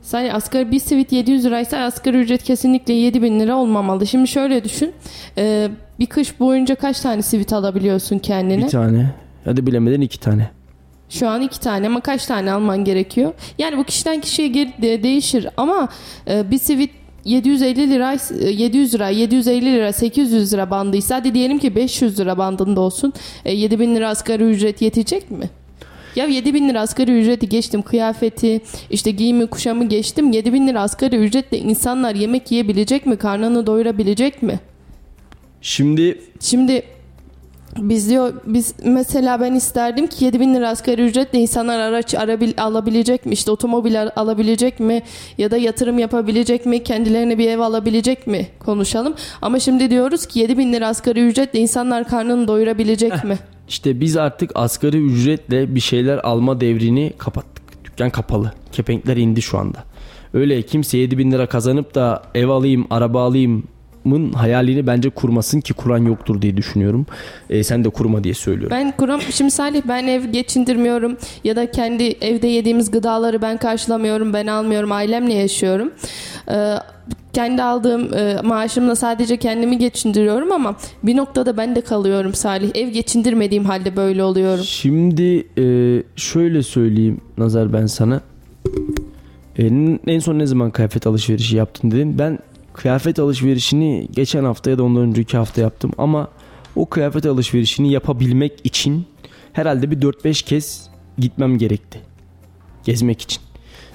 Saniye 0.02 0.32
asgari 0.32 0.70
bir 0.70 0.80
sivit 0.80 1.12
700 1.12 1.44
liraysa 1.44 1.78
asgari 1.78 2.16
ücret 2.16 2.42
kesinlikle 2.42 2.94
7000 2.94 3.40
lira 3.40 3.56
olmamalı. 3.56 4.06
Şimdi 4.06 4.28
şöyle 4.28 4.64
düşün. 4.64 4.92
Ee, 5.38 5.68
bir 5.98 6.06
kış 6.06 6.40
boyunca 6.40 6.74
kaç 6.74 7.00
tane 7.00 7.22
sivit 7.22 7.52
alabiliyorsun 7.52 8.18
kendine? 8.18 8.64
Bir 8.64 8.68
tane. 8.68 9.10
Hadi 9.44 9.66
bilemeden 9.66 10.00
iki 10.00 10.20
tane. 10.20 10.50
Şu 11.10 11.28
an 11.28 11.42
iki 11.42 11.60
tane 11.60 11.86
ama 11.86 12.00
kaç 12.00 12.26
tane 12.26 12.52
alman 12.52 12.84
gerekiyor? 12.84 13.32
Yani 13.58 13.76
bu 13.78 13.84
kişiden 13.84 14.20
kişiye 14.20 14.48
geri 14.48 14.72
de- 14.82 15.02
değişir 15.02 15.46
ama 15.56 15.88
e, 16.28 16.50
bir 16.50 16.58
sivit 16.58 16.90
750 17.24 17.90
lira 17.90 18.16
700 18.50 18.94
lira 18.94 19.08
750 19.08 19.64
lira 19.72 19.92
800 19.92 20.52
lira 20.52 20.70
bandıysa 20.70 21.16
hadi 21.16 21.34
diyelim 21.34 21.58
ki 21.58 21.76
500 21.76 22.20
lira 22.20 22.38
bandında 22.38 22.80
olsun. 22.80 23.12
E, 23.44 23.52
7000 23.54 23.94
lira 23.96 24.08
asgari 24.08 24.44
ücret 24.44 24.82
yetecek 24.82 25.30
mi? 25.30 25.50
Ya 26.16 26.26
7000 26.26 26.68
lira 26.68 26.80
asgari 26.80 27.20
ücreti 27.20 27.48
geçtim 27.48 27.82
kıyafeti 27.82 28.60
işte 28.90 29.10
giyimi 29.10 29.46
kuşamı 29.46 29.88
geçtim 29.88 30.32
7000 30.32 30.68
lira 30.68 30.80
asgari 30.82 31.16
ücretle 31.16 31.58
insanlar 31.58 32.14
yemek 32.14 32.50
yiyebilecek 32.50 33.06
mi 33.06 33.16
karnını 33.16 33.66
doyurabilecek 33.66 34.42
mi? 34.42 34.60
Şimdi 35.62 36.20
Şimdi 36.40 36.82
biz 37.78 38.10
diyor 38.10 38.32
biz 38.46 38.74
mesela 38.84 39.40
ben 39.40 39.54
isterdim 39.54 40.06
ki 40.06 40.24
7000 40.24 40.54
lira 40.54 40.68
asgari 40.68 41.02
ücretle 41.06 41.38
insanlar 41.38 41.78
araç 41.78 42.14
arabil, 42.14 42.52
alabilecek 42.58 43.26
mi? 43.26 43.32
İşte 43.32 43.50
otomobil 43.50 44.02
al- 44.02 44.10
alabilecek 44.16 44.80
mi? 44.80 45.02
Ya 45.38 45.50
da 45.50 45.56
yatırım 45.56 45.98
yapabilecek 45.98 46.66
mi? 46.66 46.82
Kendilerine 46.82 47.38
bir 47.38 47.48
ev 47.48 47.58
alabilecek 47.58 48.26
mi? 48.26 48.46
Konuşalım. 48.58 49.14
Ama 49.42 49.58
şimdi 49.60 49.90
diyoruz 49.90 50.26
ki 50.26 50.38
7000 50.40 50.72
lira 50.72 50.88
asgari 50.88 51.26
ücretle 51.26 51.58
insanlar 51.58 52.08
karnını 52.08 52.48
doyurabilecek 52.48 53.24
mi? 53.24 53.38
İşte 53.68 54.00
biz 54.00 54.16
artık 54.16 54.50
asgari 54.54 54.96
ücretle 54.96 55.74
bir 55.74 55.80
şeyler 55.80 56.18
alma 56.18 56.60
devrini 56.60 57.12
kapattık. 57.18 57.84
Dükkan 57.84 58.10
kapalı. 58.10 58.52
Kepenkler 58.72 59.16
indi 59.16 59.42
şu 59.42 59.58
anda. 59.58 59.84
Öyle 60.34 60.62
kimse 60.62 60.98
7 60.98 61.18
bin 61.18 61.30
lira 61.32 61.46
kazanıp 61.46 61.94
da 61.94 62.22
ev 62.34 62.48
alayım, 62.48 62.86
araba 62.90 63.22
alayım 63.22 63.64
mın 64.04 64.32
hayalini 64.32 64.86
bence 64.86 65.10
kurmasın 65.10 65.60
ki 65.60 65.74
kuran 65.74 65.98
yoktur 65.98 66.42
diye 66.42 66.56
düşünüyorum. 66.56 67.06
E, 67.50 67.64
sen 67.64 67.84
de 67.84 67.88
kurma 67.88 68.24
diye 68.24 68.34
söylüyorum. 68.34 68.76
Ben 68.76 68.96
kuram 68.96 69.20
şimdi 69.20 69.50
Salih 69.50 69.82
ben 69.88 70.06
ev 70.06 70.24
geçindirmiyorum 70.24 71.16
ya 71.44 71.56
da 71.56 71.70
kendi 71.70 72.04
evde 72.04 72.46
yediğimiz 72.46 72.90
gıdaları 72.90 73.42
ben 73.42 73.56
karşılamıyorum, 73.56 74.32
ben 74.32 74.46
almıyorum, 74.46 74.92
ailemle 74.92 75.34
yaşıyorum. 75.34 75.92
Ee, 76.50 76.74
kendi 77.32 77.62
aldığım 77.62 78.14
e, 78.14 78.36
maaşımla 78.44 78.96
sadece 78.96 79.36
kendimi 79.36 79.78
geçindiriyorum 79.78 80.52
ama 80.52 80.76
bir 81.02 81.16
noktada 81.16 81.56
ben 81.56 81.76
de 81.76 81.80
kalıyorum 81.80 82.34
Salih. 82.34 82.70
Ev 82.74 82.88
geçindirmediğim 82.88 83.64
halde 83.64 83.96
böyle 83.96 84.22
oluyorum. 84.22 84.64
Şimdi 84.64 85.46
e, 85.58 85.64
şöyle 86.16 86.62
söyleyeyim 86.62 87.20
Nazar 87.38 87.72
ben 87.72 87.86
sana. 87.86 88.20
E, 89.58 89.66
en 90.06 90.18
son 90.18 90.38
ne 90.38 90.46
zaman 90.46 90.70
kıyafet 90.70 91.06
alışverişi 91.06 91.56
yaptın 91.56 91.90
dedin. 91.90 92.18
Ben 92.18 92.38
kıyafet 92.72 93.18
alışverişini 93.18 94.08
geçen 94.12 94.44
hafta 94.44 94.70
ya 94.70 94.78
da 94.78 94.82
ondan 94.82 95.02
önceki 95.02 95.36
hafta 95.36 95.60
yaptım 95.60 95.92
ama 95.98 96.28
o 96.76 96.86
kıyafet 96.86 97.26
alışverişini 97.26 97.92
yapabilmek 97.92 98.52
için 98.64 99.06
herhalde 99.52 99.90
bir 99.90 100.00
4-5 100.00 100.44
kez 100.44 100.90
gitmem 101.18 101.58
gerekti. 101.58 102.00
Gezmek 102.84 103.20
için. 103.20 103.42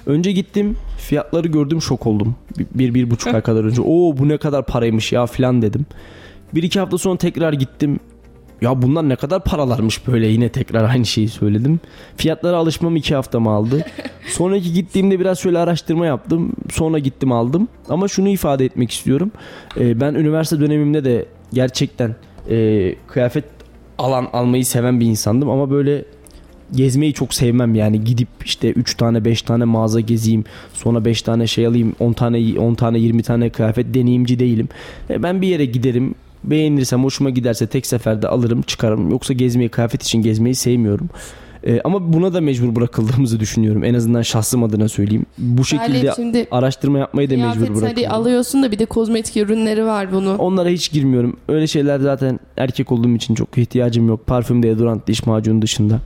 Önce 0.06 0.32
gittim 0.32 0.76
fiyatları 0.98 1.48
gördüm 1.48 1.82
şok 1.82 2.06
oldum. 2.06 2.36
Bir, 2.58 2.66
bir, 2.74 2.94
bir 2.94 3.10
buçuk 3.10 3.34
ay 3.34 3.40
kadar 3.40 3.64
önce. 3.64 3.82
Oo 3.82 4.16
bu 4.18 4.28
ne 4.28 4.38
kadar 4.38 4.66
paraymış 4.66 5.12
ya 5.12 5.26
filan 5.26 5.62
dedim. 5.62 5.86
Bir 6.54 6.62
iki 6.62 6.80
hafta 6.80 6.98
sonra 6.98 7.18
tekrar 7.18 7.52
gittim. 7.52 8.00
Ya 8.60 8.82
bunlar 8.82 9.08
ne 9.08 9.16
kadar 9.16 9.44
paralarmış 9.44 10.06
böyle 10.06 10.26
yine 10.26 10.48
tekrar 10.48 10.90
aynı 10.90 11.06
şeyi 11.06 11.28
söyledim. 11.28 11.80
Fiyatlara 12.16 12.56
alışmam 12.56 12.96
iki 12.96 13.14
haftamı 13.14 13.50
aldı. 13.50 13.84
Sonraki 14.26 14.72
gittiğimde 14.72 15.20
biraz 15.20 15.38
şöyle 15.38 15.58
araştırma 15.58 16.06
yaptım. 16.06 16.52
Sonra 16.72 16.98
gittim 16.98 17.32
aldım. 17.32 17.68
Ama 17.88 18.08
şunu 18.08 18.28
ifade 18.28 18.64
etmek 18.64 18.90
istiyorum. 18.90 19.30
Ee, 19.80 20.00
ben 20.00 20.14
üniversite 20.14 20.60
dönemimde 20.60 21.04
de 21.04 21.26
gerçekten 21.52 22.16
e, 22.50 22.94
kıyafet 23.06 23.44
alan 23.98 24.28
almayı 24.32 24.66
seven 24.66 25.00
bir 25.00 25.06
insandım. 25.06 25.50
Ama 25.50 25.70
böyle 25.70 26.04
gezmeyi 26.72 27.12
çok 27.12 27.34
sevmem 27.34 27.74
yani 27.74 28.04
gidip 28.04 28.28
işte 28.44 28.70
3 28.70 28.94
tane 28.94 29.24
5 29.24 29.42
tane 29.42 29.64
mağaza 29.64 30.00
gezeyim 30.00 30.44
sonra 30.72 31.04
5 31.04 31.22
tane 31.22 31.46
şey 31.46 31.66
alayım 31.66 31.94
10 32.00 32.12
tane 32.12 32.58
10 32.58 32.74
tane 32.74 32.98
20 32.98 33.22
tane 33.22 33.50
kıyafet 33.50 33.94
deneyimci 33.94 34.38
değilim. 34.38 34.68
E, 35.10 35.22
ben 35.22 35.42
bir 35.42 35.48
yere 35.48 35.64
giderim 35.64 36.14
Beğenirsem 36.46 37.04
hoşuma 37.04 37.30
giderse 37.30 37.66
tek 37.66 37.86
seferde 37.86 38.28
alırım 38.28 38.62
çıkarım. 38.62 39.10
Yoksa 39.10 39.32
gezmeyi 39.34 39.68
kıyafet 39.68 40.02
için 40.02 40.22
gezmeyi 40.22 40.54
sevmiyorum. 40.54 41.08
Ee, 41.66 41.80
ama 41.84 42.12
buna 42.12 42.34
da 42.34 42.40
mecbur 42.40 42.76
bırakıldığımızı 42.76 43.40
düşünüyorum. 43.40 43.84
En 43.84 43.94
azından 43.94 44.22
şahsım 44.22 44.62
adına 44.62 44.88
söyleyeyim. 44.88 45.26
Bu 45.38 45.64
şekilde 45.64 46.12
şimdi 46.16 46.46
araştırma 46.50 46.98
yapmayı 46.98 47.30
da 47.30 47.34
mecbur 47.36 47.80
bırakıldım. 47.80 48.10
alıyorsun 48.10 48.62
da 48.62 48.70
bir 48.72 48.78
de 48.78 48.86
kozmetik 48.86 49.36
ürünleri 49.36 49.84
var 49.84 50.12
bunu. 50.12 50.36
Onlara 50.38 50.68
hiç 50.68 50.92
girmiyorum. 50.92 51.36
Öyle 51.48 51.66
şeyler 51.66 52.00
zaten 52.00 52.40
erkek 52.56 52.92
olduğum 52.92 53.14
için 53.14 53.34
çok 53.34 53.58
ihtiyacım 53.58 54.08
yok. 54.08 54.26
Parfüm, 54.26 54.62
deodorant, 54.62 55.06
diş 55.06 55.26
macunu 55.26 55.62
dışında. 55.62 56.00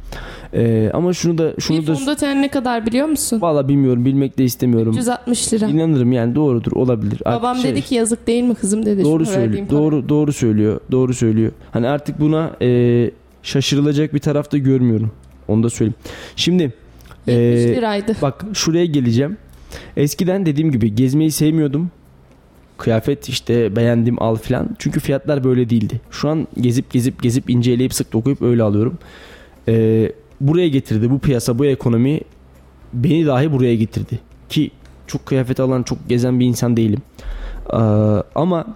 Ee, 0.55 0.91
ama 0.95 1.13
şunu 1.13 1.39
da 1.39 1.53
şunu 1.61 1.83
bir 1.83 1.87
da 1.87 1.95
fondöten 1.95 2.43
ne 2.43 2.49
kadar 2.49 2.87
biliyor 2.87 3.09
musun? 3.09 3.41
valla 3.41 3.69
bilmiyorum, 3.69 4.05
bilmek 4.05 4.39
de 4.39 4.45
istemiyorum. 4.45 4.93
360 4.93 5.53
lira. 5.53 5.67
İnanırım 5.67 6.13
yani 6.13 6.35
doğrudur, 6.35 6.73
olabilir. 6.73 7.23
Artık 7.25 7.43
Babam 7.43 7.57
şey- 7.57 7.71
dedi 7.71 7.83
ki 7.83 7.95
yazık 7.95 8.27
değil 8.27 8.43
mi 8.45 8.55
kızım 8.55 8.87
dedi. 8.87 9.05
Doğru 9.05 9.27
söylüyor. 9.27 9.71
Doğru 9.71 10.09
doğru 10.09 10.33
söylüyor. 10.33 10.81
Doğru 10.91 11.15
söylüyor. 11.15 11.53
Hani 11.73 11.89
artık 11.89 12.21
buna 12.21 12.51
e, 12.63 13.11
şaşırılacak 13.43 14.15
bir 14.15 14.19
tarafta 14.19 14.59
görmüyorum. 14.59 15.11
Onu 15.51 15.63
da 15.63 15.71
söyleyeyim. 15.71 15.99
Şimdi 16.37 16.63
70 16.63 17.35
e, 17.37 17.77
liraydı. 17.77 18.17
bak 18.23 18.45
şuraya 18.55 18.85
geleceğim. 18.85 19.37
Eskiden 19.97 20.47
dediğim 20.47 20.71
gibi 20.71 20.95
gezmeyi 20.95 21.31
sevmiyordum. 21.31 21.91
Kıyafet 22.79 23.29
işte 23.29 23.77
beğendim 23.77 24.23
al 24.23 24.37
filan. 24.37 24.77
Çünkü 24.79 25.01
fiyatlar 25.01 25.45
böyle 25.45 25.71
değildi. 25.71 26.01
Şu 26.11 26.29
an 26.29 26.47
gezip 26.61 26.91
gezip 26.91 27.23
gezip 27.23 27.51
inceleyip 27.51 27.95
sık 27.95 28.13
dokuyup 28.13 28.43
öyle 28.43 28.63
alıyorum. 28.63 28.99
E, 29.69 30.13
buraya 30.41 30.69
getirdi 30.69 31.11
bu 31.11 31.19
piyasa 31.19 31.59
bu 31.59 31.67
ekonomi 31.67 32.21
beni 32.93 33.27
dahi 33.27 33.53
buraya 33.53 33.77
getirdi. 33.77 34.19
Ki 34.49 34.71
çok 35.07 35.27
kıyafet 35.27 35.61
alan 35.61 35.83
çok 35.83 36.09
gezen 36.09 36.41
bir 36.41 36.47
insan 36.47 36.77
değilim. 36.77 37.03
Ee, 37.73 37.77
ama 38.35 38.67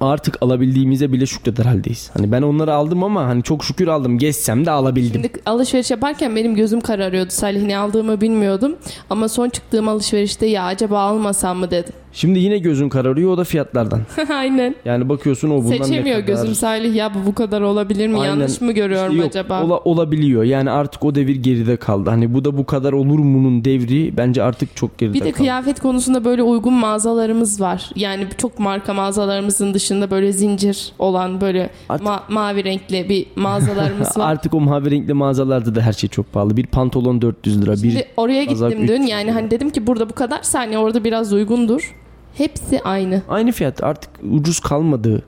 artık 0.00 0.42
alabildiğimize 0.42 1.12
bile 1.12 1.26
şükreder 1.26 1.64
haldeyiz. 1.64 2.10
Hani 2.14 2.32
ben 2.32 2.42
onları 2.42 2.74
aldım 2.74 3.04
ama 3.04 3.24
hani 3.24 3.42
çok 3.42 3.64
şükür 3.64 3.88
aldım. 3.88 4.18
Gezsem 4.18 4.66
de 4.66 4.70
alabildim. 4.70 5.22
Şimdi 5.22 5.30
alışveriş 5.46 5.90
yaparken 5.90 6.36
benim 6.36 6.54
gözüm 6.54 6.80
kararıyordu. 6.80 7.30
Salih 7.30 7.62
ne 7.62 7.78
aldığımı 7.78 8.20
bilmiyordum. 8.20 8.76
Ama 9.10 9.28
son 9.28 9.48
çıktığım 9.48 9.88
alışverişte 9.88 10.46
ya 10.46 10.64
acaba 10.64 11.00
almasam 11.00 11.58
mı 11.58 11.70
dedim. 11.70 11.92
Şimdi 12.12 12.38
yine 12.38 12.58
gözün 12.58 12.88
kararıyor 12.88 13.30
o 13.30 13.38
da 13.38 13.44
fiyatlardan. 13.44 14.00
Aynen. 14.34 14.74
Yani 14.84 15.08
bakıyorsun 15.08 15.50
o 15.50 15.54
bundan 15.64 15.68
Seçemiyor 15.76 16.04
ne 16.18 16.24
kadar. 16.24 16.26
gözüm 16.26 16.54
Salih 16.54 16.94
ya 16.94 17.12
bu 17.14 17.26
bu 17.26 17.34
kadar 17.34 17.60
olabilir 17.60 18.06
mi? 18.08 18.14
Aynen. 18.18 18.26
Yanlış 18.28 18.60
mı 18.60 18.72
görüyorum 18.72 19.10
İşte 19.12 19.22
yok, 19.22 19.28
acaba? 19.30 19.62
ola- 19.64 19.78
olabiliyor. 19.78 20.42
Yani 20.44 20.70
artık 20.70 21.04
o 21.04 21.14
devir 21.14 21.36
geride 21.36 21.76
kaldı. 21.76 22.10
Hani 22.10 22.34
bu 22.34 22.44
da 22.44 22.58
bu 22.58 22.66
kadar 22.66 22.92
olur 22.92 23.18
mu'nun 23.18 23.64
devri 23.64 24.16
bence 24.16 24.42
artık 24.42 24.76
çok 24.76 24.98
geride 24.98 25.14
Bir 25.14 25.20
de 25.20 25.24
kaldı. 25.24 25.32
kıyafet 25.36 25.80
konusunda 25.80 26.24
böyle 26.24 26.42
uygun 26.42 26.72
mağazalarımız 26.74 27.60
var. 27.60 27.90
Yani 27.96 28.26
çok 28.38 28.58
marka 28.58 28.94
mağazalarımızın 28.94 29.74
dışında 29.74 30.10
böyle 30.10 30.32
zincir 30.32 30.92
olan 30.98 31.40
böyle 31.40 31.70
Artık- 31.88 32.06
ma- 32.08 32.20
mavi 32.28 32.64
renkli 32.64 33.08
bir 33.08 33.26
mağazalarımız 33.36 34.08
var. 34.18 34.30
Artık 34.32 34.54
o 34.54 34.60
mavi 34.60 34.90
renkli 34.90 35.14
mağazalarda 35.14 35.74
da 35.74 35.80
her 35.80 35.92
şey 35.92 36.10
çok 36.10 36.32
pahalı. 36.32 36.56
Bir 36.56 36.66
pantolon 36.66 37.22
400 37.22 37.62
lira. 37.62 37.72
Bir 37.72 37.76
Şimdi 37.76 38.04
oraya 38.16 38.46
kazak 38.46 38.70
gittim 38.70 38.88
dün 38.88 38.94
300 38.94 39.10
yani 39.10 39.30
hani 39.30 39.50
dedim 39.50 39.70
ki 39.70 39.86
burada 39.86 40.08
bu 40.10 40.14
kadar 40.14 40.42
saniye 40.42 40.78
orada 40.78 41.04
biraz 41.04 41.32
uygundur. 41.32 41.94
Hepsi 42.38 42.80
aynı. 42.84 43.22
Aynı 43.28 43.52
fiyat 43.52 43.84
artık 43.84 44.10
ucuz 44.32 44.60
kalmadı. 44.60 45.22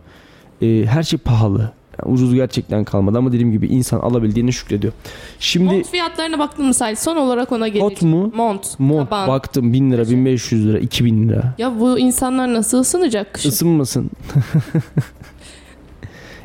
Ee, 0.62 0.84
her 0.86 1.02
şey 1.02 1.18
pahalı. 1.18 1.72
Yani 1.98 2.14
ucuz 2.14 2.34
gerçekten 2.34 2.84
kalmadı 2.84 3.18
ama 3.18 3.32
dediğim 3.32 3.52
gibi 3.52 3.66
insan 3.66 4.00
alabildiğine 4.00 4.52
şükrediyor. 4.52 4.92
Şimdi 5.38 5.74
Mont 5.74 5.86
fiyatlarına 5.88 6.38
baktın 6.38 6.66
mı 6.66 6.74
Salih? 6.74 6.96
Son 6.96 7.16
olarak 7.16 7.52
ona 7.52 7.68
geleceğim. 7.68 7.88
Kot 7.88 8.02
mu? 8.02 8.32
Mont. 8.34 8.78
mont 8.78 9.10
kaban. 9.10 9.28
baktım 9.28 9.72
1000 9.72 9.92
lira 9.92 10.08
1500 10.10 10.66
lira 10.68 10.78
2000 10.78 11.28
lira. 11.28 11.54
Ya 11.58 11.80
bu 11.80 11.98
insanlar 11.98 12.54
nasıl 12.54 12.78
ısınacak 12.80 13.34
kışın? 13.34 13.48
Isınmasın. 13.48 14.10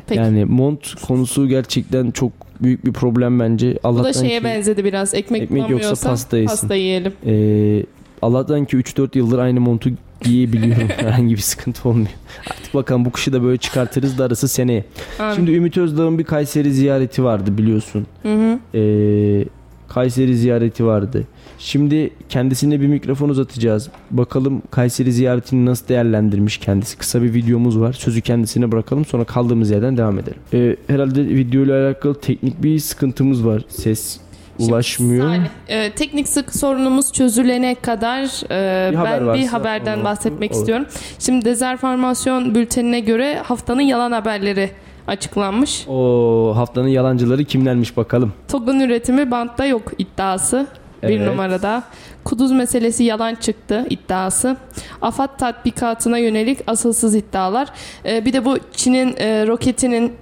Peki. 0.06 0.20
Yani 0.20 0.44
mont 0.44 0.94
konusu 1.06 1.48
gerçekten 1.48 2.10
çok 2.10 2.32
büyük 2.62 2.86
bir 2.86 2.92
problem 2.92 3.40
bence. 3.40 3.74
bu 3.84 3.88
Allah'tan 3.88 4.04
da 4.04 4.12
şeye 4.12 4.38
ki, 4.38 4.44
benzedi 4.44 4.84
biraz. 4.84 5.14
Ekmek, 5.14 5.42
Ekmek 5.42 5.70
yoksa 5.70 6.08
pasta 6.10 6.36
yesin. 6.38 6.48
pasta 6.48 6.74
yiyelim. 6.74 7.12
e, 7.26 7.84
Allah'tan 8.22 8.64
ki 8.64 8.76
3-4 8.76 9.18
yıldır 9.18 9.38
aynı 9.38 9.60
montu 9.60 9.90
giyebiliyorum. 10.20 10.88
Herhangi 10.96 11.34
bir 11.34 11.40
sıkıntı 11.40 11.88
olmuyor. 11.88 12.08
Artık 12.50 12.74
bakalım 12.74 13.04
bu 13.04 13.10
kışı 13.10 13.32
da 13.32 13.42
böyle 13.42 13.56
çıkartırız 13.58 14.18
da 14.18 14.24
arası 14.24 14.48
seneye. 14.48 14.84
Amin. 15.18 15.34
Şimdi 15.34 15.52
Ümit 15.52 15.76
Özdağ'ın 15.78 16.18
bir 16.18 16.24
Kayseri 16.24 16.72
ziyareti 16.72 17.24
vardı 17.24 17.58
biliyorsun. 17.58 18.06
Hı 18.22 18.34
hı. 18.34 18.78
Ee, 18.78 19.44
Kayseri 19.88 20.36
ziyareti 20.36 20.84
vardı. 20.84 21.24
Şimdi 21.58 22.10
kendisine 22.28 22.80
bir 22.80 22.86
mikrofon 22.86 23.28
uzatacağız. 23.28 23.90
Bakalım 24.10 24.62
Kayseri 24.70 25.12
ziyaretini 25.12 25.66
nasıl 25.66 25.88
değerlendirmiş 25.88 26.58
kendisi. 26.58 26.98
Kısa 26.98 27.22
bir 27.22 27.34
videomuz 27.34 27.80
var. 27.80 27.92
Sözü 27.92 28.20
kendisine 28.20 28.72
bırakalım 28.72 29.04
sonra 29.04 29.24
kaldığımız 29.24 29.70
yerden 29.70 29.96
devam 29.96 30.18
edelim. 30.18 30.38
Ee, 30.52 30.76
herhalde 30.86 31.28
video 31.28 31.62
ile 31.62 31.72
alakalı 31.72 32.20
teknik 32.20 32.62
bir 32.62 32.78
sıkıntımız 32.78 33.46
var. 33.46 33.64
Ses 33.68 34.20
ulaşmıyor. 34.58 35.26
Salih, 35.28 35.48
e, 35.68 35.90
teknik 35.92 36.28
sık 36.28 36.56
sorunumuz 36.56 37.12
çözülene 37.12 37.74
kadar 37.74 38.22
e, 38.50 38.90
Bir 38.92 38.96
haber 38.96 39.12
ben 39.26 39.34
bir 39.34 39.42
varsa 39.42 39.52
haberden 39.52 39.96
onu- 39.96 40.04
bahsetmek 40.04 40.50
olur. 40.52 40.60
istiyorum. 40.60 40.86
Şimdi 41.18 41.44
dezenformasyon 41.44 42.54
bültenine 42.54 43.00
göre 43.00 43.38
haftanın 43.44 43.80
yalan 43.80 44.12
haberleri 44.12 44.70
açıklanmış. 45.06 45.84
O 45.88 46.52
haftanın 46.56 46.88
yalancıları 46.88 47.44
kimlermiş 47.44 47.96
bakalım. 47.96 48.32
TOG'un 48.48 48.80
üretimi 48.80 49.30
bantta 49.30 49.66
yok 49.66 49.92
iddiası. 49.98 50.66
Bir 51.02 51.08
Evet. 51.20 51.28
numarada. 51.28 51.82
Kuduz 52.24 52.52
meselesi 52.52 53.04
yalan 53.04 53.34
çıktı 53.34 53.86
iddiası. 53.90 54.56
AFAD 55.02 55.36
tatbikatına 55.38 56.18
yönelik 56.18 56.58
asılsız 56.66 57.14
iddialar. 57.14 57.68
Ee, 58.04 58.24
bir 58.24 58.32
de 58.32 58.44
bu 58.44 58.58
Çin'in 58.72 59.14
e, 59.18 59.46
roketinin 59.46 60.12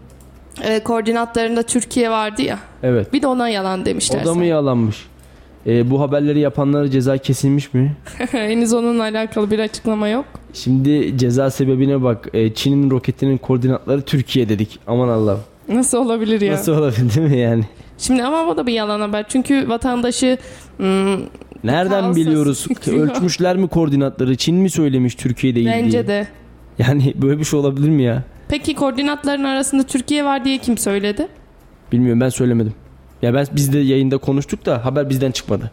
e, 0.63 0.81
koordinatlarında 0.81 1.63
Türkiye 1.63 2.11
vardı 2.11 2.43
ya. 2.43 2.59
Evet. 2.83 3.13
Bir 3.13 3.23
de 3.23 3.27
ona 3.27 3.49
yalan 3.49 3.85
demişler. 3.85 4.23
O 4.23 4.27
da 4.27 4.35
mı 4.35 4.45
yalanmış? 4.45 5.07
Ee, 5.67 5.91
bu 5.91 6.01
haberleri 6.01 6.39
yapanlara 6.39 6.91
ceza 6.91 7.19
kesilmiş 7.19 7.75
mi? 7.75 7.97
Henüz 8.31 8.73
onunla 8.73 9.03
alakalı 9.03 9.51
bir 9.51 9.59
açıklama 9.59 10.09
yok. 10.09 10.25
Şimdi 10.53 11.19
ceza 11.19 11.51
sebebine 11.51 12.03
bak. 12.03 12.29
Ee, 12.35 12.55
Çin'in 12.55 12.91
roketinin 12.91 13.39
koordinatları 13.39 14.03
Türkiye 14.03 14.49
dedik. 14.49 14.79
Aman 14.87 15.09
Allah'ım. 15.09 15.41
Nasıl 15.69 15.99
olabilir 15.99 16.41
ya? 16.41 16.53
Nasıl 16.53 16.73
olabilir 16.73 17.15
değil 17.15 17.29
mi 17.29 17.39
yani? 17.39 17.65
Şimdi 17.99 18.25
ama 18.25 18.53
o 18.53 18.57
da 18.57 18.67
bir 18.67 18.73
yalan 18.73 19.01
haber. 19.01 19.25
Çünkü 19.29 19.69
vatandaşı 19.69 20.39
hmm, 20.77 21.19
Nereden 21.65 22.17
biliyoruz? 22.17 22.67
Ölçmüşler 22.87 23.57
mi 23.57 23.69
koordinatları? 23.69 24.37
Çin 24.37 24.57
mi 24.57 24.71
söylemiş 24.71 25.15
Türkiye 25.15 25.55
değil 25.55 25.67
bence 25.67 26.07
de. 26.07 26.27
Yani 26.79 27.15
böyle 27.17 27.39
bir 27.39 27.45
şey 27.45 27.61
olabilir 27.61 27.89
mi 27.89 28.03
ya? 28.03 28.23
Peki 28.49 28.75
koordinatların 28.75 29.45
arasında 29.45 29.83
Türkiye 29.83 30.25
var 30.25 30.45
diye 30.45 30.59
kim 30.59 30.79
söyledi? 30.79 31.29
Bilmiyorum 31.93 32.21
ben 32.21 32.29
söylemedim. 32.29 32.75
Ya 33.23 33.35
ben 33.35 33.47
biz 33.53 33.73
de 33.73 33.79
yayında 33.79 34.19
konuştuk 34.19 34.67
da 34.67 34.85
haber 34.85 35.11
bizden 35.11 35.31
çıkmadı. 35.31 35.71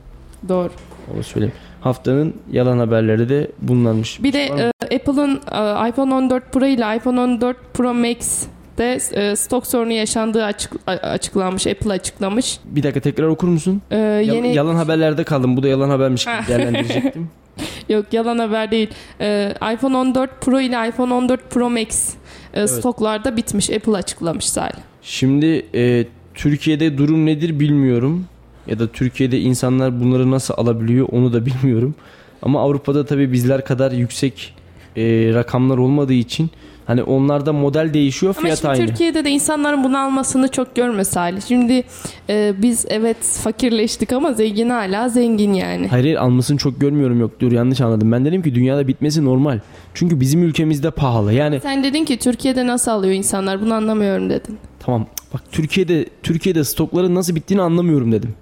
Doğru. 0.49 0.69
Onu 1.15 1.23
söyleyeyim. 1.23 1.55
Haftanın 1.81 2.33
yalan 2.51 2.77
haberleri 2.77 3.29
de 3.29 3.51
bunlarmış. 3.61 4.23
Bir 4.23 4.33
de 4.33 4.43
e, 4.45 4.95
Apple'ın 4.95 5.35
e, 5.35 5.89
iPhone 5.89 6.13
14 6.13 6.51
Pro 6.53 6.65
ile 6.65 6.95
iPhone 6.97 7.19
14 7.19 7.57
Pro 7.73 7.93
Max 7.93 8.45
de 8.77 8.99
e, 9.13 9.35
stok 9.35 9.67
sorunu 9.67 9.91
yaşandığı 9.91 10.45
açık, 10.45 10.73
açıklanmış. 10.87 11.67
Apple 11.67 11.91
açıklamış. 11.93 12.59
Bir 12.65 12.83
dakika 12.83 12.99
tekrar 12.99 13.27
okur 13.27 13.47
musun? 13.47 13.81
E, 13.91 13.97
Yal- 13.97 14.35
yeni 14.35 14.55
Yalan 14.55 14.75
haberlerde 14.75 15.23
kaldım. 15.23 15.57
Bu 15.57 15.63
da 15.63 15.67
yalan 15.67 15.89
habermiş 15.89 16.25
gibi 16.25 16.47
değerlendirecektim. 16.47 17.29
yok 17.89 18.05
yalan 18.11 18.39
haber 18.39 18.71
değil. 18.71 18.89
E, 19.21 19.53
iPhone 19.73 19.97
14 19.97 20.41
Pro 20.41 20.59
ile 20.59 20.87
iPhone 20.87 21.13
14 21.13 21.49
Pro 21.49 21.69
Max 21.69 22.13
e, 22.53 22.67
stoklarda 22.67 23.37
bitmiş. 23.37 23.69
Apple 23.69 23.97
açıklamış 23.97 24.49
Salih. 24.49 24.79
Şimdi 25.01 25.65
e, 25.75 26.05
Türkiye'de 26.33 26.97
durum 26.97 27.25
nedir 27.25 27.59
bilmiyorum. 27.59 28.25
Ya 28.67 28.79
da 28.79 28.87
Türkiye'de 28.87 29.39
insanlar 29.39 29.99
bunları 29.99 30.31
nasıl 30.31 30.53
alabiliyor 30.57 31.07
onu 31.11 31.33
da 31.33 31.45
bilmiyorum. 31.45 31.95
Ama 32.41 32.61
Avrupa'da 32.61 33.05
tabii 33.05 33.31
bizler 33.31 33.65
kadar 33.65 33.91
yüksek 33.91 34.55
e, 34.97 35.03
rakamlar 35.33 35.77
olmadığı 35.77 36.13
için 36.13 36.49
hani 36.85 37.03
onlarda 37.03 37.53
model 37.53 37.93
değişiyor 37.93 38.35
Ama 38.37 38.43
fiyat 38.43 38.59
şimdi 38.59 38.71
aynı. 38.71 38.85
Türkiye'de 38.87 39.25
de 39.25 39.29
insanların 39.29 39.83
bunu 39.83 39.97
almasını 39.97 40.47
çok 40.47 40.75
görme 40.75 41.03
Salih. 41.03 41.41
Şimdi 41.47 41.83
e, 42.29 42.53
biz 42.61 42.85
evet 42.89 43.17
fakirleştik 43.43 44.13
ama 44.13 44.33
zengin 44.33 44.69
hala 44.69 45.09
zengin 45.09 45.53
yani. 45.53 45.87
Hayır 45.87 46.03
hayır 46.03 46.15
almasını 46.15 46.57
çok 46.57 46.81
görmüyorum 46.81 47.19
yok 47.19 47.31
dur 47.39 47.51
yanlış 47.51 47.81
anladım. 47.81 48.11
Ben 48.11 48.25
dedim 48.25 48.41
ki 48.41 48.55
dünyada 48.55 48.87
bitmesi 48.87 49.25
normal. 49.25 49.59
Çünkü 49.93 50.19
bizim 50.19 50.43
ülkemizde 50.43 50.91
pahalı. 50.91 51.33
Yani 51.33 51.59
Sen 51.59 51.83
dedin 51.83 52.05
ki 52.05 52.17
Türkiye'de 52.17 52.67
nasıl 52.67 52.91
alıyor 52.91 53.13
insanlar 53.13 53.61
bunu 53.61 53.73
anlamıyorum 53.73 54.29
dedin. 54.29 54.57
tamam 54.79 55.05
bak 55.33 55.41
Türkiye'de 55.51 56.05
Türkiye'de 56.23 56.63
stokların 56.63 57.15
nasıl 57.15 57.35
bittiğini 57.35 57.61
anlamıyorum 57.61 58.11
dedim. 58.11 58.33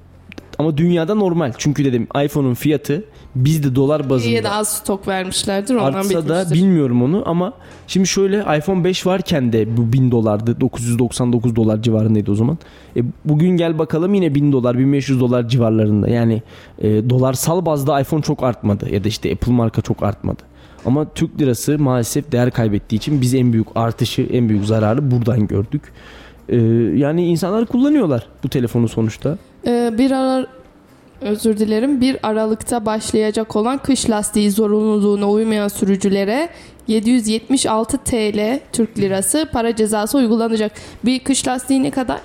Ama 0.60 0.78
dünyada 0.78 1.16
normal. 1.16 1.54
Çünkü 1.58 1.86
dedim 1.86 2.08
iPhone'un 2.26 2.54
fiyatı 2.54 3.04
bizde 3.36 3.76
dolar 3.76 4.00
bazında. 4.00 4.18
Türkiye'ye 4.18 4.44
de 4.44 4.50
az 4.50 4.68
stok 4.68 5.08
vermişlerdir 5.08 5.76
ondan 5.76 5.94
Artsa 5.94 6.28
da 6.28 6.46
bilmiyorum 6.54 7.02
onu 7.04 7.24
ama 7.26 7.54
şimdi 7.88 8.08
şöyle 8.08 8.58
iPhone 8.58 8.84
5 8.84 9.06
varken 9.06 9.54
de 9.54 9.78
bu 9.78 9.94
1000 9.94 10.12
dolardı 10.12 10.62
999 10.62 11.56
dolar 11.56 11.82
civarındaydı 11.82 12.32
o 12.32 12.36
zaman. 12.36 12.58
E, 12.96 13.02
bugün 13.26 13.50
gel 13.58 13.80
bakalım 13.80 14.14
yine 14.14 14.36
1000 14.36 14.52
dolar 14.52 14.78
1500 14.78 15.20
dolar 15.20 15.48
civarlarında 15.48 16.10
yani 16.10 16.44
e, 16.80 17.10
dolarsal 17.10 17.66
bazda 17.66 18.02
iPhone 18.02 18.22
çok 18.22 18.44
artmadı 18.44 18.90
ya 18.94 19.04
da 19.04 19.08
işte 19.08 19.32
Apple 19.32 19.52
marka 19.52 19.82
çok 19.82 20.04
artmadı. 20.04 20.42
Ama 20.86 21.06
Türk 21.14 21.42
lirası 21.42 21.80
maalesef 21.80 22.32
değer 22.32 22.52
kaybettiği 22.52 23.00
için 23.00 23.22
biz 23.22 23.34
en 23.34 23.54
büyük 23.54 23.68
artışı 23.76 24.22
en 24.22 24.50
büyük 24.50 24.66
zararı 24.66 25.12
buradan 25.12 25.48
gördük. 25.48 25.82
E, 26.50 26.58
yani 26.96 27.26
insanlar 27.26 27.66
kullanıyorlar 27.66 28.28
bu 28.44 28.50
telefonu 28.50 28.88
sonuçta. 28.88 29.38
Ee, 29.68 29.94
bir 29.98 30.12
ara 30.12 30.48
özür 31.22 31.58
dilerim. 31.58 32.02
1 32.02 32.18
Aralık'ta 32.24 32.86
başlayacak 32.86 33.56
olan 33.56 33.78
kış 33.78 34.10
lastiği 34.10 34.52
zorunluluğuna 34.52 35.30
uymayan 35.30 35.68
sürücülere 35.68 36.50
776 36.88 37.98
TL 37.98 38.60
Türk 38.74 38.98
lirası 38.98 39.50
para 39.54 39.76
cezası 39.76 40.18
uygulanacak. 40.18 40.72
Bir 41.06 41.20
kış 41.20 41.48
lastiği 41.48 41.84
ne 41.84 41.92
kadar? 41.92 42.22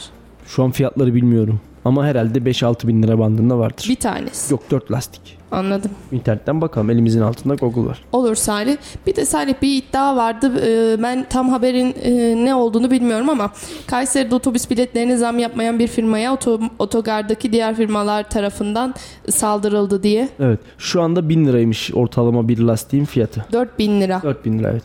Şu 0.47 0.65
an 0.65 0.71
fiyatları 0.71 1.15
bilmiyorum 1.15 1.61
ama 1.85 2.07
herhalde 2.07 2.39
5-6 2.39 2.89
bin 2.89 3.03
lira 3.03 3.19
bandında 3.19 3.59
vardır. 3.59 3.87
Bir 3.89 3.97
tanesi. 3.97 4.53
Yok 4.53 4.63
4 4.71 4.91
lastik. 4.93 5.39
Anladım. 5.53 5.91
İnternetten 6.13 6.61
bakalım 6.61 6.91
elimizin 6.91 7.21
altında 7.21 7.55
Google 7.55 7.87
var. 7.87 8.01
Olur 8.13 8.35
Salih. 8.35 8.77
Bir 9.07 9.17
de 9.17 9.25
Salih 9.25 9.55
bir 9.63 9.77
iddia 9.83 10.17
vardı. 10.17 10.53
Ee, 10.67 11.03
Ben 11.03 11.27
tam 11.31 11.49
haberin 11.49 11.95
e, 12.03 12.45
ne 12.45 12.55
olduğunu 12.55 12.91
bilmiyorum 12.91 13.29
ama 13.31 13.51
Kayseri'de 13.87 14.35
otobüs 14.35 14.71
biletlerine 14.71 15.17
zam 15.17 15.39
yapmayan 15.39 15.79
bir 15.79 15.87
firmaya 15.89 16.33
oto- 16.35 16.71
otogardaki 16.79 17.53
diğer 17.53 17.75
firmalar 17.75 18.31
tarafından 18.31 18.95
saldırıldı 19.29 20.03
diye. 20.03 20.29
Evet. 20.41 20.61
Şu 20.79 21.03
anda 21.03 21.29
1000 21.29 21.47
liraymış 21.47 21.91
ortalama 21.95 22.49
bir 22.49 22.59
lastiğin 22.59 23.05
fiyatı. 23.05 23.45
4000 23.53 24.01
lira. 24.01 24.21
4000 24.23 24.59
lira 24.59 24.71
evet. 24.71 24.83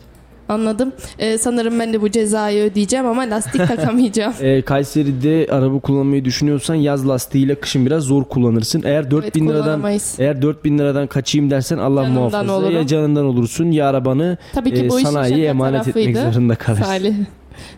Anladım. 0.50 0.92
Ee, 1.18 1.38
sanırım 1.38 1.80
ben 1.80 1.92
de 1.92 2.02
bu 2.02 2.10
cezayı 2.10 2.70
ödeyeceğim 2.70 3.06
ama 3.06 3.22
lastik 3.22 3.68
takamayacağım. 3.68 4.34
Ee, 4.40 4.62
Kayseri'de 4.62 5.52
araba 5.52 5.80
kullanmayı 5.80 6.24
düşünüyorsan 6.24 6.74
yaz 6.74 7.08
lastiğiyle 7.08 7.54
kışın 7.54 7.86
biraz 7.86 8.02
zor 8.04 8.24
kullanırsın. 8.24 8.82
Eğer 8.84 9.10
4000 9.10 9.24
evet, 9.26 9.36
liradan 9.36 9.62
kullanamayız. 9.64 10.14
eğer 10.18 10.42
4000 10.42 10.78
liradan 10.78 11.06
kaçayım 11.06 11.50
dersen 11.50 11.78
Allah 11.78 12.02
Canımdan 12.02 12.22
muhafaza 12.22 12.52
olurum. 12.52 12.74
ya 12.74 12.86
canından 12.86 13.24
olursun 13.24 13.70
ya 13.70 13.88
arabanı 13.88 14.36
Tabii 14.54 14.74
ki 14.74 14.84
e, 14.84 14.90
bu 14.90 15.00
işin 15.00 15.08
sanayiye 15.08 15.36
şaka 15.38 15.50
emanet 15.50 15.88
etmek 15.88 16.14
tarafıydı. 16.14 16.32
zorunda 16.32 16.54
kalırsın. 16.54 16.84
Salih. 16.84 17.14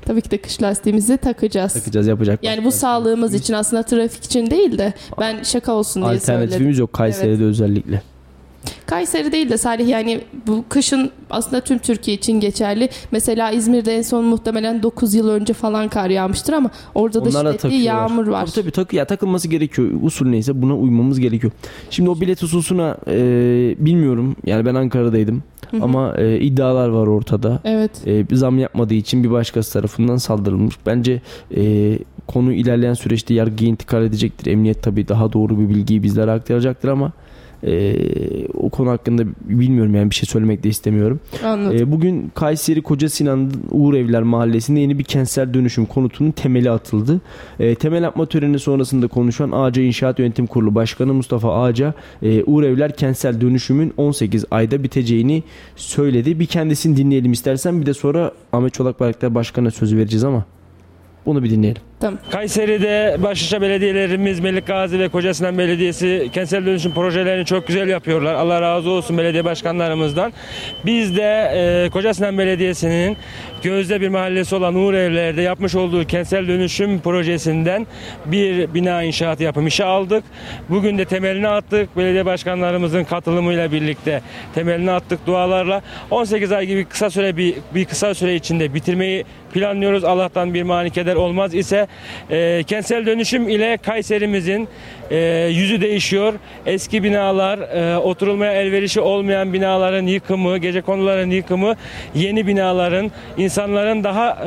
Tabii 0.07 0.20
ki 0.20 0.31
de 0.31 0.39
kış 0.39 0.62
lastiğimizi 0.62 1.16
takacağız. 1.16 1.73
Takacağız 1.73 2.07
yapacak. 2.07 2.45
Yani 2.45 2.64
bu 2.64 2.70
şey 2.70 2.79
sağlığımız 2.81 3.35
için 3.35 3.55
aslında 3.55 3.83
trafik 3.83 4.25
için 4.25 4.51
değil 4.51 4.79
de 4.79 4.93
ben 5.20 5.43
şaka 5.43 5.73
olsun 5.73 6.03
diye 6.03 6.20
söyledim. 6.20 6.35
Alternatifimiz 6.35 6.79
yok 6.79 6.93
Kayseri'de 6.93 7.45
özellikle. 7.45 8.03
Kayseri 8.87 9.33
değil 9.33 9.51
de 9.51 9.59
Salih 9.59 9.89
yani 9.89 10.21
bu 10.47 10.65
kışın 10.69 11.11
aslında 11.31 11.61
tüm 11.61 11.79
Türkiye 11.79 12.17
için 12.17 12.41
geçerli. 12.41 12.89
Mesela 13.11 13.51
İzmir'de 13.51 13.97
en 13.97 14.03
son 14.03 14.25
muhtemelen 14.25 14.83
9 14.83 15.15
yıl 15.15 15.29
önce 15.29 15.53
falan 15.53 15.89
kar 15.89 16.11
yağmıştır 16.11 16.53
ama 16.53 16.71
orada 16.95 17.25
da 17.25 17.29
Onlar 17.29 17.45
da 17.45 17.53
şiddetli 17.53 17.59
takıyorlar. 17.63 17.87
yağmur 17.87 18.27
var. 18.27 18.47
Tabii 18.47 18.53
tabii 18.55 18.71
takı, 18.71 18.97
ya 18.97 19.05
takılması 19.05 19.49
gerekiyor. 19.49 19.89
Usul 20.03 20.27
neyse 20.27 20.63
buna 20.63 20.77
uymamız 20.77 21.21
gerekiyor. 21.21 21.53
Şimdi 21.91 22.11
o 22.11 22.21
bilet 22.21 22.43
hususuna 22.43 22.97
e, 23.07 23.15
bilmiyorum. 23.79 24.37
Yani 24.47 24.67
ben 24.67 24.75
Ankara'daydım. 24.75 25.43
Hı 25.71 25.77
hı. 25.77 25.83
Ama 25.85 26.15
e, 26.19 26.41
iddialar 26.41 26.89
var 26.89 27.07
ortada. 27.07 27.61
Evet. 27.65 27.91
E, 28.07 28.31
bir 28.31 28.37
zam 28.37 28.59
yapmadığı 28.59 28.95
için 28.95 29.25
bir 29.25 29.31
başkası 29.31 29.73
tarafından 29.73 30.17
saldırılmış. 30.17 30.75
Bence 30.87 31.21
e, 31.57 31.99
konu 32.27 32.53
ilerleyen 32.53 32.95
süreçte 32.95 33.35
yargıya 33.35 33.71
intikal 33.71 34.03
edecektir. 34.03 34.51
Emniyet 34.51 34.83
tabii 34.83 35.09
daha 35.09 35.33
doğru 35.33 35.59
bir 35.61 35.69
bilgiyi 35.69 36.03
bizlere 36.03 36.31
aktaracaktır 36.31 36.89
ama 36.89 37.13
e, 37.67 38.47
o 38.55 38.71
konu 38.71 38.91
hakkında 38.91 39.23
bilmiyorum 39.45 39.95
yani 39.95 40.11
bir 40.11 40.15
şey 40.15 40.27
söylemek 40.27 40.65
de 40.65 40.69
istemiyorum. 40.69 41.21
Anladım. 41.45 41.77
E, 41.77 41.93
bugün 41.93 42.33
Kayseri 42.35 42.83
Koca 42.83 43.09
Sinan 43.09 43.51
Uğur 43.71 43.95
Evler 43.95 44.23
Mahallesi'nde 44.23 44.81
yeni 44.81 44.99
bir 44.99 45.05
kentsel 45.05 45.55
dönüşüm 45.55 45.87
konutunun 45.87 46.31
temeli 46.31 46.71
atıldı. 46.71 47.21
E, 47.61 47.75
temel 47.75 48.07
atma 48.07 48.27
töreni 48.27 48.59
sonrasında 48.59 49.07
konuşan 49.07 49.51
Ağaca 49.51 49.83
İnşaat 49.83 50.19
Yönetim 50.19 50.47
Kurulu 50.47 50.75
Başkanı 50.75 51.15
Mustafa 51.15 51.63
Ağaca 51.63 51.95
e, 52.23 52.45
Uğur 52.45 52.63
Evler 52.63 52.97
kentsel 52.97 53.41
dönüşümün 53.41 53.93
18 53.97 54.45
ayda 54.51 54.83
biteceğini 54.83 55.43
söyledi. 55.77 56.41
Bir 56.41 56.47
kendisini 56.47 56.97
dinleyelim 56.97 57.33
istersen 57.33 57.81
bir 57.81 57.87
de 57.87 57.95
sonra 57.95 58.33
Ahmet 58.53 58.75
Çolak 58.75 59.01
Bayraktar 59.01 59.35
Başkan'a 59.35 59.71
sözü 59.71 59.97
vereceğiz 59.97 60.25
ama 60.25 60.45
bunu 61.27 61.43
bir 61.43 61.51
dinleyelim. 61.51 61.83
Tamam. 62.03 62.18
Kayseri'de 62.31 63.16
başlıca 63.23 63.61
belediyelerimiz 63.61 64.41
Melik 64.41 64.66
Gazi 64.66 64.99
ve 64.99 65.09
Kocasinan 65.09 65.59
Belediyesi 65.59 66.31
kentsel 66.33 66.66
dönüşüm 66.66 66.95
projelerini 66.95 67.47
çok 67.47 67.66
güzel 67.66 67.89
yapıyorlar. 67.89 68.35
Allah 68.35 68.62
razı 68.62 68.91
olsun 68.91 69.18
belediye 69.18 69.45
başkanlarımızdan. 69.45 70.33
Biz 70.87 71.16
de 71.16 71.53
e, 71.55 71.91
Kocasinan 71.91 72.39
Belediyesi'nin 72.39 73.16
gözde 73.62 74.01
bir 74.01 74.09
mahallesi 74.09 74.55
olan 74.55 74.75
Uğur 74.75 74.95
Evler'de 74.95 75.43
yapmış 75.43 75.75
olduğu 75.75 76.05
kentsel 76.05 76.49
dönüşüm 76.49 77.01
projesinden 77.01 77.87
bir 78.27 78.75
bina 78.75 79.03
inşaatı 79.03 79.43
yapım 79.43 79.66
işi 79.66 79.85
aldık. 79.85 80.25
Bugün 80.68 80.99
de 80.99 81.05
temelini 81.05 81.49
attık. 81.49 81.97
Belediye 81.97 82.27
başkanlarımızın 82.27 83.05
katılımıyla 83.05 83.73
birlikte 83.73 84.23
temelini 84.55 84.91
attık 84.91 85.27
dualarla. 85.27 85.83
18 86.11 86.53
ay 86.53 86.66
gibi 86.66 86.85
kısa 86.85 87.11
süre 87.11 87.37
bir, 87.37 87.55
bir 87.75 87.85
kısa 87.85 88.14
süre 88.14 88.35
içinde 88.35 88.75
bitirmeyi 88.75 89.25
planlıyoruz. 89.53 90.05
Allah'tan 90.05 90.55
bir 90.55 90.63
mani 90.63 90.91
keder 90.91 91.17
olmaz 91.17 91.55
ise 91.55 91.87
e, 92.31 92.63
kentsel 92.67 93.07
dönüşüm 93.07 93.49
ile 93.49 93.77
Kayserimizin 93.77 94.69
e, 95.11 95.17
yüzü 95.51 95.81
değişiyor. 95.81 96.35
Eski 96.67 97.03
binalar, 97.03 97.59
e, 97.59 97.99
oturulmaya 97.99 98.53
elverişi 98.53 99.01
olmayan 99.01 99.53
binaların 99.53 100.07
yıkımı, 100.07 100.59
gece 100.59 100.81
konuların 100.81 101.31
yıkımı, 101.31 101.75
yeni 102.15 102.47
binaların 102.47 103.11
insanların 103.37 104.05
daha 104.05 104.39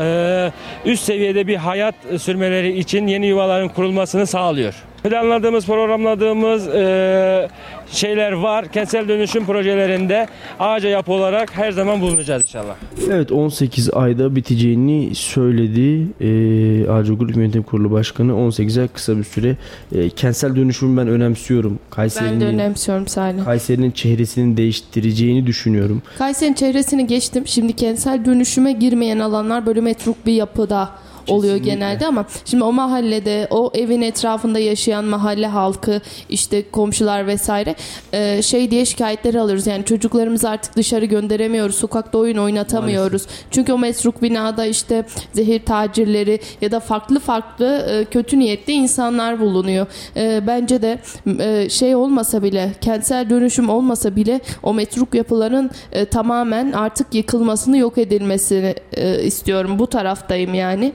e, 0.86 0.90
üst 0.92 1.04
seviyede 1.04 1.48
bir 1.48 1.56
hayat 1.56 1.96
sürmeleri 2.18 2.78
için 2.78 3.08
yeni 3.08 3.28
yuvaların 3.28 3.70
kurulmasını 3.70 4.28
sağlıyor. 4.28 4.76
Planladığımız, 5.10 5.66
programladığımız 5.66 6.68
e, 6.68 7.50
şeyler 7.92 8.32
var. 8.32 8.68
Kentsel 8.72 9.08
dönüşüm 9.08 9.46
projelerinde 9.46 10.28
ağaca 10.60 10.90
yapı 10.90 11.12
olarak 11.12 11.58
her 11.58 11.72
zaman 11.72 12.02
bulunacağız 12.02 12.42
inşallah. 12.42 12.76
Evet 13.12 13.32
18 13.32 13.94
ayda 13.94 14.36
biteceğini 14.36 15.16
söyledi. 15.16 16.08
E, 16.22 16.90
Ağaca 16.90 17.14
Grup 17.14 17.36
Yönetim 17.36 17.64
Kurulu 17.64 17.92
Başkanı 17.92 18.38
18 18.38 18.78
ay 18.78 18.88
kısa 18.88 19.18
bir 19.18 19.24
süre. 19.24 19.56
E, 19.96 20.10
kentsel 20.10 20.56
dönüşümü 20.56 21.02
ben 21.02 21.08
önemsiyorum. 21.08 21.72
Ben 21.72 21.78
de 21.78 21.96
Kayseri'nin 21.96 22.42
önemsiyorum 22.42 23.08
Salih. 23.08 23.46
Kayseri'nin 23.46 23.92
çehresini 23.92 24.58
değiştireceğini 24.58 25.48
düşünüyorum. 25.48 26.02
Kayseri'nin 26.18 26.56
çevresini 26.56 27.08
geçtim. 27.08 27.48
Şimdi 27.48 27.74
kentsel 27.74 28.26
dönüşüme 28.26 28.72
girmeyen 28.72 29.20
alanlar 29.20 29.66
böyle 29.66 29.82
metruk 29.82 30.26
bir 30.26 30.34
yapıda 30.34 30.90
oluyor 31.28 31.58
Kesinlikle. 31.58 31.74
genelde 31.74 32.08
ama 32.08 32.26
şimdi 32.46 32.64
o 32.64 32.74
mahallede 32.74 33.48
o 33.50 33.72
evin 33.74 34.02
etrafında 34.02 34.60
yaşayan 34.60 35.06
mahalle 35.06 35.48
halkı 35.48 36.02
işte 36.30 36.70
komşular 36.72 37.28
vesaire 37.28 37.76
e, 38.14 38.42
şey 38.42 38.72
diye 38.72 38.86
şikayetleri 38.86 39.40
alıyoruz. 39.40 39.68
Yani 39.68 39.86
çocuklarımızı 39.86 40.50
artık 40.50 40.76
dışarı 40.76 41.06
gönderemiyoruz. 41.06 41.76
Sokakta 41.76 42.18
oyun 42.18 42.38
oynatamıyoruz. 42.38 43.26
Çünkü 43.52 43.74
o 43.74 43.78
mesruk 43.78 44.22
binada 44.22 44.66
işte 44.66 45.06
zehir 45.34 45.66
tacirleri 45.66 46.40
ya 46.62 46.72
da 46.72 46.80
farklı 46.80 47.20
farklı 47.20 47.88
e, 47.90 48.06
kötü 48.06 48.40
niyetli 48.40 48.74
insanlar 48.74 49.40
bulunuyor. 49.40 49.88
E, 50.16 50.48
bence 50.48 50.82
de 50.82 51.00
e, 51.40 51.70
şey 51.70 51.96
olmasa 51.96 52.44
bile 52.44 52.72
kentsel 52.82 53.30
dönüşüm 53.30 53.70
olmasa 53.70 54.16
bile 54.16 54.40
o 54.64 54.74
metruk 54.74 55.16
yapıların 55.16 55.72
e, 55.92 56.06
tamamen 56.06 56.72
artık 56.72 57.14
yıkılmasını 57.16 57.78
yok 57.78 57.98
edilmesini 57.98 58.76
e, 58.94 59.24
istiyorum. 59.24 59.80
Bu 59.80 59.88
taraftayım 59.88 60.54
yani. 60.54 60.94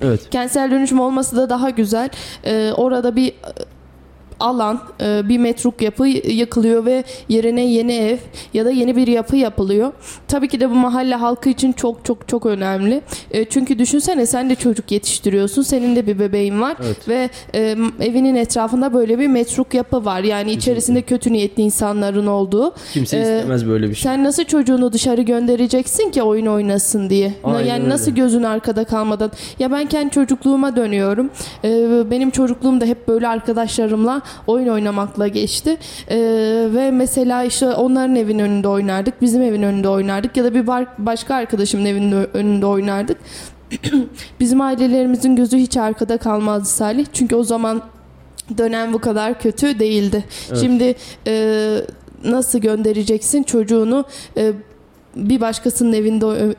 Evet. 0.00 0.30
Kentsel 0.30 0.70
dönüşüm 0.70 1.00
olması 1.00 1.36
da 1.36 1.50
daha 1.50 1.70
güzel. 1.70 2.10
Ee, 2.44 2.72
orada 2.76 3.16
bir 3.16 3.34
alan, 4.40 4.80
e, 5.00 5.28
bir 5.28 5.38
metruk 5.38 5.82
yapı 5.82 6.06
yıkılıyor 6.06 6.84
ve 6.84 7.04
yerine 7.28 7.64
yeni 7.66 7.92
ev 7.94 8.16
ya 8.54 8.64
da 8.64 8.70
yeni 8.70 8.96
bir 8.96 9.06
yapı 9.06 9.36
yapılıyor. 9.36 9.92
Tabii 10.28 10.48
ki 10.48 10.60
de 10.60 10.70
bu 10.70 10.74
mahalle 10.74 11.14
halkı 11.14 11.48
için 11.48 11.72
çok 11.72 12.04
çok 12.04 12.28
çok 12.28 12.46
önemli. 12.46 13.00
E, 13.30 13.44
Çünkü 13.44 13.78
düşünsene 13.78 14.26
sen 14.26 14.50
de 14.50 14.54
çocuk 14.54 14.92
yetiştiriyorsun. 14.92 15.62
Senin 15.62 15.96
de 15.96 16.06
bir 16.06 16.18
bebeğin 16.18 16.60
var 16.60 16.76
Evet. 16.84 17.08
ve 17.08 17.30
e, 17.54 17.76
evinin 18.00 18.34
etrafında 18.34 18.94
böyle 18.94 19.18
bir 19.18 19.26
metruk 19.26 19.74
yapı 19.74 20.04
var. 20.04 20.20
Yani 20.22 20.52
içerisinde 20.52 21.02
kötü 21.02 21.32
niyetli 21.32 21.62
insanların 21.62 22.26
olduğu. 22.26 22.74
Kimse 22.92 23.16
Ee, 23.16 23.20
istemez 23.20 23.68
böyle 23.68 23.88
bir 23.90 23.94
şey. 23.94 24.02
Sen 24.02 24.24
nasıl 24.24 24.44
çocuğunu 24.44 24.92
dışarı 24.92 25.22
göndereceksin 25.22 26.10
ki 26.10 26.22
oyun 26.22 26.46
oynasın 26.46 27.10
diye? 27.10 27.34
Aynen 27.44 27.58
yani 27.66 27.80
öyle. 27.82 27.88
nasıl 27.88 28.10
gözün 28.12 28.42
arkada 28.42 28.84
kalmadan? 28.84 29.30
Ya 29.58 29.70
ben 29.72 29.86
kendi 29.86 30.10
çocukluğuma 30.10 30.76
dönüyorum. 30.76 31.30
Ee, 31.64 32.10
benim 32.10 32.30
çocukluğum 32.30 32.80
da 32.80 32.84
hep 32.84 33.08
böyle 33.08 33.28
arkadaşlarımla 33.28 34.22
oyun 34.46 34.68
oynamakla 34.68 35.28
geçti. 35.28 35.76
Ee, 36.08 36.16
ve 36.74 36.90
mesela 36.90 37.44
işte 37.44 37.68
onların 37.68 38.16
evin 38.16 38.38
önünde 38.38 38.68
oynardık, 38.68 39.22
bizim 39.22 39.42
evin 39.42 39.62
önünde 39.62 39.88
oynardık 39.88 40.36
ya 40.36 40.44
da 40.44 40.54
bir 40.54 40.66
başka 40.98 41.34
arkadaşımın 41.34 41.84
evinin 41.84 42.28
önünde 42.34 42.66
oynardık. 42.66 43.16
bizim 44.40 44.60
ailelerimizin 44.60 45.36
gözü 45.36 45.56
hiç 45.56 45.76
arkada 45.76 46.18
kalmazdı 46.18 46.68
Salih. 46.68 47.06
Çünkü 47.12 47.36
o 47.36 47.44
zaman 47.44 47.82
dönem 48.58 48.92
bu 48.92 48.98
kadar 48.98 49.40
kötü 49.40 49.78
değildi. 49.78 50.24
Evet. 50.48 50.60
Şimdi 50.60 50.94
e, 51.26 51.76
nasıl 52.24 52.58
göndereceksin 52.58 53.42
çocuğunu 53.42 54.04
e, 54.36 54.52
bir 55.28 55.40
başkasının 55.40 55.92
evinde 55.92 56.54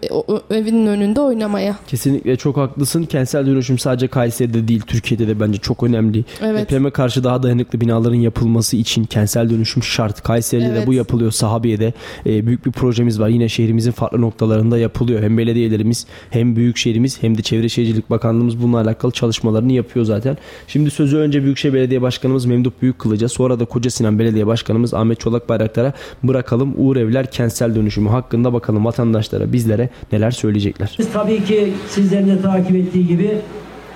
evinin 0.51 0.88
önünde 0.88 1.22
oynamaya? 1.22 1.76
Kesinlikle 1.88 2.36
çok 2.36 2.57
haklısın. 2.57 3.03
Kentsel 3.03 3.45
dönüşüm 3.45 3.78
sadece 3.78 4.07
Kayseri'de 4.07 4.68
değil, 4.68 4.82
Türkiye'de 4.88 5.28
de 5.28 5.39
bence 5.39 5.57
çok 5.57 5.84
önemli. 5.84 6.26
Evet. 6.41 6.62
Depreme 6.62 6.89
karşı 6.89 7.24
daha 7.24 7.43
dayanıklı 7.43 7.82
binaların 7.82 8.16
yapılması 8.16 8.78
için 8.78 9.03
kentsel 9.03 9.49
dönüşüm 9.49 9.84
şart. 9.84 10.24
Kayseri'de 10.24 10.66
Evet. 10.66 10.82
de 10.82 10.88
bu 10.88 10.93
yapılıyor. 10.93 11.32
Sahabiye'de 11.32 11.93
e, 12.26 12.47
büyük 12.47 12.66
bir 12.66 12.72
projemiz 12.72 13.20
var. 13.20 13.30
Yine 13.30 13.49
şehrimizin 13.49 13.91
farklı 13.91 14.22
noktalarında 14.22 14.78
yapılıyor. 14.78 15.24
Hem 15.24 15.38
belediyelerimiz 15.38 16.05
hem 16.30 16.55
büyük 16.55 16.78
şehrimiz 16.78 17.24
hem 17.24 17.38
de 17.38 17.41
Çevre 17.41 17.70
Şehircilik 17.70 18.09
Bakanlığımız 18.09 18.62
bununla 18.62 18.82
alakalı 18.82 19.12
çalışmalarını 19.12 19.72
yapıyor 19.72 20.05
zaten. 20.05 20.38
Şimdi 20.68 20.91
sözü 20.91 21.18
önce 21.18 21.43
Büyükşehir 21.43 21.74
Belediye 21.74 22.01
Başkanımız 22.01 22.45
Memduh 22.45 22.72
Büyükkılıç'a 22.82 23.30
sonra 23.30 23.59
da 23.59 23.66
Koca 23.66 23.89
Sinan 23.89 24.20
Belediye 24.20 24.47
Başkanımız 24.47 24.93
Ahmet 24.93 25.20
Çolak 25.20 25.49
Bayraktar'a 25.49 25.93
bırakalım. 26.24 26.74
Uğur 26.78 26.95
Evler 26.97 27.32
kentsel 27.32 27.76
dönüşümü 27.76 28.09
hakkında 28.09 28.51
bakalım 28.54 28.86
vatandaşlara 28.86 29.54
bizlere 29.54 29.89
neler 30.12 30.32
söyleyecekler. 30.32 30.95
Biz 30.99 31.12
tabii 31.14 31.43
ki 31.43 31.74
sizlerin 31.89 32.28
de 32.28 32.41
takip 32.41 32.76
ettiği 32.76 33.08
gibi 33.08 33.38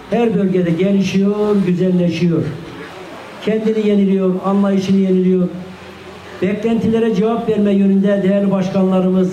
her 0.10 0.36
bölgede 0.36 0.72
gelişiyor, 0.72 1.56
güzelleşiyor. 1.68 2.43
Kendini 3.45 3.88
yeniliyor, 3.88 4.36
anlayışını 4.45 4.97
yeniliyor. 4.97 5.47
Beklentilere 6.41 7.16
cevap 7.16 7.49
verme 7.49 7.72
yönünde 7.72 8.24
değerli 8.24 8.51
başkanlarımız 8.51 9.32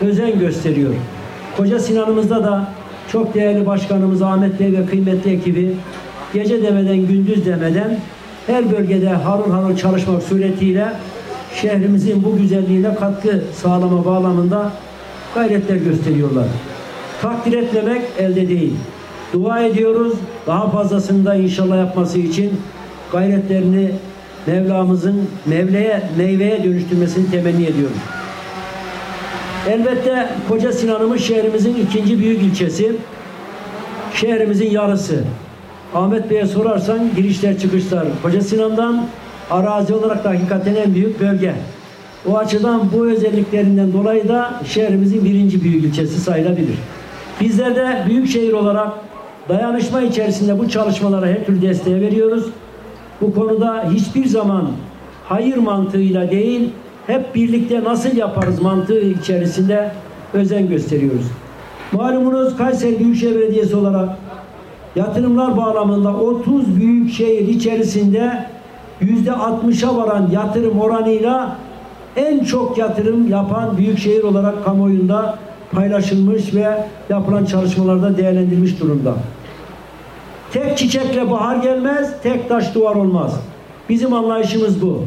özen 0.00 0.38
gösteriyor. 0.38 0.94
Koca 1.56 1.78
Sinan'ımızda 1.78 2.44
da 2.44 2.72
çok 3.12 3.34
değerli 3.34 3.66
başkanımız 3.66 4.22
Ahmet 4.22 4.60
Bey 4.60 4.72
ve 4.72 4.86
kıymetli 4.86 5.32
ekibi 5.32 5.74
gece 6.34 6.62
demeden 6.62 7.06
gündüz 7.06 7.46
demeden 7.46 7.98
her 8.46 8.72
bölgede 8.72 9.08
harıl 9.08 9.50
harıl 9.50 9.76
çalışmak 9.76 10.22
suretiyle 10.22 10.92
şehrimizin 11.54 12.24
bu 12.24 12.36
güzelliğine 12.36 12.94
katkı 12.94 13.42
sağlama 13.54 14.04
bağlamında 14.04 14.72
gayretler 15.34 15.76
gösteriyorlar. 15.76 16.46
Takdir 17.22 17.58
etmemek 17.58 18.02
elde 18.18 18.48
değil. 18.48 18.74
Dua 19.32 19.60
ediyoruz. 19.60 20.12
Daha 20.46 20.70
fazlasını 20.70 21.24
da 21.24 21.34
inşallah 21.34 21.76
yapması 21.76 22.18
için 22.18 22.60
gayretlerini 23.12 23.90
Mevlamızın 24.46 25.28
Mevle'ye, 25.46 26.02
meyveye 26.18 26.64
dönüştürmesini 26.64 27.30
temenni 27.30 27.66
ediyoruz. 27.66 27.96
Elbette 29.68 30.28
Koca 30.48 30.72
Sinan'ımız 30.72 31.20
şehrimizin 31.20 31.74
ikinci 31.74 32.18
büyük 32.18 32.42
ilçesi. 32.42 32.92
Şehrimizin 34.14 34.70
yarısı. 34.70 35.24
Ahmet 35.94 36.30
Bey'e 36.30 36.46
sorarsan 36.46 37.10
girişler 37.16 37.58
çıkışlar. 37.58 38.06
Koca 38.22 38.40
Sinan'dan 38.40 39.06
arazi 39.50 39.94
olarak 39.94 40.24
da 40.24 40.30
hakikaten 40.30 40.74
en 40.74 40.94
büyük 40.94 41.20
bölge. 41.20 41.54
O 42.30 42.36
açıdan 42.36 42.80
bu 42.92 43.06
özelliklerinden 43.06 43.92
dolayı 43.92 44.28
da 44.28 44.60
şehrimizin 44.66 45.24
birinci 45.24 45.62
büyük 45.62 45.84
ilçesi 45.84 46.20
sayılabilir. 46.20 46.76
Bizler 47.40 47.76
de 47.76 48.04
büyük 48.08 48.28
şehir 48.28 48.52
olarak 48.52 48.92
dayanışma 49.48 50.00
içerisinde 50.00 50.58
bu 50.58 50.68
çalışmalara 50.68 51.26
her 51.26 51.46
türlü 51.46 51.62
desteği 51.62 52.00
veriyoruz. 52.00 52.46
Bu 53.20 53.34
konuda 53.34 53.90
hiçbir 53.90 54.26
zaman 54.26 54.70
hayır 55.24 55.56
mantığıyla 55.56 56.30
değil, 56.30 56.70
hep 57.06 57.34
birlikte 57.34 57.84
nasıl 57.84 58.16
yaparız 58.16 58.62
mantığı 58.62 59.00
içerisinde 59.00 59.92
özen 60.34 60.68
gösteriyoruz. 60.68 61.26
Malumunuz 61.92 62.56
Kayseri 62.56 62.98
Büyükşehir 62.98 63.36
Belediyesi 63.36 63.76
olarak 63.76 64.08
yatırımlar 64.96 65.56
bağlamında 65.56 66.16
30 66.16 66.76
büyük 66.76 67.12
şehir 67.12 67.48
içerisinde 67.48 68.46
yüzde 69.02 69.30
60'a 69.30 69.96
varan 69.96 70.30
yatırım 70.32 70.80
oranıyla 70.80 71.56
en 72.16 72.44
çok 72.44 72.78
yatırım 72.78 73.28
yapan 73.28 73.76
büyük 73.76 73.98
şehir 73.98 74.22
olarak 74.22 74.64
kamuoyunda 74.64 75.38
paylaşılmış 75.72 76.54
ve 76.54 76.86
yapılan 77.08 77.44
çalışmalarda 77.44 78.16
değerlendirilmiş 78.16 78.80
durumda. 78.80 79.14
Tek 80.52 80.78
çiçekle 80.78 81.30
bahar 81.30 81.56
gelmez, 81.56 82.14
tek 82.22 82.48
taş 82.48 82.74
duvar 82.74 82.96
olmaz. 82.96 83.40
Bizim 83.88 84.12
anlayışımız 84.12 84.82
bu. 84.82 85.04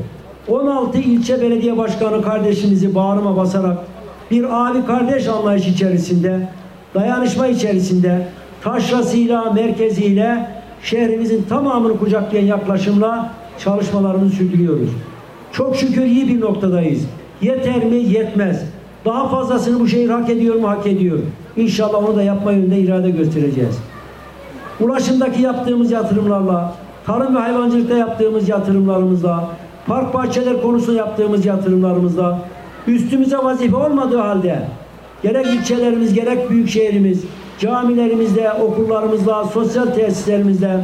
16 0.48 0.98
ilçe 0.98 1.42
belediye 1.42 1.78
başkanı 1.78 2.22
kardeşimizi 2.22 2.96
bağrıma 2.96 3.38
basarak 3.38 3.78
bir 4.32 4.68
abi 4.68 4.86
kardeş 4.86 5.28
anlayış 5.28 5.68
içerisinde, 5.68 6.50
dayanışma 6.96 7.48
içerisinde, 7.48 8.28
taşrasıyla, 8.62 9.52
merkeziyle 9.52 10.50
şehrimizin 10.84 11.44
tamamını 11.44 12.00
kucaklayan 12.00 12.46
yaklaşımla 12.46 13.34
çalışmalarımızı 13.60 14.36
sürdürüyoruz. 14.36 14.90
Çok 15.52 15.76
şükür 15.76 16.02
iyi 16.02 16.28
bir 16.28 16.42
noktadayız. 16.42 17.06
Yeter 17.42 17.86
mi? 17.86 17.96
Yetmez. 17.96 18.64
Daha 19.06 19.30
fazlasını 19.30 19.80
bu 19.80 19.88
şehir 19.88 20.10
hak 20.10 20.30
ediyor 20.30 20.56
mu? 20.56 20.70
Hak 20.70 20.88
ediyor. 20.88 21.20
İnşallah 21.58 22.10
onu 22.10 22.16
da 22.16 22.24
yapma 22.24 22.52
yönünde 22.52 22.80
irade 22.80 23.10
göstereceğiz. 23.10 23.80
Ulaşımdaki 24.80 25.42
yaptığımız 25.42 25.92
yatırımlarla, 25.92 26.74
tarım 27.06 27.36
ve 27.36 27.40
hayvancılıkta 27.40 27.98
yaptığımız 27.98 28.50
yatırımlarımızla, 28.50 29.50
park 29.88 30.14
bahçeler 30.14 30.62
konusunda 30.62 30.98
yaptığımız 30.98 31.46
yatırımlarımızla, 31.46 32.40
üstümüze 32.88 33.38
vazife 33.38 33.76
olmadığı 33.76 34.18
halde 34.18 34.68
gerek 35.24 35.48
ilçelerimiz 35.48 36.14
gerek 36.14 36.50
büyük 36.50 36.70
şehrimiz, 36.70 37.24
camilerimizde, 37.60 38.52
okullarımızla, 38.54 39.44
sosyal 39.44 39.86
tesislerimizde, 39.86 40.80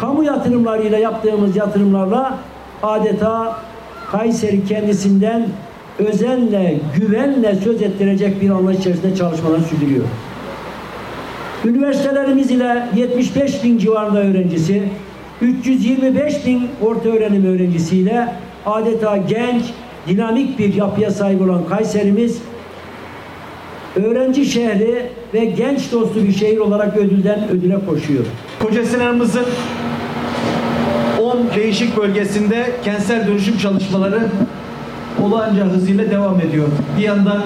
kamu 0.00 0.24
yatırımlarıyla 0.24 0.98
yaptığımız 0.98 1.56
yatırımlarla 1.56 2.38
adeta 2.82 3.60
Kayseri 4.10 4.64
kendisinden 4.64 5.46
özenle, 5.98 6.78
güvenle 6.96 7.54
söz 7.54 7.82
ettirecek 7.82 8.40
bir 8.40 8.50
anlayış 8.50 8.80
içerisinde 8.80 9.16
çalışmalar 9.16 9.58
sürdürüyor. 9.58 10.04
Üniversitelerimiz 11.64 12.50
ile 12.50 12.86
75 12.96 13.64
bin 13.64 13.78
civarında 13.78 14.18
öğrencisi, 14.18 14.82
325 15.40 16.46
bin 16.46 16.68
orta 16.82 17.08
öğrenim 17.08 17.46
öğrencisiyle 17.46 18.34
adeta 18.66 19.16
genç, 19.16 19.62
dinamik 20.08 20.58
bir 20.58 20.74
yapıya 20.74 21.10
sahip 21.10 21.42
olan 21.42 21.66
Kayserimiz, 21.66 22.42
öğrenci 23.96 24.46
şehri 24.46 25.10
ve 25.34 25.44
genç 25.44 25.92
dostu 25.92 26.24
bir 26.24 26.32
şehir 26.32 26.58
olarak 26.58 26.96
ödülden 26.96 27.48
ödüle 27.48 27.78
koşuyor. 27.86 28.24
Koca 28.62 28.84
Sinan'ımızın 28.84 29.44
10 31.28 31.38
değişik 31.56 31.96
bölgesinde 31.96 32.70
kentsel 32.84 33.26
dönüşüm 33.26 33.58
çalışmaları 33.58 34.20
olağanca 35.22 35.64
hızıyla 35.64 36.10
devam 36.10 36.40
ediyor. 36.40 36.68
Bir 36.98 37.02
yandan 37.02 37.42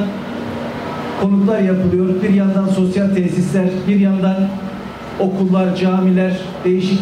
konutlar 1.21 1.61
yapılıyor, 1.61 2.09
bir 2.23 2.35
yandan 2.35 2.69
sosyal 2.69 3.15
tesisler, 3.15 3.67
bir 3.89 4.01
yandan 4.01 4.37
okullar, 5.21 5.77
camiler, 5.77 6.33
değişik 6.65 7.01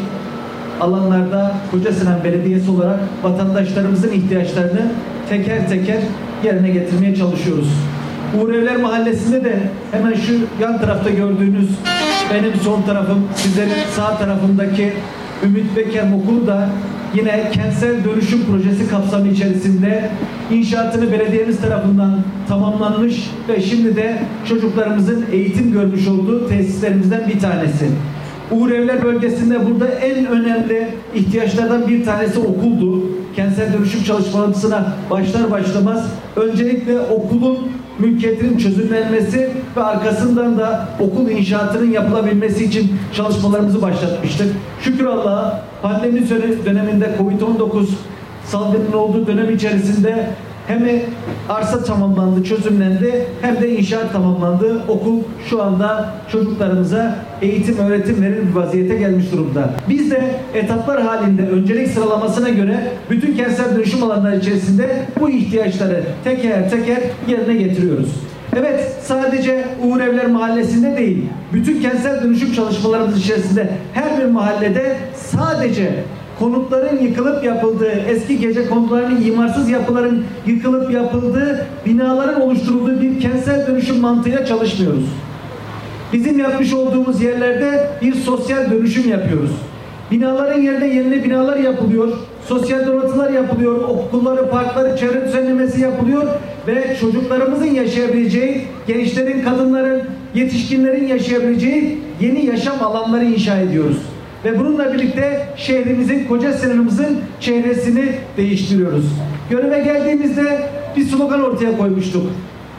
alanlarda 0.81 1.55
Koca 1.71 1.93
Sinan 1.93 2.25
Belediyesi 2.25 2.71
olarak 2.71 3.01
vatandaşlarımızın 3.23 4.13
ihtiyaçlarını 4.13 4.83
teker 5.29 5.69
teker 5.69 6.01
yerine 6.45 6.71
getirmeye 6.71 7.17
çalışıyoruz. 7.17 7.69
Uğur 8.41 8.55
Evler 8.55 8.77
Mahallesi'nde 8.77 9.45
de 9.45 9.59
hemen 9.93 10.15
şu 10.15 10.33
yan 10.63 10.81
tarafta 10.81 11.11
gördüğünüz 11.11 11.69
benim 12.35 12.53
son 12.65 12.83
tarafım, 12.83 13.29
sizlerin 13.37 13.73
sağ 13.97 14.19
tarafındaki 14.19 14.93
Ümit 15.45 15.77
Beker 15.77 16.05
Okulu 16.13 16.47
da 16.47 16.69
yine 17.15 17.51
kentsel 17.53 18.05
dönüşüm 18.05 18.45
projesi 18.45 18.91
kapsamı 18.91 19.29
içerisinde 19.29 20.11
inşaatını 20.51 21.13
belediyemiz 21.13 21.61
tarafından 21.61 22.21
tamamlanmış 22.49 23.31
ve 23.49 23.61
şimdi 23.61 23.97
de 23.97 24.19
çocuklarımızın 24.49 25.25
eğitim 25.33 25.73
görmüş 25.73 26.09
olduğu 26.09 26.49
tesislerimizden 26.49 27.29
bir 27.29 27.41
tanesi. 27.41 27.87
Uğur 28.51 28.71
Evler 28.71 29.03
bölgesinde 29.03 29.67
burada 29.67 29.89
en 29.89 30.27
önemli 30.27 30.89
ihtiyaçlardan 31.15 31.89
bir 31.89 32.05
tanesi 32.05 32.39
okuldu. 32.39 33.03
Kentsel 33.37 33.73
dönüşüm 33.73 34.05
çalışmasına 34.05 34.93
başlar 35.11 35.51
başlamaz 35.51 36.07
öncelikle 36.37 37.01
okulun 37.01 37.59
mülkiyetinin 38.01 38.59
çözümlenmesi 38.59 39.51
ve 39.77 39.83
arkasından 39.83 40.59
da 40.59 40.89
okul 41.01 41.31
inşaatının 41.31 41.91
yapılabilmesi 41.91 42.65
için 42.65 42.93
çalışmalarımızı 43.15 43.83
başlatmıştık. 43.83 44.57
Şükür 44.81 45.05
Allah'a 45.05 45.65
pandemi 45.83 46.29
döneminde 46.65 47.11
Covid-19 47.19 47.87
salgının 48.45 48.93
olduğu 48.93 49.27
dönem 49.27 49.55
içerisinde 49.55 50.31
hem 50.71 51.01
arsa 51.49 51.85
tamamlandı, 51.85 52.45
çözümlendi 52.45 53.27
hem 53.43 53.61
de 53.61 53.77
inşaat 53.77 54.13
tamamlandı. 54.13 54.83
Okul 54.89 55.19
şu 55.51 55.63
anda 55.63 56.15
çocuklarımıza 56.33 57.17
eğitim, 57.43 57.79
öğretim 57.79 58.23
verir 58.23 58.49
bir 58.49 58.55
vaziyete 58.55 58.97
gelmiş 58.97 59.33
durumda. 59.33 59.71
Biz 59.89 60.11
de 60.11 60.35
etaplar 60.55 61.03
halinde 61.03 61.43
öncelik 61.43 61.89
sıralamasına 61.89 62.49
göre 62.49 62.93
bütün 63.11 63.37
kentsel 63.37 63.77
dönüşüm 63.77 64.03
alanları 64.03 64.39
içerisinde 64.39 65.07
bu 65.21 65.31
ihtiyaçları 65.31 66.03
teker 66.25 66.71
teker 66.71 67.01
yerine 67.29 67.55
getiriyoruz. 67.55 68.09
Evet 68.57 68.97
sadece 69.03 69.65
Uğur 69.85 70.01
Evler 70.01 70.27
Mahallesi'nde 70.27 70.97
değil, 70.97 71.25
bütün 71.53 71.83
kentsel 71.83 72.25
dönüşüm 72.25 72.53
çalışmalarımız 72.53 73.19
içerisinde 73.19 73.71
her 73.93 74.19
bir 74.19 74.25
mahallede 74.25 74.97
sadece 75.15 75.91
konutların 76.41 76.99
yıkılıp 76.99 77.45
yapıldığı, 77.45 77.91
eski 77.91 78.39
gece 78.39 78.69
konutlarının 78.69 79.23
imarsız 79.23 79.71
yapıların 79.71 80.25
yıkılıp 80.47 80.93
yapıldığı, 80.93 81.67
binaların 81.87 82.41
oluşturulduğu 82.41 83.01
bir 83.01 83.21
kentsel 83.21 83.67
dönüşüm 83.67 84.01
mantığıyla 84.01 84.47
çalışmıyoruz. 84.47 85.05
Bizim 86.13 86.39
yapmış 86.39 86.73
olduğumuz 86.73 87.23
yerlerde 87.23 87.91
bir 88.03 88.15
sosyal 88.15 88.71
dönüşüm 88.71 89.11
yapıyoruz. 89.11 89.51
Binaların 90.11 90.61
yerine 90.61 90.87
yeni 90.87 91.25
binalar 91.25 91.57
yapılıyor, 91.57 92.09
sosyal 92.47 92.87
donatılar 92.87 93.31
yapılıyor, 93.31 93.75
okulları, 93.75 94.51
parkları, 94.51 94.97
çevre 94.97 95.27
düzenlemesi 95.27 95.81
yapılıyor 95.81 96.27
ve 96.67 96.97
çocuklarımızın 97.01 97.67
yaşayabileceği, 97.75 98.65
gençlerin, 98.87 99.45
kadınların, 99.45 100.03
yetişkinlerin 100.35 101.07
yaşayabileceği 101.07 101.99
yeni 102.21 102.47
yaşam 102.47 102.83
alanları 102.83 103.25
inşa 103.25 103.59
ediyoruz. 103.59 103.99
Ve 104.45 104.59
bununla 104.59 104.95
birlikte 104.95 105.47
şehrimizin, 105.57 106.25
koca 106.25 106.53
sınırımızın 106.53 107.19
çehresini 107.41 108.13
değiştiriyoruz. 108.37 109.05
Göreve 109.51 109.81
geldiğimizde 109.81 110.61
bir 110.97 111.05
slogan 111.05 111.43
ortaya 111.43 111.79
koymuştuk. 111.79 112.27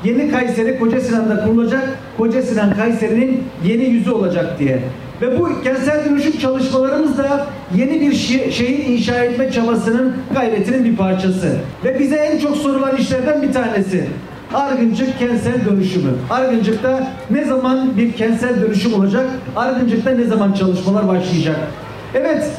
Yeni 0.04 0.32
Kayseri 0.32 0.80
Koca 0.80 1.00
Sinan'da 1.00 1.46
kurulacak, 1.46 2.00
Koca 2.18 2.42
Sinan 2.42 2.76
Kayseri'nin 2.76 3.44
yeni 3.66 3.84
yüzü 3.84 4.12
olacak 4.12 4.60
diye. 4.60 4.80
Ve 5.22 5.40
bu 5.40 5.64
kentsel 5.64 6.06
dönüşüm 6.06 6.38
çalışmalarımız 6.38 7.18
da 7.18 7.48
yeni 7.76 8.02
bir 8.02 8.14
şehir 8.52 8.86
inşa 8.86 9.24
etme 9.24 9.52
çabasının 9.52 10.14
gayretinin 10.34 10.86
bir 10.86 10.96
parçası. 10.96 11.56
Ve 11.86 12.00
bize 12.00 12.16
en 12.16 12.40
çok 12.40 12.58
sorulan 12.58 12.98
işlerden 12.98 13.42
bir 13.42 13.54
tanesi. 13.54 14.08
Argıncık 14.54 15.20
kentsel 15.20 15.66
dönüşümü. 15.66 16.12
Argıncık'ta 16.30 17.14
ne 17.30 17.46
zaman 17.46 17.98
bir 17.98 18.14
kentsel 18.14 18.62
dönüşüm 18.62 18.94
olacak? 18.94 19.26
Argıncık'ta 19.56 20.10
ne 20.10 20.24
zaman 20.24 20.54
çalışmalar 20.54 21.08
başlayacak? 21.08 21.58
Evet, 22.14 22.52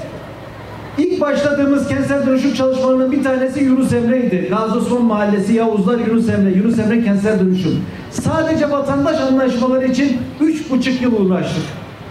İlk 0.99 1.21
başladığımız 1.21 1.89
kentsel 1.89 2.27
dönüşüm 2.27 2.55
çalışmalarının 2.55 3.13
bir 3.13 3.25
tanesi 3.25 3.65
Yunus 3.65 3.93
Emre'ydi. 3.93 4.49
Gazi 4.51 4.79
Osman 4.79 5.05
Mahallesi, 5.05 5.53
Yavuzlar, 5.53 5.99
Yunus 5.99 6.29
Emre. 6.29 6.51
Yunus 6.51 6.79
Emre 6.79 7.05
kentsel 7.05 7.41
dönüşüm. 7.41 7.81
Sadece 8.11 8.71
vatandaş 8.71 9.21
anlaşmaları 9.21 9.87
için 9.87 10.17
üç 10.41 10.71
buçuk 10.71 11.03
yıl 11.03 11.27
uğraştık. 11.27 11.63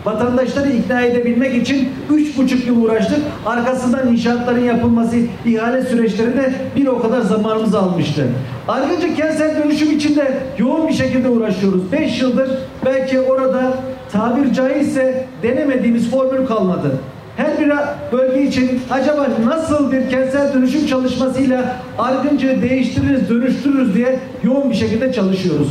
Vatandaşları 0.06 0.72
ikna 0.72 1.02
edebilmek 1.02 1.56
için 1.62 1.90
üç 2.10 2.38
buçuk 2.38 2.68
yıl 2.68 2.84
uğraştık. 2.84 3.20
Arkasından 3.46 4.08
inşaatların 4.08 4.64
yapılması, 4.64 5.16
ihale 5.46 5.82
süreçlerinde 5.82 6.54
bir 6.76 6.88
o 6.88 7.02
kadar 7.02 7.22
zamanımızı 7.22 7.80
almıştı. 7.80 8.28
Ayrıca 8.68 9.16
kentsel 9.16 9.64
dönüşüm 9.64 9.92
için 9.92 10.16
de 10.16 10.38
yoğun 10.58 10.88
bir 10.88 10.94
şekilde 10.94 11.30
uğraşıyoruz. 11.30 11.92
Beş 11.92 12.22
yıldır 12.22 12.50
belki 12.86 13.20
orada 13.20 13.74
tabir 14.12 14.54
caizse 14.54 15.26
denemediğimiz 15.44 16.12
formül 16.12 16.48
kalmadı 16.48 16.92
her 17.38 17.60
bir 17.60 17.72
bölge 18.12 18.44
için 18.44 18.82
acaba 18.92 19.28
nasıl 19.46 19.92
bir 19.92 20.10
kentsel 20.10 20.54
dönüşüm 20.54 20.88
çalışmasıyla 20.88 21.76
Argıncı'yı 21.98 22.62
değiştiririz, 22.62 23.30
dönüştürürüz 23.30 23.96
diye 23.96 24.20
yoğun 24.44 24.70
bir 24.70 24.76
şekilde 24.76 25.14
çalışıyoruz. 25.14 25.68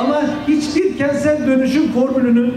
Ama 0.00 0.22
hiçbir 0.48 0.98
kentsel 0.98 1.46
dönüşüm 1.46 1.92
formülünün 1.92 2.54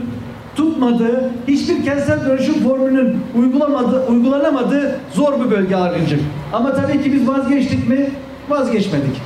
tutmadığı, 0.58 1.30
hiçbir 1.48 1.84
kentsel 1.84 2.26
dönüşüm 2.26 2.54
formülünün 2.54 3.18
uygulamadığı, 3.36 4.06
uygulanamadığı 4.08 4.96
zor 5.14 5.46
bir 5.46 5.52
bölge 5.52 5.76
Argıncık. 5.76 6.20
Ama 6.54 6.74
tabii 6.74 7.04
ki 7.04 7.14
biz 7.14 7.28
vazgeçtik 7.28 7.90
mi? 7.90 8.10
Vazgeçmedik. 8.50 9.22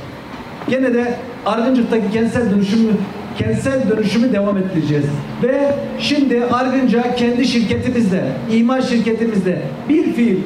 Gene 0.68 0.94
de 0.94 1.14
Argıncık'taki 1.46 2.10
kentsel 2.12 2.50
dönüşümü 2.50 2.92
kentsel 3.38 3.90
dönüşümü 3.90 4.32
devam 4.32 4.58
ettireceğiz. 4.58 5.04
Ve 5.42 5.74
şimdi 5.98 6.44
Argınca 6.52 7.14
kendi 7.14 7.44
şirketimizde, 7.44 8.24
imar 8.52 8.80
şirketimizde 8.80 9.62
bir 9.88 10.12
fiil, 10.12 10.36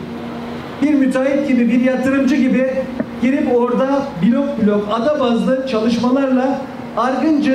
bir 0.83 0.95
müteahhit 0.95 1.49
gibi, 1.49 1.69
bir 1.69 1.81
yatırımcı 1.81 2.37
gibi 2.37 2.71
girip 3.23 3.57
orada 3.57 4.03
blok 4.23 4.67
blok 4.67 4.89
ada 4.93 5.21
bazlı 5.21 5.67
çalışmalarla 5.71 6.59
Argıncı 6.97 7.51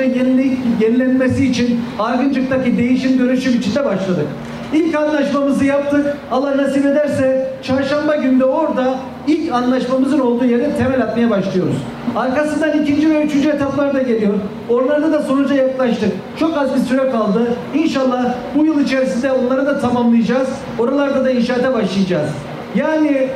yenilenmesi 0.80 1.46
için 1.46 1.80
Argıncık'taki 1.98 2.78
değişim 2.78 3.18
dönüşüm 3.18 3.58
için 3.58 3.74
de 3.74 3.84
başladık. 3.84 4.26
İlk 4.72 4.94
anlaşmamızı 4.94 5.64
yaptık. 5.64 6.16
Allah 6.30 6.56
nasip 6.56 6.86
ederse 6.86 7.50
çarşamba 7.62 8.16
günde 8.16 8.44
orada 8.44 8.94
ilk 9.26 9.52
anlaşmamızın 9.52 10.18
olduğu 10.18 10.44
yere 10.44 10.70
temel 10.78 11.02
atmaya 11.02 11.30
başlıyoruz. 11.30 11.76
Arkasından 12.16 12.82
ikinci 12.82 13.10
ve 13.10 13.22
üçüncü 13.22 13.48
etaplar 13.48 13.94
da 13.94 14.02
geliyor. 14.02 14.34
Oralarda 14.68 15.12
da 15.12 15.22
sonuca 15.22 15.54
yaklaştık. 15.54 16.12
Çok 16.38 16.58
az 16.58 16.74
bir 16.74 16.80
süre 16.80 17.10
kaldı. 17.10 17.46
İnşallah 17.74 18.34
bu 18.56 18.66
yıl 18.66 18.80
içerisinde 18.80 19.32
onları 19.32 19.66
da 19.66 19.80
tamamlayacağız. 19.80 20.48
Oralarda 20.78 21.24
da 21.24 21.30
inşaata 21.30 21.74
başlayacağız. 21.74 22.30
Yani 22.74 23.28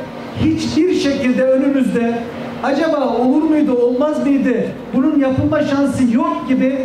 hiçbir 0.43 0.93
şekilde 0.93 1.43
önümüzde 1.43 2.13
acaba 2.63 3.17
olur 3.17 3.43
muydu, 3.43 3.73
olmaz 3.73 4.25
mıydı, 4.25 4.53
bunun 4.93 5.19
yapılma 5.19 5.61
şansı 5.61 6.03
yok 6.15 6.45
gibi 6.47 6.77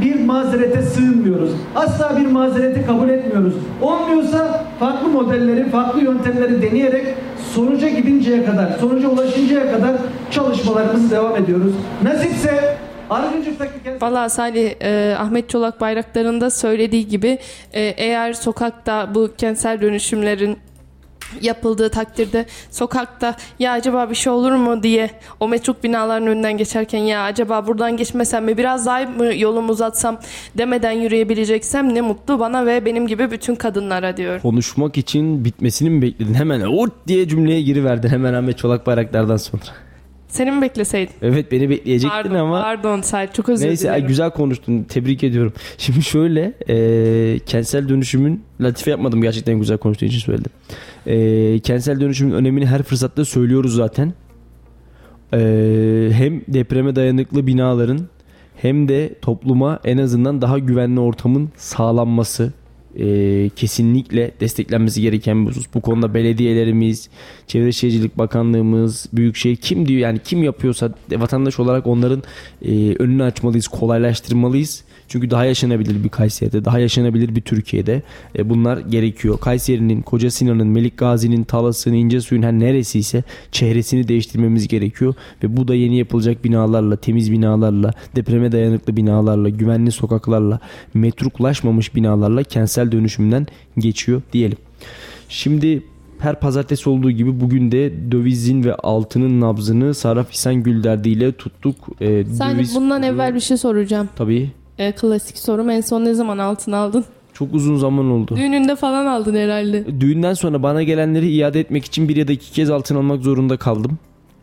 bir 0.00 0.24
mazerete 0.24 0.82
sığınmıyoruz. 0.82 1.50
Asla 1.76 2.16
bir 2.20 2.26
mazereti 2.26 2.86
kabul 2.86 3.08
etmiyoruz. 3.08 3.54
Olmuyorsa 3.82 4.64
farklı 4.80 5.08
modelleri, 5.08 5.70
farklı 5.70 6.00
yöntemleri 6.00 6.62
deneyerek 6.62 7.06
sonuca 7.54 7.88
gidinceye 7.88 8.44
kadar, 8.44 8.70
sonuca 8.80 9.08
ulaşıncaya 9.08 9.72
kadar 9.72 9.92
çalışmalarımızı 10.30 11.10
devam 11.10 11.36
ediyoruz. 11.36 11.72
Nasipse 12.02 12.76
Valla 14.00 14.28
Salih 14.28 14.74
e, 14.82 15.16
Ahmet 15.18 15.48
Çolak 15.48 15.80
bayraklarında 15.80 16.50
söylediği 16.50 17.08
gibi 17.08 17.38
e, 17.72 17.80
eğer 17.82 18.32
sokakta 18.32 19.14
bu 19.14 19.30
kentsel 19.38 19.80
dönüşümlerin 19.80 20.58
yapıldığı 21.40 21.88
takdirde 21.90 22.46
sokakta 22.70 23.36
ya 23.58 23.72
acaba 23.72 24.10
bir 24.10 24.14
şey 24.14 24.32
olur 24.32 24.52
mu 24.52 24.82
diye 24.82 25.10
o 25.40 25.48
metruk 25.48 25.84
binaların 25.84 26.26
önünden 26.26 26.56
geçerken 26.56 26.98
ya 26.98 27.22
acaba 27.22 27.66
buradan 27.66 27.96
geçmesem 27.96 28.44
mi 28.44 28.58
biraz 28.58 28.86
daha 28.86 29.00
mı 29.00 29.34
yolumu 29.34 29.72
uzatsam 29.72 30.20
demeden 30.58 30.92
yürüyebileceksem 30.92 31.94
ne 31.94 32.00
mutlu 32.00 32.40
bana 32.40 32.66
ve 32.66 32.84
benim 32.84 33.06
gibi 33.06 33.30
bütün 33.30 33.54
kadınlara 33.54 34.16
diyor. 34.16 34.40
Konuşmak 34.40 34.98
için 34.98 35.44
bitmesini 35.44 35.90
mi 35.90 36.02
bekledin? 36.02 36.34
Hemen 36.34 36.60
ort 36.60 36.92
diye 37.06 37.28
cümleye 37.28 37.62
giriverdin 37.62 38.08
hemen 38.08 38.34
Ahmet 38.34 38.58
Çolak 38.58 38.86
Bayraklar'dan 38.86 39.36
sonra. 39.36 39.62
Seni 40.28 40.50
mi 40.50 40.62
bekleseydin? 40.62 41.14
Evet 41.22 41.52
beni 41.52 41.70
bekleyecektin 41.70 42.22
pardon, 42.22 42.34
ama. 42.34 42.62
Pardon 42.62 43.00
Sait 43.00 43.34
çok 43.34 43.48
özür 43.48 43.66
Neyse, 43.66 43.82
dilerim. 43.82 43.94
Neyse 43.94 44.08
güzel 44.08 44.30
konuştun 44.30 44.82
tebrik 44.82 45.24
ediyorum. 45.24 45.52
Şimdi 45.78 46.02
şöyle 46.02 46.52
e, 46.68 47.38
kentsel 47.38 47.88
dönüşümün 47.88 48.42
latife 48.60 48.90
yapmadım 48.90 49.22
gerçekten 49.22 49.58
güzel 49.58 49.78
konuştuğu 49.78 50.04
için 50.04 50.18
söyledim. 50.18 50.50
E, 51.06 51.58
kentsel 51.58 52.00
dönüşümün 52.00 52.32
önemini 52.32 52.66
her 52.66 52.82
fırsatta 52.82 53.24
söylüyoruz 53.24 53.74
zaten. 53.74 54.12
E, 55.32 56.10
hem 56.12 56.42
depreme 56.48 56.96
dayanıklı 56.96 57.46
binaların 57.46 58.00
hem 58.56 58.88
de 58.88 59.14
topluma 59.22 59.80
en 59.84 59.98
azından 59.98 60.42
daha 60.42 60.58
güvenli 60.58 61.00
ortamın 61.00 61.50
sağlanması 61.56 62.52
e, 62.96 63.48
kesinlikle 63.56 64.30
desteklenmesi 64.40 65.02
gereken 65.02 65.44
bir 65.44 65.50
husus. 65.50 65.66
Bu 65.74 65.80
konuda 65.80 66.14
belediyelerimiz, 66.14 67.08
Çevre 67.46 67.72
Şehircilik 67.72 68.18
Bakanlığımız, 68.18 69.08
Büyükşehir 69.12 69.56
kim 69.56 69.88
diyor 69.88 70.00
yani 70.00 70.18
kim 70.24 70.42
yapıyorsa 70.42 70.94
vatandaş 71.12 71.60
olarak 71.60 71.86
onların 71.86 72.22
e, 72.62 72.94
önünü 72.94 73.22
açmalıyız, 73.22 73.68
kolaylaştırmalıyız. 73.68 74.84
Çünkü 75.10 75.30
daha 75.30 75.44
yaşanabilir 75.44 76.04
bir 76.04 76.08
Kayseri'de, 76.08 76.64
daha 76.64 76.78
yaşanabilir 76.78 77.36
bir 77.36 77.40
Türkiye'de 77.40 78.02
e, 78.38 78.50
bunlar 78.50 78.78
gerekiyor. 78.78 79.38
Kayseri'nin, 79.40 80.02
Koca 80.02 80.30
Sinan'ın, 80.30 80.66
Melik 80.66 80.98
Gazi'nin, 80.98 81.44
Talas'ın, 81.44 81.92
İncesuy'un 81.92 82.42
her 82.42 82.52
neresiyse 82.52 83.22
çehresini 83.52 84.08
değiştirmemiz 84.08 84.68
gerekiyor. 84.68 85.14
Ve 85.42 85.56
bu 85.56 85.68
da 85.68 85.74
yeni 85.74 85.98
yapılacak 85.98 86.44
binalarla, 86.44 86.96
temiz 86.96 87.32
binalarla, 87.32 87.92
depreme 88.16 88.52
dayanıklı 88.52 88.96
binalarla, 88.96 89.48
güvenli 89.48 89.90
sokaklarla, 89.90 90.60
metruklaşmamış 90.94 91.94
binalarla 91.94 92.42
kentsel 92.42 92.92
dönüşümden 92.92 93.46
geçiyor 93.78 94.22
diyelim. 94.32 94.58
Şimdi 95.28 95.82
her 96.18 96.40
pazartesi 96.40 96.90
olduğu 96.90 97.10
gibi 97.10 97.40
bugün 97.40 97.72
de 97.72 98.12
dövizin 98.12 98.64
ve 98.64 98.74
altının 98.74 99.40
nabzını 99.40 99.94
Saraf 99.94 100.32
İhsan 100.32 100.54
Gülderdi 100.54 101.08
ile 101.08 101.32
tuttuk. 101.32 101.76
Ee, 102.00 102.24
Sen 102.24 102.56
döviz... 102.56 102.74
bundan 102.74 103.02
evvel 103.02 103.34
bir 103.34 103.40
şey 103.40 103.56
soracağım. 103.56 104.08
Tabii. 104.16 104.59
Ee, 104.80 104.92
klasik 104.92 105.38
sorum 105.38 105.70
en 105.70 105.80
son 105.80 106.04
ne 106.04 106.14
zaman 106.14 106.38
altın 106.38 106.72
aldın? 106.72 107.04
Çok 107.32 107.54
uzun 107.54 107.76
zaman 107.76 108.10
oldu. 108.10 108.36
Düğününde 108.36 108.76
falan 108.76 109.06
aldın 109.06 109.34
herhalde. 109.34 110.00
Düğünden 110.00 110.34
sonra 110.34 110.62
bana 110.62 110.82
gelenleri 110.82 111.30
iade 111.30 111.60
etmek 111.60 111.84
için 111.84 112.08
bir 112.08 112.16
ya 112.16 112.28
da 112.28 112.32
iki 112.32 112.52
kez 112.52 112.70
altın 112.70 112.96
almak 112.96 113.22
zorunda 113.22 113.56
kaldım. 113.56 113.98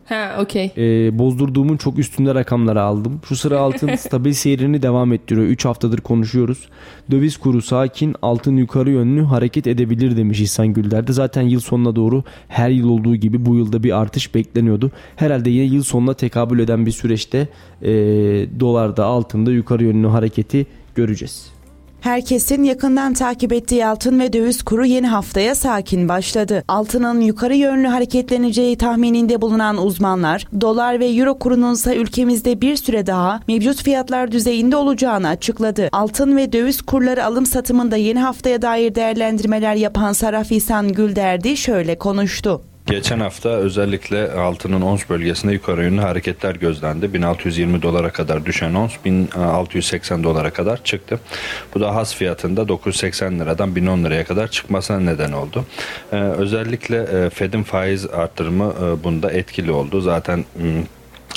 Ha 0.08 0.36
okey. 0.40 0.72
Ee, 0.76 1.18
bozdurduğumun 1.18 1.76
çok 1.76 1.98
üstünde 1.98 2.34
rakamları 2.34 2.82
aldım. 2.82 3.20
Şu 3.28 3.36
sıra 3.36 3.58
altın 3.58 3.94
stabil 3.96 4.32
seyrini 4.32 4.82
devam 4.82 5.12
ettiriyor. 5.12 5.46
3 5.46 5.64
haftadır 5.64 5.98
konuşuyoruz. 5.98 6.68
Döviz 7.10 7.36
kuru 7.36 7.62
sakin, 7.62 8.14
altın 8.22 8.56
yukarı 8.56 8.90
yönlü 8.90 9.22
hareket 9.22 9.66
edebilir 9.66 10.16
demiş 10.16 10.40
İhsan 10.40 10.68
Gülder'de. 10.68 11.12
Zaten 11.12 11.42
yıl 11.42 11.60
sonuna 11.60 11.96
doğru 11.96 12.24
her 12.48 12.70
yıl 12.70 12.88
olduğu 12.88 13.16
gibi 13.16 13.46
bu 13.46 13.56
yılda 13.56 13.82
bir 13.82 13.98
artış 14.00 14.34
bekleniyordu. 14.34 14.90
Herhalde 15.16 15.50
yine 15.50 15.74
yıl 15.74 15.82
sonuna 15.82 16.14
tekabül 16.14 16.58
eden 16.58 16.86
bir 16.86 16.90
süreçte 16.90 17.48
e, 17.82 17.90
dolarda, 18.60 19.04
altında 19.04 19.52
yukarı 19.52 19.84
yönlü 19.84 20.06
hareketi 20.06 20.66
göreceğiz. 20.94 21.57
Herkesin 22.00 22.64
yakından 22.64 23.14
takip 23.14 23.52
ettiği 23.52 23.86
altın 23.86 24.20
ve 24.20 24.32
döviz 24.32 24.62
kuru 24.62 24.86
yeni 24.86 25.06
haftaya 25.06 25.54
sakin 25.54 26.08
başladı. 26.08 26.64
Altının 26.68 27.20
yukarı 27.20 27.54
yönlü 27.54 27.86
hareketleneceği 27.86 28.78
tahmininde 28.78 29.40
bulunan 29.40 29.86
uzmanlar, 29.86 30.46
dolar 30.60 31.00
ve 31.00 31.06
euro 31.06 31.38
kurunun 31.38 31.74
ise 31.74 31.96
ülkemizde 31.96 32.60
bir 32.60 32.76
süre 32.76 33.06
daha 33.06 33.40
mevcut 33.48 33.82
fiyatlar 33.82 34.32
düzeyinde 34.32 34.76
olacağını 34.76 35.28
açıkladı. 35.28 35.88
Altın 35.92 36.36
ve 36.36 36.52
döviz 36.52 36.82
kurları 36.82 37.24
alım 37.24 37.46
satımında 37.46 37.96
yeni 37.96 38.18
haftaya 38.18 38.62
dair 38.62 38.94
değerlendirmeler 38.94 39.74
yapan 39.74 40.12
Saraf 40.12 40.52
İhsan 40.52 40.92
Gülderdi 40.92 41.56
şöyle 41.56 41.98
konuştu. 41.98 42.62
Geçen 42.90 43.20
hafta 43.20 43.48
özellikle 43.48 44.32
altının 44.32 44.80
ons 44.80 45.08
bölgesinde 45.08 45.52
yukarı 45.52 45.82
yönlü 45.82 46.00
hareketler 46.00 46.54
gözlendi. 46.54 47.14
1620 47.14 47.82
dolara 47.82 48.10
kadar 48.10 48.46
düşen 48.46 48.74
ons 48.74 48.92
1680 49.04 50.24
dolara 50.24 50.50
kadar 50.50 50.84
çıktı. 50.84 51.20
Bu 51.74 51.80
da 51.80 51.94
has 51.94 52.14
fiyatında 52.14 52.68
980 52.68 53.40
liradan 53.40 53.76
1010 53.76 54.04
liraya 54.04 54.24
kadar 54.24 54.48
çıkmasına 54.48 55.00
neden 55.00 55.32
oldu. 55.32 55.64
Ee, 56.12 56.16
özellikle 56.16 56.96
e, 56.96 57.30
Fed'in 57.30 57.62
faiz 57.62 58.06
arttırımı 58.06 58.74
e, 58.82 59.04
bunda 59.04 59.32
etkili 59.32 59.72
oldu. 59.72 60.00
Zaten 60.00 60.44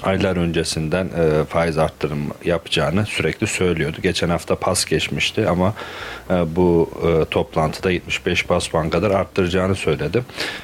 aylar 0.04 0.38
öncesinden 0.38 1.06
e, 1.06 1.46
faiz 1.46 1.78
arttırım 1.78 2.20
yapacağını 2.46 3.06
sürekli 3.06 3.48
söylüyordu. 3.48 3.98
Geçen 4.04 4.30
hafta 4.30 4.56
pas 4.56 4.86
geçmişti 4.86 5.48
ama 5.50 5.74
e, 6.30 6.34
bu 6.56 6.90
e, 7.08 7.26
toplantıda 7.26 7.92
75 7.92 8.50
bas 8.50 8.68
puan 8.68 8.90
kadar 8.90 9.12
arttıracağını 9.12 9.76
söyledi. 9.76 10.24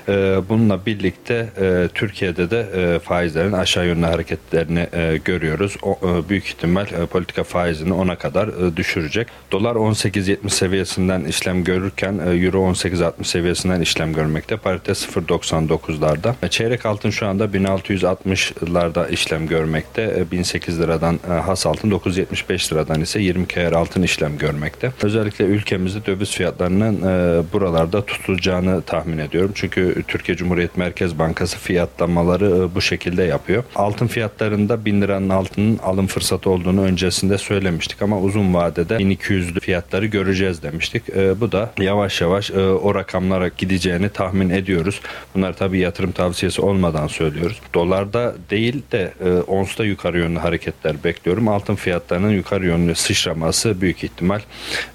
E, 0.09 0.13
bununla 0.49 0.85
birlikte 0.85 1.49
e, 1.61 1.89
Türkiye'de 1.93 2.49
de 2.51 2.59
e, 2.75 2.99
faizlerin 2.99 3.51
aşağı 3.51 3.85
yönlü 3.85 4.05
hareketlerini 4.05 4.87
e, 4.93 5.19
görüyoruz. 5.25 5.75
O, 5.81 5.99
e, 6.03 6.29
büyük 6.29 6.45
ihtimal 6.45 6.85
e, 6.85 7.05
politika 7.05 7.43
faizini 7.43 7.93
ona 7.93 8.15
kadar 8.15 8.47
e, 8.47 8.77
düşürecek. 8.77 9.27
Dolar 9.51 9.75
18.70 9.75 10.49
seviyesinden 10.49 11.23
işlem 11.23 11.63
görürken 11.63 12.19
e, 12.27 12.29
Euro 12.29 12.57
18.60 12.57 13.23
seviyesinden 13.23 13.81
işlem 13.81 14.13
görmekte. 14.13 14.57
Parite 14.57 14.91
0.99'larda. 14.91 16.33
E, 16.43 16.47
çeyrek 16.47 16.85
altın 16.85 17.09
şu 17.09 17.27
anda 17.27 17.45
1660'larda 17.45 19.09
işlem 19.09 19.26
işlem 19.27 19.47
görmekte. 19.47 20.23
1008 20.31 20.79
e, 20.79 20.83
liradan 20.83 21.19
e, 21.29 21.33
has 21.33 21.65
altın 21.65 21.91
975 21.91 22.73
liradan 22.73 23.01
ise 23.01 23.19
20 23.19 23.47
kere 23.47 23.75
altın 23.75 24.01
işlem 24.01 24.37
görmekte. 24.37 24.91
Özellikle 25.03 25.45
ülkemizde 25.45 26.05
döviz 26.05 26.31
fiyatlarının 26.31 26.95
e, 27.01 27.43
buralarda 27.53 28.05
tutulacağını 28.05 28.81
tahmin 28.81 29.17
ediyorum. 29.17 29.51
Çünkü 29.55 30.03
Türkiye 30.07 30.37
Cumhuriyet 30.37 30.77
Merkez 30.77 31.19
Bankası 31.19 31.57
fiyatlamaları 31.57 32.75
bu 32.75 32.81
şekilde 32.81 33.23
yapıyor. 33.23 33.63
Altın 33.75 34.07
fiyatlarında 34.07 34.85
1000 34.85 35.01
liranın 35.01 35.29
altının 35.29 35.77
alım 35.77 36.07
fırsatı 36.07 36.49
olduğunu 36.49 36.81
öncesinde 36.81 37.37
söylemiştik 37.37 38.01
ama 38.01 38.19
uzun 38.19 38.53
vadede 38.53 38.95
1200'lü 38.95 39.59
fiyatları 39.59 40.05
göreceğiz 40.05 40.63
demiştik. 40.63 41.03
Bu 41.39 41.51
da 41.51 41.71
yavaş 41.79 42.21
yavaş 42.21 42.51
o 42.51 42.95
rakamlara 42.95 43.47
gideceğini 43.47 44.09
tahmin 44.09 44.49
ediyoruz. 44.49 45.01
Bunlar 45.35 45.53
tabii 45.53 45.79
yatırım 45.79 46.11
tavsiyesi 46.11 46.61
olmadan 46.61 47.07
söylüyoruz. 47.07 47.61
Dolarda 47.73 48.35
değil 48.49 48.81
de 48.91 49.06
e, 49.25 49.29
onsta 49.29 49.85
yukarı 49.85 50.19
yönlü 50.19 50.39
hareketler 50.39 51.03
bekliyorum. 51.03 51.47
Altın 51.47 51.75
fiyatlarının 51.75 52.31
yukarı 52.31 52.65
yönlü 52.65 52.95
sıçraması 52.95 53.81
büyük 53.81 54.03
ihtimal 54.03 54.41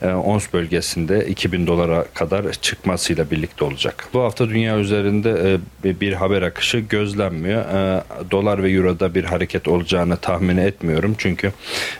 e, 0.02 0.08
ons 0.08 0.52
bölgesinde 0.52 1.26
2000 1.26 1.66
dolara 1.66 2.04
kadar 2.14 2.52
çıkmasıyla 2.52 3.30
birlikte 3.30 3.64
olacak. 3.64 4.08
Bu 4.14 4.20
hafta 4.20 4.48
dünya 4.48 4.78
üzerinde 4.78 5.58
e, 5.84 6.00
bir 6.00 6.12
haber 6.12 6.42
akışı 6.42 6.78
gözlenmiyor. 6.78 7.60
E, 7.60 8.02
dolar 8.30 8.62
ve 8.62 8.70
euroda 8.70 9.14
bir 9.14 9.24
hareket 9.24 9.68
olacağını 9.68 10.16
tahmin 10.16 10.56
etmiyorum. 10.56 11.14
Çünkü 11.18 11.52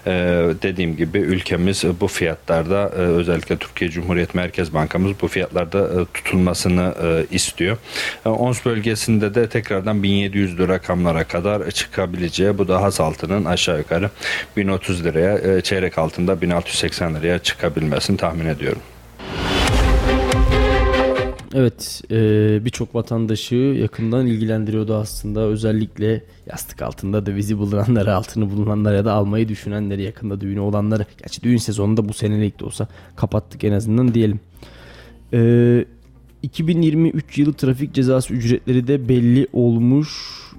e, 0.06 0.12
dediğim 0.62 0.96
gibi 0.96 1.18
ülkemiz 1.18 1.84
bu 2.00 2.08
fiyatlarda 2.08 2.92
e, 2.96 2.98
özellikle 2.98 3.56
Türkiye 3.56 3.90
Cumhuriyet 3.90 4.34
Merkez 4.34 4.74
Bankamız 4.74 5.12
bu 5.22 5.28
fiyatlarda 5.28 5.78
e, 5.78 6.04
tutulmasını 6.14 6.94
e, 7.02 7.34
istiyor. 7.34 7.76
E, 8.26 8.28
ons 8.28 8.64
bölgesinde 8.64 9.34
de 9.34 9.48
tekrardan 9.48 10.02
1700 10.02 10.58
lira 10.58 10.72
rakamlara 10.72 11.24
kadar 11.24 11.70
çıkabilir 11.70 12.01
çıkabileceği 12.02 12.58
bu 12.58 12.68
da 12.68 12.82
has 12.82 13.00
altının 13.00 13.44
aşağı 13.44 13.78
yukarı 13.78 14.10
1030 14.56 15.04
liraya 15.04 15.38
e, 15.38 15.60
çeyrek 15.60 15.98
altında 15.98 16.40
1680 16.40 17.14
liraya 17.14 17.38
çıkabilmesini 17.38 18.16
tahmin 18.16 18.46
ediyorum. 18.46 18.82
Evet 21.54 22.02
e, 22.10 22.16
birçok 22.64 22.94
vatandaşı 22.94 23.54
yakından 23.54 24.26
ilgilendiriyordu 24.26 24.94
aslında 24.94 25.40
özellikle 25.40 26.22
yastık 26.46 26.82
altında 26.82 27.26
dövizi 27.26 27.58
bulunanları 27.58 28.14
altını 28.14 28.50
bulunanları 28.50 28.96
ya 28.96 29.04
da 29.04 29.12
almayı 29.12 29.48
düşünenleri 29.48 30.02
yakında 30.02 30.40
düğünü 30.40 30.60
olanları 30.60 31.06
gerçi 31.18 31.42
düğün 31.42 31.56
sezonunda 31.56 32.08
bu 32.08 32.12
senelik 32.12 32.60
de 32.60 32.64
olsa 32.64 32.88
kapattık 33.16 33.64
en 33.64 33.72
azından 33.72 34.14
diyelim. 34.14 34.40
E, 35.32 35.84
2023 36.42 37.38
yılı 37.38 37.52
trafik 37.52 37.94
cezası 37.94 38.34
ücretleri 38.34 38.86
de 38.86 39.08
belli 39.08 39.46
olmuş 39.52 40.08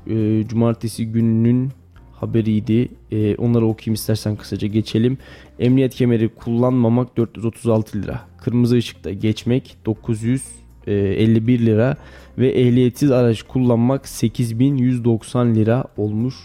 e, 0.08 0.48
cumartesi 0.48 1.06
gününün 1.06 1.72
haberiydi. 2.12 2.90
E, 3.12 3.36
onları 3.36 3.66
okuyayım 3.66 3.94
istersen 3.94 4.36
kısaca 4.36 4.68
geçelim. 4.68 5.18
Emniyet 5.60 5.96
kemeri 5.96 6.30
kullanmamak 6.30 7.18
436 7.18 8.02
lira. 8.02 8.22
Kırmızı 8.38 8.76
ışıkta 8.76 9.12
geçmek 9.12 9.78
951 9.86 11.66
lira 11.66 11.98
ve 12.38 12.50
ehliyetsiz 12.50 13.12
araç 13.12 13.44
kullanmak 13.44 14.08
8190 14.08 15.56
lira 15.56 15.86
olmuş. 15.98 16.36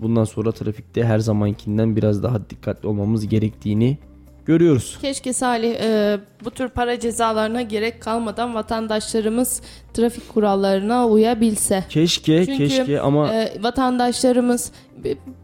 Bundan 0.00 0.24
sonra 0.24 0.52
trafikte 0.52 1.04
her 1.04 1.18
zamankinden 1.18 1.96
biraz 1.96 2.22
daha 2.22 2.50
dikkatli 2.50 2.88
olmamız 2.88 3.28
gerektiğini 3.28 3.98
görüyoruz. 4.46 4.98
Keşke 5.00 5.32
Salih 5.32 5.74
e, 5.80 6.18
bu 6.44 6.50
tür 6.50 6.68
para 6.68 7.00
cezalarına 7.00 7.62
gerek 7.62 8.02
kalmadan 8.02 8.54
vatandaşlarımız 8.54 9.62
trafik 9.94 10.28
kurallarına 10.28 11.08
uyabilse. 11.08 11.84
Keşke 11.88 12.46
Çünkü, 12.46 12.68
keşke 12.68 13.00
ama 13.00 13.34
e, 13.34 13.62
vatandaşlarımız 13.62 14.72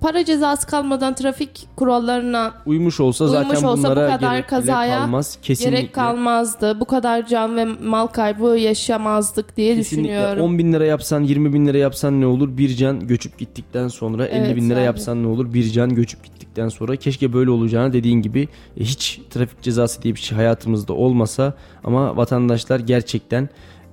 para 0.01 0.24
cezası 0.24 0.66
kalmadan 0.66 1.14
trafik 1.14 1.66
kurallarına 1.76 2.55
uymuş 2.66 3.01
olsa 3.01 3.24
uymuş 3.24 3.38
zaten 3.38 3.62
olsa 3.68 3.78
bunlara 3.78 4.09
bu 4.09 4.12
kadar 4.12 4.32
gerek 4.32 4.49
kazaya 4.49 4.99
kalmaz. 4.99 5.38
Kesinlikle. 5.42 5.76
gerek 5.76 5.94
kalmazdı. 5.94 6.80
Bu 6.80 6.84
kadar 6.84 7.26
can 7.26 7.57
ve 7.57 7.64
mal 7.64 8.07
kaybı 8.07 8.47
yaşamazdık 8.47 9.57
diye 9.57 9.74
Kesinlikle. 9.76 10.09
düşünüyorum. 10.09 10.42
10 10.42 10.59
bin 10.59 10.72
lira 10.72 10.84
yapsan 10.84 11.22
20 11.22 11.53
bin 11.53 11.66
lira 11.66 11.78
yapsan 11.78 12.20
ne 12.20 12.26
olur? 12.26 12.57
Bir 12.57 12.76
can 12.76 13.07
göçüp 13.07 13.38
gittikten 13.38 13.88
sonra 13.88 14.26
evet, 14.26 14.49
50 14.49 14.57
bin 14.57 14.70
lira 14.70 14.80
yapsan 14.80 15.22
ne 15.22 15.26
olur? 15.26 15.53
Bir 15.55 15.70
can 15.70 15.94
göçüp 15.94 16.24
gittikten 16.24 16.68
sonra 16.68 16.97
keşke 16.97 17.32
böyle 17.32 17.51
olacağını 17.51 17.92
dediğin 17.92 18.22
gibi 18.22 18.49
e, 18.80 18.84
hiç 18.84 19.20
trafik 19.30 19.62
cezası 19.62 20.03
diye 20.03 20.14
bir 20.14 20.20
şey 20.20 20.36
hayatımızda 20.36 20.92
olmasa 20.92 21.55
ama 21.84 22.16
vatandaşlar 22.16 22.80
gerçekten 22.80 23.49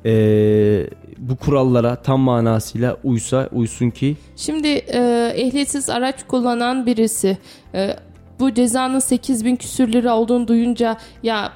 e, 0.05 0.87
bu 1.17 1.35
kurallara 1.35 1.95
tam 1.95 2.19
manasıyla 2.19 2.97
uysa 3.03 3.49
uysun 3.53 3.89
ki. 3.89 4.15
Şimdi 4.35 4.67
e, 4.67 5.31
ehliyetsiz 5.35 5.89
araç 5.89 6.27
kullanan 6.27 6.85
birisi 6.85 7.37
e, 7.73 7.95
bu 8.39 8.53
cezanın 8.53 8.99
8 8.99 9.45
bin 9.45 9.55
küsür 9.55 9.93
lira 9.93 10.15
olduğunu 10.15 10.47
duyunca 10.47 10.97
ya 11.23 11.53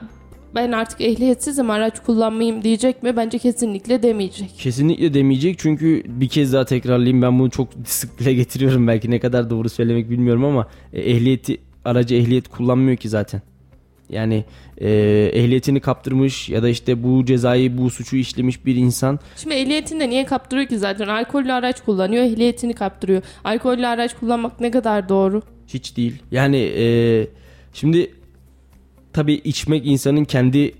ben 0.56 0.72
artık 0.72 1.02
ehliyetsizim 1.02 1.70
araç 1.70 2.00
kullanmayayım 2.04 2.64
diyecek 2.64 3.04
mi? 3.04 3.18
Bence 3.18 3.38
kesinlikle 3.38 4.04
demeyecek. 4.04 4.50
Kesinlikle 4.58 5.14
demeyecek 5.14 5.60
çünkü 5.60 6.04
bir 6.08 6.28
kez 6.28 6.54
daha 6.54 6.66
tekrarlayayım 6.66 7.22
ben 7.22 7.40
bunu 7.40 7.50
çok 7.50 7.68
sık 7.86 8.20
dile 8.20 8.34
getiriyorum 8.34 8.88
belki 8.88 9.12
ne 9.12 9.20
kadar 9.20 9.50
doğru 9.50 9.70
söylemek 9.70 10.10
bilmiyorum 10.10 10.46
ama 10.46 10.68
e, 10.94 11.02
ehliyeti 11.02 11.58
aracı 11.86 12.16
ehliyet 12.16 12.48
kullanmıyor 12.48 12.98
ki 12.98 13.10
zaten. 13.10 13.42
Yani 14.10 14.46
e, 14.82 14.90
ehliyetini 15.34 15.80
kaptırmış 15.80 16.50
ya 16.50 16.64
da 16.64 16.70
işte 16.70 17.04
bu 17.04 17.26
cezayı 17.26 17.78
bu 17.78 17.90
suçu 17.90 18.16
işlemiş 18.16 18.66
bir 18.66 18.76
insan 18.76 19.20
Şimdi 19.36 19.56
ehliyetini 19.56 20.00
de 20.00 20.10
niye 20.10 20.26
kaptırıyor 20.26 20.68
ki 20.68 20.78
zaten? 20.78 21.08
Alkollü 21.08 21.54
araç 21.54 21.84
kullanıyor, 21.84 22.24
ehliyetini 22.24 22.74
kaptırıyor. 22.74 23.22
Alkollü 23.44 23.88
araç 23.88 24.16
kullanmak 24.20 24.60
ne 24.60 24.72
kadar 24.72 25.10
doğru? 25.10 25.42
hiç 25.68 25.98
değil. 25.98 26.22
Yani 26.32 26.58
e, 26.58 27.28
şimdi 27.74 28.12
tabii 29.14 29.34
içmek 29.34 29.88
insanın 29.88 30.26
kendi 30.26 30.74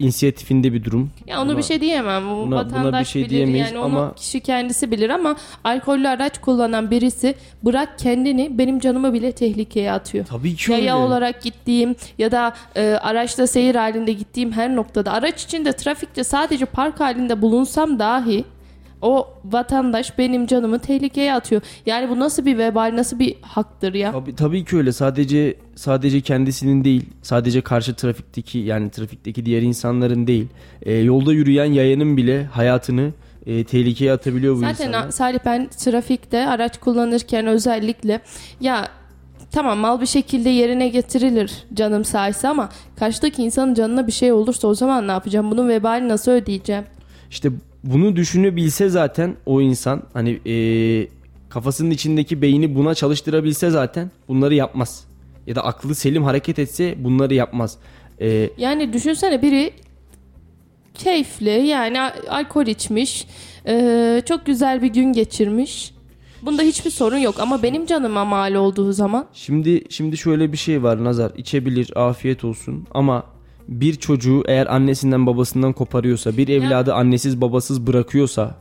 inisiyatifinde 0.00 0.72
bir 0.72 0.84
durum. 0.84 1.10
Ya 1.26 1.40
onu 1.42 1.50
Buna- 1.50 1.58
bir 1.58 1.62
şey 1.62 1.80
diyemem. 1.80 2.24
Bu 2.30 2.34
buna- 2.36 2.44
buna 2.50 2.56
vatandaş 2.56 3.00
bir 3.06 3.10
şey 3.10 3.22
bilir 3.22 3.30
diyemeyiz 3.30 3.66
yani 3.66 3.78
onu 3.78 3.84
ama- 3.98 4.14
kişi 4.14 4.40
kendisi 4.40 4.90
bilir 4.90 5.10
ama 5.10 5.36
alkollü 5.64 6.08
araç 6.08 6.40
kullanan 6.40 6.90
birisi 6.90 7.34
bırak 7.62 7.98
kendini 7.98 8.58
benim 8.58 8.80
canımı 8.80 9.12
bile 9.12 9.32
tehlikeye 9.32 9.92
atıyor. 9.92 10.26
Tabii 10.26 10.56
ki 10.56 10.72
Yaya 10.72 10.82
öyle. 10.96 11.04
olarak 11.06 11.42
gittiğim 11.42 11.96
ya 12.18 12.32
da 12.32 12.52
e, 12.76 12.82
araçta 13.02 13.46
seyir 13.46 13.74
halinde 13.74 14.12
gittiğim 14.12 14.52
her 14.52 14.76
noktada 14.76 15.12
araç 15.12 15.44
içinde 15.44 15.72
trafikte 15.72 16.24
sadece 16.24 16.64
park 16.64 17.00
halinde 17.00 17.42
bulunsam 17.42 17.98
dahi 17.98 18.44
o 19.02 19.28
vatandaş 19.44 20.18
benim 20.18 20.46
canımı 20.46 20.78
tehlikeye 20.78 21.34
atıyor. 21.34 21.62
Yani 21.86 22.08
bu 22.10 22.18
nasıl 22.18 22.46
bir 22.46 22.58
vebal, 22.58 22.92
nasıl 22.96 23.18
bir 23.18 23.34
haktır 23.42 23.94
ya? 23.94 24.12
Tabii, 24.12 24.36
tabii 24.36 24.64
ki 24.64 24.76
öyle. 24.76 24.92
Sadece 24.92 25.54
sadece 25.74 26.20
kendisinin 26.20 26.84
değil, 26.84 27.02
sadece 27.22 27.60
karşı 27.60 27.94
trafikteki 27.94 28.58
yani 28.58 28.90
trafikteki 28.90 29.46
diğer 29.46 29.62
insanların 29.62 30.26
değil, 30.26 30.46
e, 30.82 30.92
yolda 30.94 31.32
yürüyen 31.32 31.64
yayanın 31.72 32.16
bile 32.16 32.44
hayatını 32.44 33.10
e, 33.46 33.64
tehlikeye 33.64 34.12
atabiliyor 34.12 34.54
bu 34.54 34.58
Zaten 34.60 34.72
insanlar. 34.88 35.08
a- 35.08 35.12
Salih 35.12 35.38
ben 35.44 35.68
trafikte 35.68 36.46
araç 36.46 36.80
kullanırken 36.80 37.46
özellikle 37.46 38.20
ya 38.60 38.88
tamam 39.52 39.78
mal 39.78 40.00
bir 40.00 40.06
şekilde 40.06 40.48
yerine 40.48 40.88
getirilir 40.88 41.52
canım 41.74 42.04
sahisi 42.04 42.48
ama 42.48 42.68
karşıdaki 42.98 43.42
insanın 43.42 43.74
canına 43.74 44.06
bir 44.06 44.12
şey 44.12 44.32
olursa 44.32 44.68
o 44.68 44.74
zaman 44.74 45.08
ne 45.08 45.12
yapacağım? 45.12 45.50
Bunun 45.50 45.68
vebalini 45.68 46.08
nasıl 46.08 46.32
ödeyeceğim? 46.32 46.84
İşte 47.30 47.50
bunu 47.84 48.16
düşünebilse 48.16 48.88
zaten 48.88 49.36
o 49.46 49.60
insan 49.60 50.02
hani 50.12 50.40
e, 50.46 51.08
kafasının 51.48 51.90
içindeki 51.90 52.42
beyni 52.42 52.74
buna 52.74 52.94
çalıştırabilse 52.94 53.70
zaten 53.70 54.10
bunları 54.28 54.54
yapmaz. 54.54 55.04
Ya 55.46 55.54
da 55.54 55.64
aklı 55.64 55.94
selim 55.94 56.22
hareket 56.24 56.58
etse 56.58 56.94
bunları 56.98 57.34
yapmaz. 57.34 57.76
E, 58.20 58.50
Yani 58.58 58.92
düşünsene 58.92 59.42
biri 59.42 59.72
keyifli 60.94 61.50
yani 61.66 62.00
alkol 62.28 62.66
içmiş, 62.66 63.26
eee, 63.66 64.22
çok 64.28 64.46
güzel 64.46 64.82
bir 64.82 64.88
gün 64.88 65.12
geçirmiş. 65.12 65.94
Bunda 66.42 66.62
hiçbir 66.62 66.90
sorun 66.90 67.16
yok 67.16 67.34
ama 67.40 67.62
benim 67.62 67.86
canıma 67.86 68.24
mal 68.24 68.54
olduğu 68.54 68.92
zaman 68.92 69.26
Şimdi 69.32 69.84
şimdi 69.90 70.16
şöyle 70.16 70.52
bir 70.52 70.56
şey 70.56 70.82
var 70.82 71.04
Nazar 71.04 71.32
içebilir 71.36 71.90
afiyet 71.96 72.44
olsun 72.44 72.86
ama 72.94 73.24
bir 73.70 73.94
çocuğu 73.94 74.42
eğer 74.46 74.66
annesinden 74.74 75.26
babasından 75.26 75.72
koparıyorsa 75.72 76.36
bir 76.36 76.48
evladı 76.48 76.94
annesiz 76.94 77.40
babasız 77.40 77.86
bırakıyorsa 77.86 78.54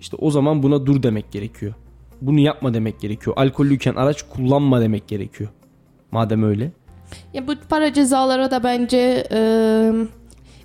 işte 0.00 0.16
o 0.20 0.30
zaman 0.30 0.62
buna 0.62 0.86
dur 0.86 1.02
demek 1.02 1.32
gerekiyor. 1.32 1.74
Bunu 2.20 2.40
yapma 2.40 2.74
demek 2.74 3.00
gerekiyor. 3.00 3.36
Alkollüyken 3.38 3.94
araç 3.94 4.22
kullanma 4.22 4.80
demek 4.80 5.08
gerekiyor. 5.08 5.50
Madem 6.10 6.42
öyle. 6.42 6.72
ya 7.34 7.46
bu 7.48 7.52
para 7.68 7.92
cezalara 7.92 8.50
da 8.50 8.64
bence 8.64 9.26
eee 9.30 9.92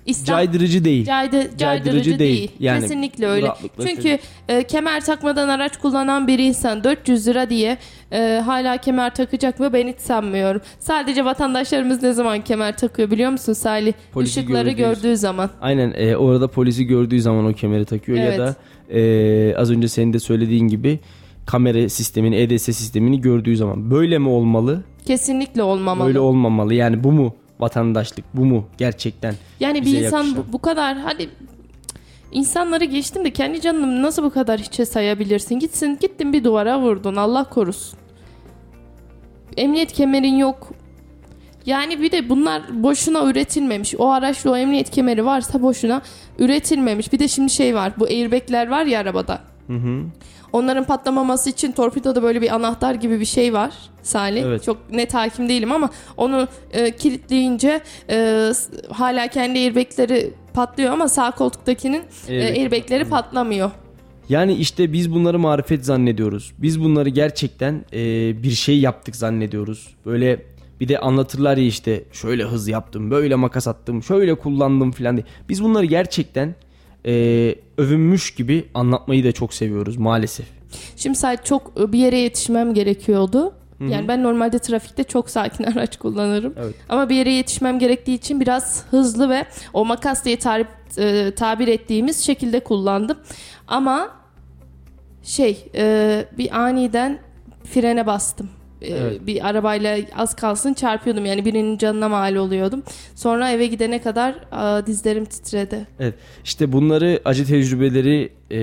İslam 0.08 0.36
Caydırıcı 0.36 0.84
değil. 0.84 1.06
Caydı- 1.06 1.56
caydırıcı, 1.58 2.18
değil. 2.18 2.50
Yani 2.60 2.80
Kesinlikle 2.80 3.26
öyle. 3.26 3.46
Çünkü 3.80 3.94
söyleyeyim. 3.94 4.18
e, 4.48 4.62
kemer 4.62 5.04
takmadan 5.04 5.48
araç 5.48 5.76
kullanan 5.76 6.26
bir 6.26 6.38
insan 6.38 6.84
400 6.84 7.28
lira 7.28 7.50
diye 7.50 7.78
e, 8.12 8.42
hala 8.44 8.76
kemer 8.76 9.14
takacak 9.14 9.60
mı 9.60 9.72
ben 9.72 9.88
hiç 9.88 9.98
sanmıyorum. 10.00 10.60
Sadece 10.78 11.24
vatandaşlarımız 11.24 12.02
ne 12.02 12.12
zaman 12.12 12.40
kemer 12.44 12.76
takıyor 12.76 13.10
biliyor 13.10 13.30
musun 13.30 13.52
Salih? 13.52 13.92
Polisi 14.12 14.40
Işıkları 14.40 14.70
gördüğü- 14.70 14.76
gördüğü 15.02 15.16
zaman. 15.16 15.50
Aynen 15.60 15.94
e, 15.96 16.16
orada 16.16 16.48
polisi 16.48 16.84
gördüğü 16.84 17.20
zaman 17.20 17.46
o 17.46 17.52
kemeri 17.52 17.84
takıyor 17.84 18.18
Evet. 18.18 18.38
ya 18.38 18.46
da 18.46 18.54
e, 18.98 19.54
az 19.56 19.70
önce 19.70 19.88
senin 19.88 20.12
de 20.12 20.18
söylediğin 20.18 20.68
gibi 20.68 20.98
kamera 21.46 21.88
sistemini, 21.88 22.36
EDS 22.36 22.62
sistemini 22.62 23.20
gördüğü 23.20 23.56
zaman 23.56 23.90
böyle 23.90 24.18
mi 24.18 24.28
olmalı? 24.28 24.82
Kesinlikle 25.06 25.62
olmamalı. 25.62 26.06
Böyle 26.06 26.20
olmamalı. 26.20 26.74
Yani 26.74 27.04
bu 27.04 27.12
mu 27.12 27.34
vatandaşlık? 27.60 28.24
Bu 28.34 28.44
mu 28.44 28.66
gerçekten? 28.78 29.34
yani 29.60 29.82
bir 29.82 29.98
insan 29.98 30.24
yakışan. 30.24 30.44
bu, 30.48 30.52
bu 30.52 30.58
kadar 30.58 30.98
hadi 30.98 31.30
insanları 32.32 32.84
geçtim 32.84 33.24
de 33.24 33.30
kendi 33.30 33.60
canını 33.60 34.02
nasıl 34.02 34.22
bu 34.22 34.30
kadar 34.30 34.60
hiçe 34.60 34.86
sayabilirsin? 34.86 35.58
Gitsin 35.58 35.98
gittin 36.00 36.32
bir 36.32 36.44
duvara 36.44 36.80
vurdun 36.80 37.16
Allah 37.16 37.44
korusun. 37.44 37.98
Emniyet 39.56 39.92
kemerin 39.92 40.36
yok. 40.36 40.72
Yani 41.66 42.02
bir 42.02 42.12
de 42.12 42.28
bunlar 42.28 42.62
boşuna 42.82 43.24
üretilmemiş. 43.24 43.94
O 43.98 44.10
araçla 44.10 44.50
o 44.50 44.56
emniyet 44.56 44.90
kemeri 44.90 45.24
varsa 45.24 45.62
boşuna 45.62 46.02
üretilmemiş. 46.38 47.12
Bir 47.12 47.18
de 47.18 47.28
şimdi 47.28 47.50
şey 47.50 47.74
var. 47.74 47.92
Bu 47.98 48.04
airbag'ler 48.04 48.68
var 48.68 48.84
ya 48.84 49.00
arabada. 49.00 49.40
Hı 49.66 49.72
hı. 49.72 50.02
Onların 50.52 50.84
patlamaması 50.84 51.50
için 51.50 51.72
torpidoda 51.72 52.22
böyle 52.22 52.42
bir 52.42 52.54
anahtar 52.54 52.94
gibi 52.94 53.20
bir 53.20 53.24
şey 53.24 53.52
var 53.52 53.74
Salih. 54.02 54.42
Evet. 54.42 54.64
Çok 54.64 54.90
net 54.92 55.14
hakim 55.14 55.48
değilim 55.48 55.72
ama 55.72 55.90
onu 56.16 56.48
e, 56.72 56.96
kilitleyince 56.96 57.80
e, 58.10 58.50
hala 58.90 59.28
kendi 59.28 59.58
airbag'leri 59.58 60.30
patlıyor 60.54 60.92
ama 60.92 61.08
sağ 61.08 61.30
koltuktakinin 61.30 62.02
e, 62.28 62.42
Airbag 62.42 62.58
airbag'leri 62.58 63.04
patlamıyor. 63.04 63.70
Yani 64.28 64.54
işte 64.54 64.92
biz 64.92 65.12
bunları 65.12 65.38
marifet 65.38 65.84
zannediyoruz. 65.84 66.52
Biz 66.58 66.80
bunları 66.80 67.08
gerçekten 67.08 67.84
e, 67.92 67.98
bir 68.42 68.50
şey 68.50 68.80
yaptık 68.80 69.16
zannediyoruz. 69.16 69.88
Böyle 70.06 70.42
bir 70.80 70.88
de 70.88 70.98
anlatırlar 70.98 71.56
ya 71.56 71.64
işte 71.64 72.04
şöyle 72.12 72.44
hız 72.44 72.68
yaptım, 72.68 73.10
böyle 73.10 73.34
makas 73.34 73.68
attım, 73.68 74.02
şöyle 74.02 74.34
kullandım 74.34 74.92
filan 74.92 75.16
diye. 75.16 75.26
Biz 75.48 75.64
bunları 75.64 75.84
gerçekten 75.84 76.54
e, 77.06 77.54
övünmüş 77.78 78.30
gibi 78.30 78.68
anlatmayı 78.74 79.24
da 79.24 79.32
çok 79.32 79.54
seviyoruz 79.54 79.96
maalesef. 79.96 80.46
Şimdi 80.96 81.18
sadece 81.18 81.42
çok 81.44 81.72
e, 81.80 81.92
bir 81.92 81.98
yere 81.98 82.18
yetişmem 82.18 82.74
gerekiyordu. 82.74 83.54
Yani 83.80 84.08
ben 84.08 84.22
normalde 84.22 84.58
trafikte 84.58 85.04
çok 85.04 85.30
sakin 85.30 85.64
araç 85.72 85.96
kullanırım. 85.96 86.54
Evet. 86.56 86.74
Ama 86.88 87.08
bir 87.08 87.16
yere 87.16 87.32
yetişmem 87.32 87.78
gerektiği 87.78 88.14
için 88.14 88.40
biraz 88.40 88.84
hızlı 88.90 89.30
ve 89.30 89.46
o 89.72 89.84
makas 89.84 90.24
diye 90.24 90.38
tarif, 90.38 90.66
e, 90.98 91.34
tabir 91.36 91.68
ettiğimiz 91.68 92.26
şekilde 92.26 92.60
kullandım. 92.60 93.18
Ama 93.68 94.10
şey 95.22 95.64
e, 95.74 96.24
bir 96.38 96.58
aniden 96.58 97.18
frene 97.64 98.06
bastım. 98.06 98.50
E, 98.82 98.86
Evet. 98.94 99.26
Bir 99.26 99.48
arabayla 99.48 99.98
az 100.16 100.36
kalsın 100.36 100.74
çarpıyordum 100.74 101.26
yani 101.26 101.44
birinin 101.44 101.78
canına 101.78 102.08
mal 102.08 102.34
oluyordum. 102.34 102.82
Sonra 103.14 103.50
eve 103.50 103.66
gidene 103.66 104.00
kadar 104.02 104.34
aa, 104.52 104.86
dizlerim 104.86 105.24
titredi. 105.24 105.86
Evet. 106.00 106.14
İşte 106.44 106.72
bunları 106.72 107.20
acı 107.24 107.46
tecrübeleri 107.46 108.32
e, 108.52 108.58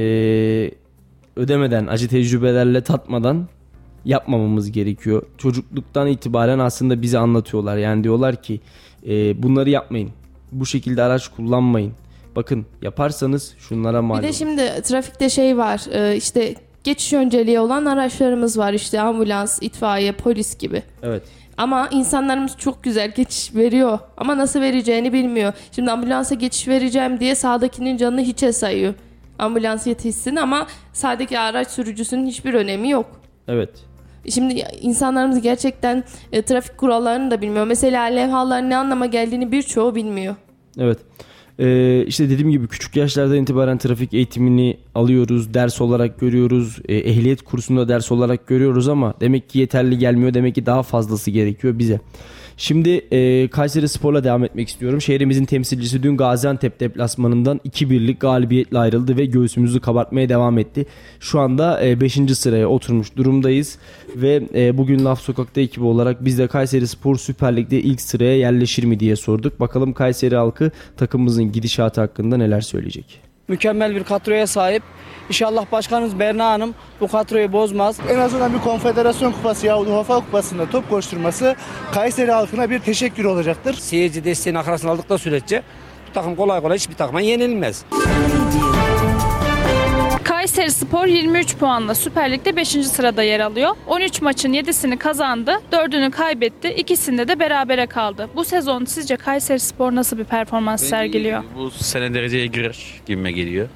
ödemeden, 1.36 1.88
acı 1.88 2.08
tecrübelerle 2.08 2.82
tatmadan 2.82 3.48
yapmamamız 4.06 4.72
gerekiyor. 4.72 5.24
Çocukluktan 5.38 6.08
itibaren 6.08 6.60
aslında 6.60 7.02
bize 7.02 7.18
anlatıyorlar. 7.18 7.78
Yani 7.78 8.04
diyorlar 8.04 8.42
ki 8.42 8.60
e, 9.08 9.44
bunları 9.44 9.70
yapmayın. 9.70 10.10
Bu 10.52 10.66
şekilde 10.66 11.04
araç 11.04 11.28
kullanmayın. 11.28 11.94
Bakın 12.36 12.66
yaparsanız 12.82 13.56
şunlara 13.58 14.02
mal 14.02 14.18
Bir 14.18 14.24
de 14.24 14.28
olur. 14.28 14.36
şimdi 14.36 14.82
trafikte 14.84 15.30
şey 15.30 15.58
var 15.58 15.82
e, 15.92 16.16
işte 16.16 16.56
geçiş 16.86 17.14
önceliği 17.14 17.60
olan 17.60 17.86
araçlarımız 17.86 18.58
var 18.58 18.74
işte 18.74 19.02
ambulans, 19.02 19.62
itfaiye, 19.62 20.12
polis 20.12 20.58
gibi. 20.58 20.84
Evet. 21.04 21.24
Ama 21.58 21.88
insanlarımız 21.92 22.58
çok 22.58 22.84
güzel 22.84 23.12
geçiş 23.12 23.56
veriyor 23.56 24.00
ama 24.18 24.38
nasıl 24.38 24.62
vereceğini 24.62 25.14
bilmiyor. 25.14 25.54
Şimdi 25.72 25.92
ambulansa 25.92 26.36
geçiş 26.36 26.68
vereceğim 26.68 27.20
diye 27.20 27.36
sağdakinin 27.36 27.98
canını 27.98 28.22
hiçe 28.22 28.52
sayıyor. 28.52 28.94
Ambulans 29.40 29.88
yetişsin 29.88 30.36
ama 30.36 30.68
sağdaki 30.94 31.40
araç 31.40 31.68
sürücüsünün 31.68 32.28
hiçbir 32.28 32.54
önemi 32.54 32.90
yok. 32.90 33.06
Evet. 33.48 33.70
Şimdi 34.30 34.64
insanlarımız 34.82 35.42
gerçekten 35.42 36.04
e, 36.32 36.42
trafik 36.42 36.78
kurallarını 36.78 37.32
da 37.32 37.42
bilmiyor. 37.42 37.68
Mesela 37.68 38.04
levhaların 38.04 38.70
ne 38.70 38.78
anlama 38.78 39.06
geldiğini 39.06 39.52
birçoğu 39.52 39.96
bilmiyor. 39.96 40.36
Evet. 40.80 40.98
Ee, 41.60 42.04
işte 42.08 42.30
dediğim 42.30 42.52
gibi 42.52 42.68
küçük 42.68 42.96
yaşlardan 42.96 43.38
itibaren 43.38 43.78
trafik 43.78 44.14
eğitimini 44.14 44.78
alıyoruz, 44.96 45.54
ders 45.54 45.82
olarak 45.82 46.20
görüyoruz, 46.20 46.80
e, 46.88 46.96
ehliyet 46.96 47.42
kursunda 47.42 47.88
ders 47.88 48.12
olarak 48.12 48.48
görüyoruz 48.48 48.88
ama 48.88 49.14
demek 49.22 49.50
ki 49.50 49.60
yeterli 49.60 49.98
gelmiyor, 49.98 50.34
demek 50.34 50.56
ki 50.56 50.66
daha 50.66 50.84
fazlası 50.84 51.32
gerekiyor 51.32 51.80
bize. 51.80 52.00
Şimdi 52.58 52.90
e, 53.12 53.48
Kayseri 53.48 53.90
Spor'la 53.90 54.24
devam 54.24 54.44
etmek 54.44 54.70
istiyorum. 54.70 55.02
Şehrimizin 55.02 55.46
temsilcisi 55.46 56.04
dün 56.04 56.18
Gaziantep 56.18 56.80
deplasmanından 56.80 57.62
2-1'lik 57.66 58.20
galibiyetle 58.20 58.78
ayrıldı 58.78 59.18
ve 59.18 59.26
göğsümüzü 59.26 59.80
kabartmaya 59.80 60.30
devam 60.30 60.58
etti. 60.58 60.86
Şu 61.20 61.40
anda 61.40 61.82
5. 62.02 62.18
E, 62.18 62.36
sıraya 62.36 62.68
oturmuş 62.68 63.16
durumdayız 63.16 63.78
ve 64.16 64.44
e, 64.56 64.78
bugün 64.78 65.06
Laf 65.06 65.22
Sokak'ta 65.22 65.62
ekibi 65.62 65.86
olarak 65.86 66.26
biz 66.26 66.38
de 66.38 66.48
Kayseri 66.48 66.88
Spor 66.88 67.16
Süper 67.16 67.56
Lig'de 67.56 67.82
ilk 67.82 68.02
sıraya 68.02 68.38
yerleşir 68.38 68.84
mi 68.84 69.00
diye 69.00 69.16
sorduk. 69.16 69.60
Bakalım 69.60 69.94
Kayseri 69.94 70.36
halkı 70.36 70.72
takımımızın 70.98 71.52
gidişatı 71.52 72.02
hakkında 72.02 72.38
neler 72.38 72.62
söyleyecek. 72.62 73.25
Mükemmel 73.48 73.96
bir 73.96 74.04
kadroya 74.04 74.48
sahip. 74.48 74.84
İnşallah 75.30 75.72
başkanımız 75.72 76.20
Berna 76.20 76.46
Hanım 76.46 76.76
bu 77.02 77.08
kadroyu 77.08 77.54
bozmaz. 77.54 77.98
En 78.10 78.20
azından 78.20 78.54
bir 78.54 78.60
konfederasyon 78.60 79.32
kupası 79.32 79.66
yahut 79.66 79.88
UEFA 79.88 80.16
kupasında 80.16 80.70
top 80.70 80.90
koşturması 80.90 81.56
Kayseri 81.94 82.32
halkına 82.32 82.70
bir 82.70 82.80
teşekkür 82.80 83.26
olacaktır. 83.26 83.74
Seyirci 83.74 84.24
desteğini 84.24 84.60
akarasını 84.60 84.92
aldıkları 84.92 85.20
sürece 85.20 85.64
bu 86.10 86.14
takım 86.14 86.36
kolay 86.36 86.62
kolay 86.62 86.78
hiçbir 86.78 86.96
takıma 86.96 87.22
yenilmez. 87.22 87.86
Kayseri 90.46 90.72
Spor 90.72 91.06
23 91.06 91.58
puanla 91.58 91.96
Süper 91.96 92.32
Lig'de 92.32 92.56
5. 92.56 92.68
sırada 92.68 93.24
yer 93.24 93.40
alıyor. 93.40 93.76
13 93.88 94.22
maçın 94.22 94.54
7'sini 94.54 94.98
kazandı, 94.98 95.62
4'ünü 95.72 96.12
kaybetti, 96.12 96.70
ikisinde 96.70 97.28
de 97.28 97.40
berabere 97.40 97.88
kaldı. 97.88 98.30
Bu 98.36 98.46
sezon 98.46 98.86
sizce 98.86 99.16
Kayseri 99.16 99.60
Spor 99.60 99.96
nasıl 99.96 100.18
bir 100.18 100.24
performans 100.24 100.84
sergiliyor? 100.84 101.44
Bu 101.58 101.72
sene 101.72 102.14
dereceye 102.14 102.46
girer 102.48 103.02
gibime 103.06 103.32
geliyor. 103.32 103.68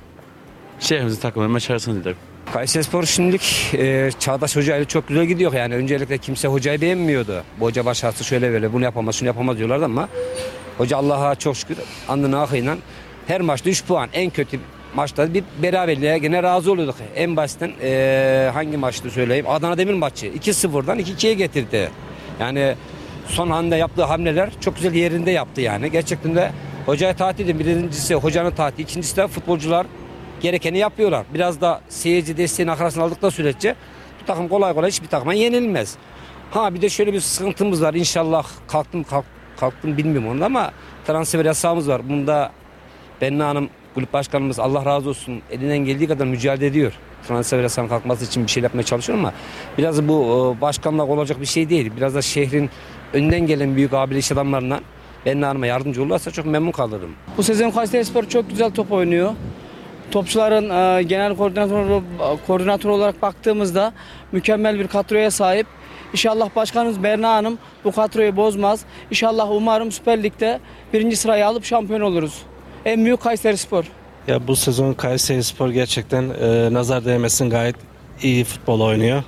Şehrimizin 0.79 1.21
takımının 1.21 1.53
başarısını 1.53 2.01
dilerim. 2.01 2.17
Kayseri 2.53 2.83
Spor 2.83 3.03
şimdilik 3.03 3.73
e, 3.73 4.09
Çağdaş 4.19 4.55
Hoca 4.55 4.77
ile 4.77 4.85
çok 4.85 5.07
güzel 5.07 5.25
gidiyor. 5.25 5.53
Yani 5.53 5.75
öncelikle 5.75 6.17
kimse 6.17 6.47
hocayı 6.47 6.81
beğenmiyordu. 6.81 7.43
Bu 7.59 7.65
hoca 7.65 7.85
başarısı 7.85 8.23
şöyle 8.23 8.51
böyle 8.51 8.73
bunu 8.73 8.83
yapamaz 8.83 9.15
şunu 9.15 9.27
yapamaz 9.27 9.57
diyorlardı 9.57 9.85
ama 9.85 10.09
hoca 10.77 10.97
Allah'a 10.97 11.35
çok 11.35 11.57
şükür 11.57 11.77
andına 12.07 12.41
akıyla 12.41 12.77
her 13.27 13.41
maçta 13.41 13.69
3 13.69 13.85
puan 13.85 14.09
en 14.13 14.29
kötü 14.29 14.59
maçta 14.95 15.33
bir 15.33 15.43
beraberliğe 15.63 16.17
gene 16.17 16.43
razı 16.43 16.71
oluyorduk. 16.71 16.95
En 17.15 17.35
basitten 17.35 17.71
e, 17.81 18.49
hangi 18.53 18.77
maçtı 18.77 19.11
söyleyeyim 19.11 19.45
Adana 19.49 19.77
Demir 19.77 19.93
maçı 19.93 20.27
2-0'dan 20.27 20.99
2-2'ye 20.99 21.33
getirdi. 21.33 21.91
Yani 22.39 22.75
son 23.27 23.49
anda 23.49 23.77
yaptığı 23.77 24.03
hamleler 24.03 24.49
çok 24.61 24.75
güzel 24.75 24.93
yerinde 24.93 25.31
yaptı 25.31 25.61
yani. 25.61 25.91
Gerçekten 25.91 26.35
de 26.35 26.51
hocaya 26.85 27.15
tatil. 27.15 27.59
Birincisi 27.59 28.15
hocanın 28.15 28.51
tatili, 28.51 28.81
ikincisi 28.81 29.17
de 29.17 29.27
futbolcular 29.27 29.85
gerekeni 30.41 30.77
yapıyorlar. 30.77 31.25
Biraz 31.33 31.61
da 31.61 31.81
seyirci 31.89 32.37
desteğini 32.37 32.71
akarasını 32.71 33.03
aldıkları 33.03 33.31
sürece 33.31 33.75
bu 34.21 34.25
takım 34.25 34.47
kolay 34.47 34.73
kolay 34.73 34.89
hiçbir 34.89 35.07
takıma 35.07 35.33
yenilmez. 35.33 35.95
Ha 36.51 36.73
bir 36.73 36.81
de 36.81 36.89
şöyle 36.89 37.13
bir 37.13 37.19
sıkıntımız 37.19 37.81
var. 37.81 37.93
İnşallah 37.93 38.47
kalktım 38.67 39.03
kalk, 39.03 39.25
kalktım 39.59 39.97
bilmiyorum 39.97 40.29
onu 40.29 40.45
ama 40.45 40.71
transfer 41.07 41.45
yasağımız 41.45 41.89
var. 41.89 42.09
Bunda 42.09 42.51
Benna 43.21 43.47
Hanım 43.47 43.69
kulüp 43.93 44.13
başkanımız 44.13 44.59
Allah 44.59 44.85
razı 44.85 45.09
olsun 45.09 45.41
elinden 45.51 45.77
geldiği 45.77 46.07
kadar 46.07 46.25
mücadele 46.25 46.65
ediyor. 46.65 46.93
Transfer 47.27 47.61
yasağının 47.61 47.89
kalkması 47.89 48.25
için 48.25 48.43
bir 48.43 48.51
şey 48.51 48.63
yapmaya 48.63 48.83
çalışıyor 48.83 49.19
ama 49.19 49.33
biraz 49.77 50.07
bu 50.07 50.13
e, 50.57 50.61
başkanlık 50.61 51.09
olacak 51.09 51.41
bir 51.41 51.45
şey 51.45 51.69
değil. 51.69 51.91
Biraz 51.97 52.15
da 52.15 52.21
şehrin 52.21 52.69
önden 53.13 53.39
gelen 53.39 53.75
büyük 53.75 53.93
abiyle 53.93 54.19
iş 54.19 54.31
adamlarına 54.31 54.79
Benna 55.25 55.47
Hanım'a 55.47 55.67
yardımcı 55.67 56.03
olursa 56.03 56.31
çok 56.31 56.45
memnun 56.45 56.71
kalırım. 56.71 57.09
Bu 57.37 57.43
sezon 57.43 57.71
Kayseri 57.71 58.05
Spor 58.05 58.23
çok 58.23 58.49
güzel 58.49 58.71
top 58.71 58.91
oynuyor. 58.91 59.31
Topçuların 60.11 60.97
e, 60.99 61.03
genel 61.03 61.35
koordinatör, 61.35 62.01
koordinatör 62.47 62.89
olarak 62.89 63.21
baktığımızda 63.21 63.93
mükemmel 64.31 64.79
bir 64.79 64.87
kadroya 64.87 65.31
sahip. 65.31 65.67
İnşallah 66.13 66.55
başkanımız 66.55 67.03
Berna 67.03 67.29
Hanım 67.33 67.57
bu 67.83 67.91
kadroyu 67.91 68.35
bozmaz. 68.35 68.81
İnşallah 69.11 69.51
umarım 69.51 69.91
Süper 69.91 70.23
Lig'de 70.23 70.59
birinci 70.93 71.15
sırayı 71.15 71.47
alıp 71.47 71.65
şampiyon 71.65 72.01
oluruz. 72.01 72.41
En 72.85 73.05
büyük 73.05 73.21
Kayseri 73.21 73.57
Spor. 73.57 73.85
Ya 74.27 74.47
bu 74.47 74.55
sezon 74.55 74.93
Kayseri 74.93 75.43
Spor 75.43 75.69
gerçekten 75.69 76.29
e, 76.41 76.73
nazar 76.73 77.05
değmesin 77.05 77.49
gayet 77.49 77.75
iyi 78.21 78.43
futbol 78.43 78.79
oynuyor. 78.81 79.23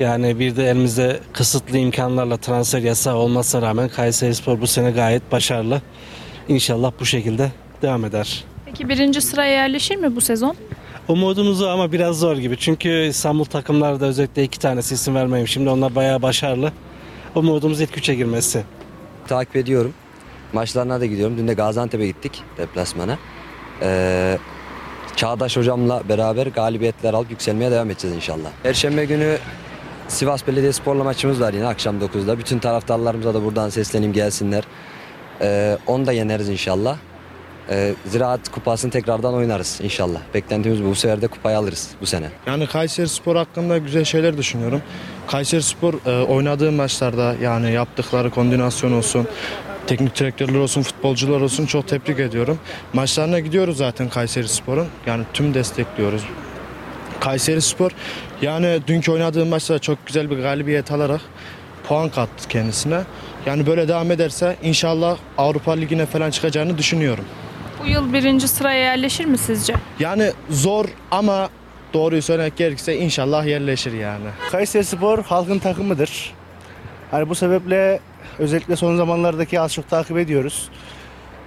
Yani 0.00 0.38
bir 0.38 0.56
de 0.56 0.70
elimizde 0.70 1.20
kısıtlı 1.32 1.78
imkanlarla 1.78 2.36
transfer 2.36 2.78
yasağı 2.78 3.16
olmasına 3.16 3.62
rağmen 3.62 3.88
Kayseri 3.88 4.34
Spor 4.34 4.60
bu 4.60 4.66
sene 4.66 4.90
gayet 4.90 5.32
başarılı. 5.32 5.82
İnşallah 6.48 6.92
bu 7.00 7.06
şekilde 7.06 7.52
devam 7.82 8.04
eder. 8.04 8.44
Peki 8.66 8.88
birinci 8.88 9.20
sıraya 9.20 9.52
yerleşir 9.52 9.96
mi 9.96 10.16
bu 10.16 10.20
sezon? 10.20 10.56
Umudumuz 11.08 11.62
o 11.62 11.68
ama 11.68 11.92
biraz 11.92 12.18
zor 12.18 12.36
gibi. 12.36 12.56
Çünkü 12.56 13.06
İstanbul 13.06 13.44
takımlarda 13.44 14.06
özellikle 14.06 14.44
iki 14.44 14.58
tanesi 14.58 14.94
isim 14.94 15.14
vermeyeyim. 15.14 15.48
Şimdi 15.48 15.70
onlar 15.70 15.94
bayağı 15.94 16.22
başarılı. 16.22 16.72
Umudumuz 17.34 17.80
ilk 17.80 17.98
üçe 17.98 18.14
girmesi. 18.14 18.62
Takip 19.28 19.56
ediyorum. 19.56 19.94
Maçlarına 20.54 21.00
da 21.00 21.06
gidiyorum. 21.06 21.38
Dün 21.38 21.48
de 21.48 21.54
Gaziantep'e 21.54 22.06
gittik 22.06 22.42
deplasmana. 22.58 23.18
Ee, 23.82 24.38
Çağdaş 25.16 25.56
hocamla 25.56 26.02
beraber 26.08 26.46
galibiyetler 26.46 27.14
alıp 27.14 27.30
yükselmeye 27.30 27.70
devam 27.70 27.90
edeceğiz 27.90 28.16
inşallah. 28.16 28.48
Perşembe 28.62 29.04
günü 29.04 29.38
Sivas 30.08 30.46
Belediyespor'la 30.46 31.04
maçımız 31.04 31.40
var 31.40 31.52
yine 31.52 31.66
akşam 31.66 32.00
9'da. 32.00 32.38
Bütün 32.38 32.58
taraftarlarımıza 32.58 33.34
da 33.34 33.44
buradan 33.44 33.68
sesleneyim 33.68 34.12
gelsinler. 34.12 34.64
Ee, 35.40 35.78
onu 35.86 36.06
da 36.06 36.12
yeneriz 36.12 36.48
inşallah. 36.48 36.96
Ee, 37.70 37.94
Ziraat 38.06 38.48
kupasını 38.48 38.90
tekrardan 38.90 39.34
oynarız 39.34 39.80
inşallah. 39.82 40.20
Beklentimiz 40.34 40.84
bu. 40.84 40.88
Bu 40.88 40.94
sefer 40.94 41.22
de 41.22 41.26
kupayı 41.26 41.58
alırız 41.58 41.90
bu 42.00 42.06
sene. 42.06 42.28
Yani 42.46 42.66
Kayseri 42.66 43.08
Spor 43.08 43.36
hakkında 43.36 43.78
güzel 43.78 44.04
şeyler 44.04 44.36
düşünüyorum. 44.36 44.82
Kayseri 45.26 45.62
Spor 45.62 45.94
e, 46.06 46.24
oynadığı 46.24 46.72
maçlarda 46.72 47.34
yani 47.42 47.72
yaptıkları 47.72 48.30
koordinasyon 48.30 48.92
olsun, 48.92 49.28
teknik 49.86 50.16
direktörler 50.20 50.58
olsun, 50.58 50.82
futbolcular 50.82 51.40
olsun 51.40 51.66
çok 51.66 51.88
tebrik 51.88 52.20
ediyorum. 52.20 52.58
Maçlarına 52.92 53.38
gidiyoruz 53.38 53.76
zaten 53.76 54.08
Kayseri 54.08 54.48
Spor'un. 54.48 54.86
Yani 55.06 55.24
tüm 55.32 55.54
destekliyoruz. 55.54 56.22
Kayseri 57.20 57.62
Spor 57.62 57.90
yani 58.42 58.80
dünkü 58.86 59.12
oynadığı 59.12 59.46
maçta 59.46 59.78
çok 59.78 60.06
güzel 60.06 60.30
bir 60.30 60.38
galibiyet 60.38 60.92
alarak 60.92 61.20
puan 61.88 62.08
kattı 62.08 62.48
kendisine. 62.48 63.00
Yani 63.46 63.66
böyle 63.66 63.88
devam 63.88 64.10
ederse 64.10 64.56
inşallah 64.62 65.16
Avrupa 65.38 65.72
Ligi'ne 65.72 66.06
falan 66.06 66.30
çıkacağını 66.30 66.78
düşünüyorum. 66.78 67.24
Bu 67.82 67.86
yıl 67.88 68.12
birinci 68.12 68.48
sıraya 68.48 68.84
yerleşir 68.84 69.24
mi 69.24 69.38
sizce? 69.38 69.74
Yani 70.00 70.32
zor 70.50 70.86
ama 71.10 71.48
doğruyu 71.94 72.22
söylemek 72.22 72.56
gerekirse 72.56 72.96
inşallah 72.96 73.46
yerleşir 73.46 73.92
yani. 73.92 74.26
Kayseri 74.50 74.84
Spor 74.84 75.24
halkın 75.24 75.58
takımıdır. 75.58 76.32
Hani 77.10 77.28
bu 77.28 77.34
sebeple 77.34 78.00
özellikle 78.38 78.76
son 78.76 78.96
zamanlardaki 78.96 79.60
az 79.60 79.72
çok 79.72 79.90
takip 79.90 80.18
ediyoruz. 80.18 80.68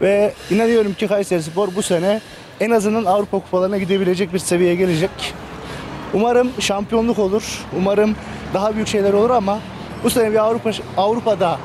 Ve 0.01 0.33
inanıyorum 0.51 0.93
ki 0.93 1.07
Kayseri 1.07 1.43
Spor 1.43 1.75
bu 1.75 1.81
sene 1.81 2.21
en 2.59 2.71
azından 2.71 3.05
Avrupa 3.05 3.39
kupalarına 3.39 3.77
gidebilecek 3.77 4.33
bir 4.33 4.39
seviyeye 4.39 4.75
gelecek. 4.75 5.33
Umarım 6.13 6.51
şampiyonluk 6.59 7.19
olur. 7.19 7.65
Umarım 7.77 8.15
daha 8.53 8.75
büyük 8.75 8.87
şeyler 8.87 9.13
olur 9.13 9.29
ama 9.29 9.59
bu 10.03 10.09
sene 10.09 10.31
bir 10.31 10.37
Avrupa 10.37 10.71
Avrupa'da 10.97 11.59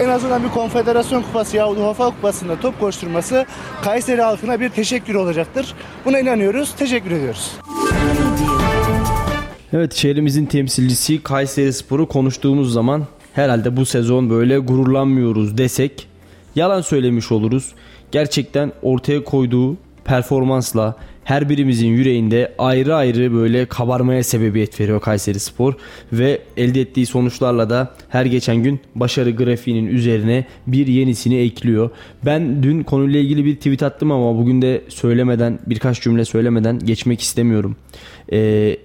en 0.00 0.08
azından 0.08 0.44
bir 0.44 0.48
konfederasyon 0.48 1.22
kupası 1.22 1.56
yahut 1.56 1.78
UEFA 1.78 2.10
kupasında 2.10 2.60
top 2.60 2.80
koşturması 2.80 3.46
Kayseri 3.82 4.22
halkına 4.22 4.60
bir 4.60 4.68
teşekkür 4.68 5.14
olacaktır. 5.14 5.74
Buna 6.04 6.20
inanıyoruz. 6.20 6.74
Teşekkür 6.78 7.10
ediyoruz. 7.10 7.52
Evet 9.72 9.94
şehrimizin 9.94 10.46
temsilcisi 10.46 11.22
Kayseri 11.22 11.72
Spor'u 11.72 12.08
konuştuğumuz 12.08 12.72
zaman 12.72 13.06
herhalde 13.36 13.76
bu 13.76 13.86
sezon 13.86 14.30
böyle 14.30 14.58
gururlanmıyoruz 14.58 15.58
desek 15.58 16.08
yalan 16.54 16.80
söylemiş 16.80 17.32
oluruz. 17.32 17.72
Gerçekten 18.12 18.72
ortaya 18.82 19.24
koyduğu 19.24 19.76
performansla 20.04 20.96
her 21.24 21.48
birimizin 21.48 21.88
yüreğinde 21.88 22.54
ayrı 22.58 22.94
ayrı 22.94 23.34
böyle 23.34 23.66
kabarmaya 23.66 24.24
sebebiyet 24.24 24.80
veriyor 24.80 25.00
Kayseri 25.00 25.40
Spor 25.40 25.74
ve 26.12 26.40
elde 26.56 26.80
ettiği 26.80 27.06
sonuçlarla 27.06 27.70
da 27.70 27.94
her 28.08 28.26
geçen 28.26 28.56
gün 28.56 28.80
başarı 28.94 29.30
grafiğinin 29.30 29.86
üzerine 29.86 30.44
bir 30.66 30.86
yenisini 30.86 31.36
ekliyor. 31.36 31.90
Ben 32.24 32.62
dün 32.62 32.82
konuyla 32.82 33.20
ilgili 33.20 33.44
bir 33.44 33.56
tweet 33.56 33.82
attım 33.82 34.12
ama 34.12 34.38
bugün 34.38 34.62
de 34.62 34.82
söylemeden 34.88 35.58
birkaç 35.66 36.00
cümle 36.00 36.24
söylemeden 36.24 36.78
geçmek 36.78 37.20
istemiyorum. 37.20 37.76
E, 38.32 38.38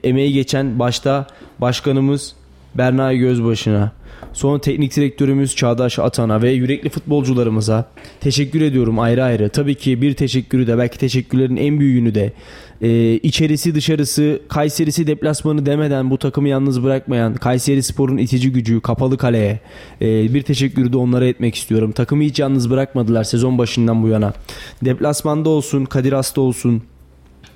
emeği 0.03 0.33
geçen 0.33 0.79
başta 0.79 1.27
başkanımız 1.59 2.35
Berna 2.75 3.13
Gözbaşı'na, 3.13 3.91
Sonra 4.33 4.61
teknik 4.61 4.95
direktörümüz 4.95 5.55
Çağdaş 5.55 5.99
Atan'a 5.99 6.41
ve 6.41 6.51
yürekli 6.51 6.89
futbolcularımıza 6.89 7.85
teşekkür 8.19 8.61
ediyorum 8.61 8.99
ayrı 8.99 9.23
ayrı. 9.23 9.49
Tabii 9.49 9.75
ki 9.75 10.01
bir 10.01 10.13
teşekkürü 10.13 10.67
de 10.67 10.77
belki 10.77 10.97
teşekkürlerin 10.97 11.57
en 11.57 11.79
büyüğünü 11.79 12.15
de 12.15 12.33
e, 12.81 13.13
içerisi 13.13 13.75
dışarısı 13.75 14.41
Kayserisi 14.49 15.07
deplasmanı 15.07 15.65
demeden 15.65 16.09
bu 16.09 16.17
takımı 16.17 16.49
yalnız 16.49 16.83
bırakmayan 16.83 17.33
Kayseri 17.33 17.83
Spor'un 17.83 18.17
itici 18.17 18.51
gücü 18.51 18.81
kapalı 18.81 19.17
kaleye 19.17 19.59
e, 20.01 20.33
bir 20.33 20.41
teşekkürü 20.41 20.93
de 20.93 20.97
onlara 20.97 21.25
etmek 21.25 21.55
istiyorum. 21.55 21.91
Takımı 21.91 22.23
hiç 22.23 22.39
yalnız 22.39 22.69
bırakmadılar 22.69 23.23
sezon 23.23 23.57
başından 23.57 24.03
bu 24.03 24.07
yana. 24.07 24.33
Deplasmanda 24.85 25.49
olsun 25.49 25.85
Kadir 25.85 26.13
Has'ta 26.13 26.41
olsun 26.41 26.83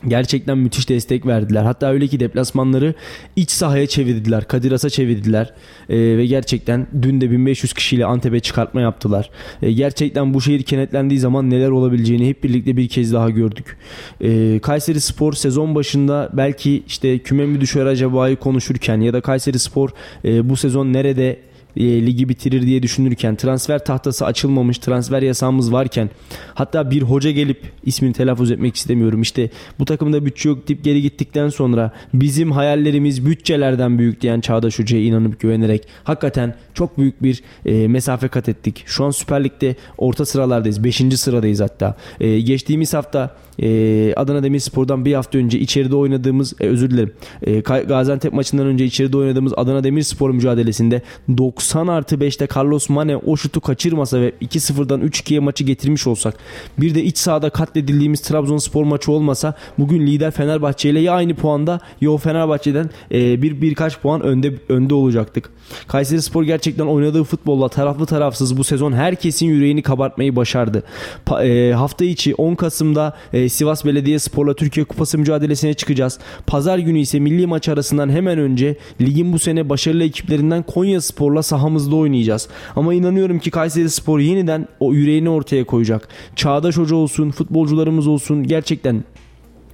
Gerçekten 0.07 0.57
müthiş 0.57 0.89
destek 0.89 1.25
verdiler. 1.25 1.63
Hatta 1.63 1.91
öyle 1.91 2.07
ki 2.07 2.19
deplasmanları 2.19 2.93
iç 3.35 3.51
sahaya 3.51 3.87
çevirdiler. 3.87 4.47
Kadiras'a 4.47 4.89
çevirdiler. 4.89 5.53
E, 5.89 5.97
ve 6.17 6.25
gerçekten 6.25 6.87
dün 7.01 7.21
de 7.21 7.31
1500 7.31 7.73
kişiyle 7.73 8.05
Antep'e 8.05 8.39
çıkartma 8.39 8.81
yaptılar. 8.81 9.29
E, 9.61 9.71
gerçekten 9.71 10.33
bu 10.33 10.41
şehir 10.41 10.63
kenetlendiği 10.63 11.19
zaman 11.19 11.49
neler 11.49 11.69
olabileceğini 11.69 12.29
hep 12.29 12.43
birlikte 12.43 12.77
bir 12.77 12.87
kez 12.87 13.13
daha 13.13 13.29
gördük. 13.29 13.77
E, 14.21 14.59
Kayseri 14.59 15.01
Spor 15.01 15.33
sezon 15.33 15.75
başında 15.75 16.29
belki 16.33 16.83
işte 16.87 17.19
küme 17.19 17.45
mi 17.45 17.61
düşer 17.61 17.85
acaba'yı 17.85 18.35
konuşurken 18.35 19.01
ya 19.01 19.13
da 19.13 19.21
Kayseri 19.21 19.59
Spor 19.59 19.89
e, 20.25 20.49
bu 20.49 20.57
sezon 20.57 20.93
nerede 20.93 21.39
e, 21.77 21.83
ligi 21.83 22.29
bitirir 22.29 22.61
diye 22.61 22.83
düşünürken 22.83 23.35
transfer 23.35 23.85
tahtası 23.85 24.25
açılmamış 24.25 24.77
transfer 24.77 25.21
yasağımız 25.21 25.71
varken 25.71 26.09
hatta 26.53 26.91
bir 26.91 27.01
hoca 27.01 27.31
gelip 27.31 27.61
ismini 27.83 28.13
telaffuz 28.13 28.51
etmek 28.51 28.75
istemiyorum 28.75 29.21
işte 29.21 29.49
bu 29.79 29.85
takımda 29.85 30.25
bütçe 30.25 30.49
yok 30.49 30.67
deyip 30.67 30.83
geri 30.83 31.01
gittikten 31.01 31.49
sonra 31.49 31.91
bizim 32.13 32.51
hayallerimiz 32.51 33.25
bütçelerden 33.25 33.99
büyük 33.99 34.21
diyen 34.21 34.41
Çağdaş 34.41 34.79
Hoca'ya 34.79 35.03
inanıp 35.03 35.39
güvenerek 35.39 35.87
hakikaten 36.03 36.55
çok 36.73 36.97
büyük 36.97 37.23
bir 37.23 37.43
e, 37.65 37.87
mesafe 37.87 38.27
kat 38.27 38.49
ettik. 38.49 38.83
Şu 38.85 39.05
an 39.05 39.11
Süper 39.11 39.43
Lig'de 39.43 39.75
orta 39.97 40.25
sıralardayız. 40.25 40.83
5. 40.83 41.01
sıradayız 41.15 41.59
hatta. 41.59 41.95
E, 42.19 42.39
geçtiğimiz 42.39 42.93
hafta 42.93 43.35
e, 43.59 44.13
Adana 44.15 44.43
Demirspor'dan 44.43 45.05
bir 45.05 45.13
hafta 45.13 45.37
önce 45.37 45.59
içeride 45.59 45.95
oynadığımız 45.95 46.53
e, 46.59 46.67
özür 46.67 46.89
dilerim 46.91 47.13
e, 47.41 47.59
Gaziantep 47.59 48.33
maçından 48.33 48.65
önce 48.65 48.85
içeride 48.85 49.17
oynadığımız 49.17 49.53
Adana 49.57 49.83
Demirspor 49.83 50.29
mücadelesinde 50.29 51.01
90 51.37 51.87
artı 51.87 52.15
5'te 52.15 52.47
Carlos 52.55 52.89
Mane 52.89 53.17
o 53.17 53.37
şutu 53.37 53.61
kaçırmasa 53.61 54.21
ve 54.21 54.33
2-0'dan 54.41 55.01
3-2'ye 55.01 55.39
maçı 55.39 55.63
getirmiş 55.63 56.07
olsak 56.07 56.37
bir 56.77 56.95
de 56.95 57.03
iç 57.03 57.17
sahada 57.17 57.49
katledildiğimiz 57.49 58.21
Trabzonspor 58.21 58.83
maçı 58.83 59.11
olmasa 59.11 59.53
bugün 59.79 60.07
lider 60.07 60.31
Fenerbahçe 60.31 60.89
ile 60.89 60.99
ya 60.99 61.13
aynı 61.13 61.35
puanda 61.35 61.79
ya 62.01 62.11
o 62.11 62.17
Fenerbahçe'den 62.17 62.89
e, 63.11 63.41
bir 63.41 63.61
birkaç 63.61 63.99
puan 63.99 64.21
önde 64.21 64.53
önde 64.69 64.93
olacaktık. 64.93 65.49
Kayseri 65.87 66.21
Spor 66.21 66.43
gerçekten 66.43 66.85
oynadığı 66.85 67.23
futbolla 67.23 67.69
taraflı 67.69 68.05
tarafsız 68.05 68.57
bu 68.57 68.63
sezon 68.63 68.93
herkesin 68.93 69.45
yüreğini 69.45 69.81
kabartmayı 69.81 70.35
başardı. 70.35 70.83
Pa, 71.25 71.43
e, 71.43 71.73
hafta 71.73 72.05
içi 72.05 72.35
10 72.35 72.55
Kasım'da 72.55 73.13
e, 73.33 73.44
Sivas 73.49 73.85
Belediye 73.85 74.19
Spor'la 74.19 74.53
Türkiye 74.53 74.85
Kupası 74.85 75.17
mücadelesine 75.17 75.73
çıkacağız. 75.73 76.19
Pazar 76.47 76.77
günü 76.77 76.99
ise 76.99 77.19
milli 77.19 77.47
maç 77.47 77.69
arasından 77.69 78.09
hemen 78.09 78.39
önce 78.39 78.77
ligin 79.01 79.33
bu 79.33 79.39
sene 79.39 79.69
başarılı 79.69 80.03
ekiplerinden 80.03 80.63
Konya 80.63 81.01
Spor'la 81.01 81.43
sahamızda 81.43 81.95
oynayacağız. 81.95 82.47
Ama 82.75 82.93
inanıyorum 82.93 83.39
ki 83.39 83.51
Kayseri 83.51 83.89
Spor 83.89 84.19
yeniden 84.19 84.67
o 84.79 84.93
yüreğini 84.93 85.29
ortaya 85.29 85.63
koyacak. 85.63 86.07
Çağdaş 86.35 86.77
Hoca 86.77 86.95
olsun, 86.95 87.31
futbolcularımız 87.31 88.07
olsun 88.07 88.43
gerçekten 88.43 89.03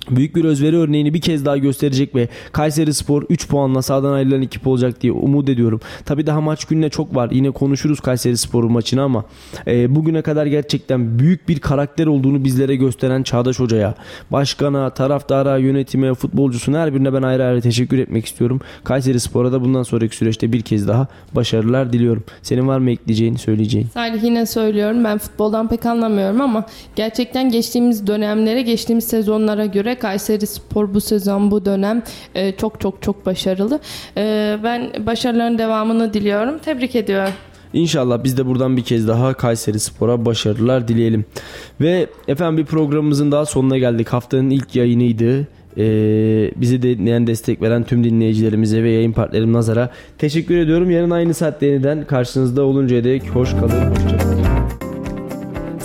büyük 0.10 0.36
bir 0.36 0.44
özveri 0.44 0.78
örneğini 0.78 1.14
bir 1.14 1.22
kez 1.22 1.45
daha 1.45 1.57
gösterecek 1.57 2.15
ve 2.15 2.28
Kayseri 2.52 2.94
Spor 2.94 3.23
3 3.30 3.48
puanla 3.48 3.82
sağdan 3.82 4.14
ayrılan 4.14 4.41
ekip 4.41 4.68
olacak 4.68 5.02
diye 5.02 5.14
umut 5.14 5.49
ediyorum. 5.49 5.80
Tabi 6.06 6.28
daha 6.28 6.41
maç 6.41 6.65
gününe 6.65 6.90
çok 6.90 7.15
var. 7.15 7.32
Yine 7.32 7.52
konuşuruz 7.52 7.99
Kayseri 7.99 8.38
Spor 8.38 8.64
maçını 8.64 9.02
ama 9.02 9.26
e, 9.68 9.95
bugüne 9.95 10.22
kadar 10.22 10.45
gerçekten 10.45 11.19
büyük 11.19 11.49
bir 11.49 11.60
karakter 11.60 12.07
olduğunu 12.07 12.44
bizlere 12.44 12.76
gösteren 12.76 13.23
Çağdaş 13.23 13.60
Hoca'ya, 13.60 13.95
başkana, 14.32 14.90
taraftara, 14.90 15.57
yönetime, 15.57 16.14
futbolcusuna 16.14 16.80
her 16.80 16.94
birine 16.94 17.14
ben 17.14 17.22
ayrı 17.22 17.45
ayrı 17.45 17.61
teşekkür 17.61 17.98
etmek 17.98 18.26
istiyorum. 18.26 18.61
Kayseri 18.84 19.19
Spor'a 19.19 19.52
da 19.52 19.61
bundan 19.61 19.84
sonraki 19.84 20.15
süreçte 20.15 20.53
bir 20.53 20.61
kez 20.61 20.88
daha 20.88 21.07
başarılar 21.34 21.94
diliyorum. 21.94 22.23
Senin 22.41 22.68
var 22.68 22.80
mı 22.80 22.91
ekleyeceğin, 22.91 23.36
söyleyeceğin? 23.36 23.88
Salih 23.94 24.23
yine 24.23 24.45
söylüyorum. 24.45 25.03
Ben 25.03 25.18
futboldan 25.18 25.68
pek 25.68 25.86
anlamıyorum 25.86 26.41
ama 26.41 26.65
gerçekten 26.95 27.52
geçtiğimiz 27.52 28.07
dönemlere, 28.07 28.61
geçtiğimiz 28.61 29.03
sezonlara 29.03 29.65
göre 29.91 29.99
Kayseri 29.99 30.47
Spor 30.47 30.93
bu 30.93 31.01
sezon 31.01 31.51
bu 31.51 31.65
dönem 31.65 32.03
e, 32.35 32.51
çok 32.51 32.80
çok 32.81 33.01
çok 33.01 33.26
başarılı. 33.26 33.80
E, 34.18 34.57
ben 34.63 35.05
başarıların 35.05 35.57
devamını 35.57 36.13
diliyorum. 36.13 36.59
Tebrik 36.59 36.95
ediyorum. 36.95 37.34
İnşallah 37.73 38.23
biz 38.23 38.38
de 38.38 38.45
buradan 38.45 38.77
bir 38.77 38.84
kez 38.84 39.07
daha 39.07 39.34
Kayseri 39.34 39.80
Spor'a 39.80 40.26
başarılar 40.26 40.88
dileyelim. 40.88 41.26
Ve 41.81 42.07
efendim 42.27 42.57
bir 42.57 42.65
programımızın 42.65 43.31
daha 43.31 43.45
sonuna 43.45 43.77
geldik. 43.77 44.07
Haftanın 44.09 44.49
ilk 44.49 44.76
yayınıydı. 44.76 45.47
Ee, 45.77 46.51
bizi 46.55 46.81
dinleyen 46.81 47.27
destek 47.27 47.61
veren 47.61 47.84
tüm 47.84 48.03
dinleyicilerimize 48.03 48.84
ve 48.84 48.91
yayın 48.91 49.11
partnerim 49.11 49.53
Nazar'a 49.53 49.89
teşekkür 50.18 50.57
ediyorum. 50.57 50.91
Yarın 50.91 51.11
aynı 51.11 51.34
saatte 51.34 51.65
yeniden 51.65 52.05
karşınızda 52.05 52.63
oluncaya 52.63 53.03
dek 53.03 53.30
hoş 53.30 53.51
kalın. 53.51 53.95
Hoşçakalın. 53.95 54.40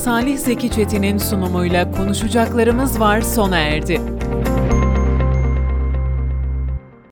Salih 0.07 0.39
Zeki 0.39 0.71
Çetin'in 0.71 1.19
sunumuyla 1.19 1.91
konuşacaklarımız 1.91 3.01
var 3.01 3.21
sona 3.21 3.59
erdi. 3.59 4.01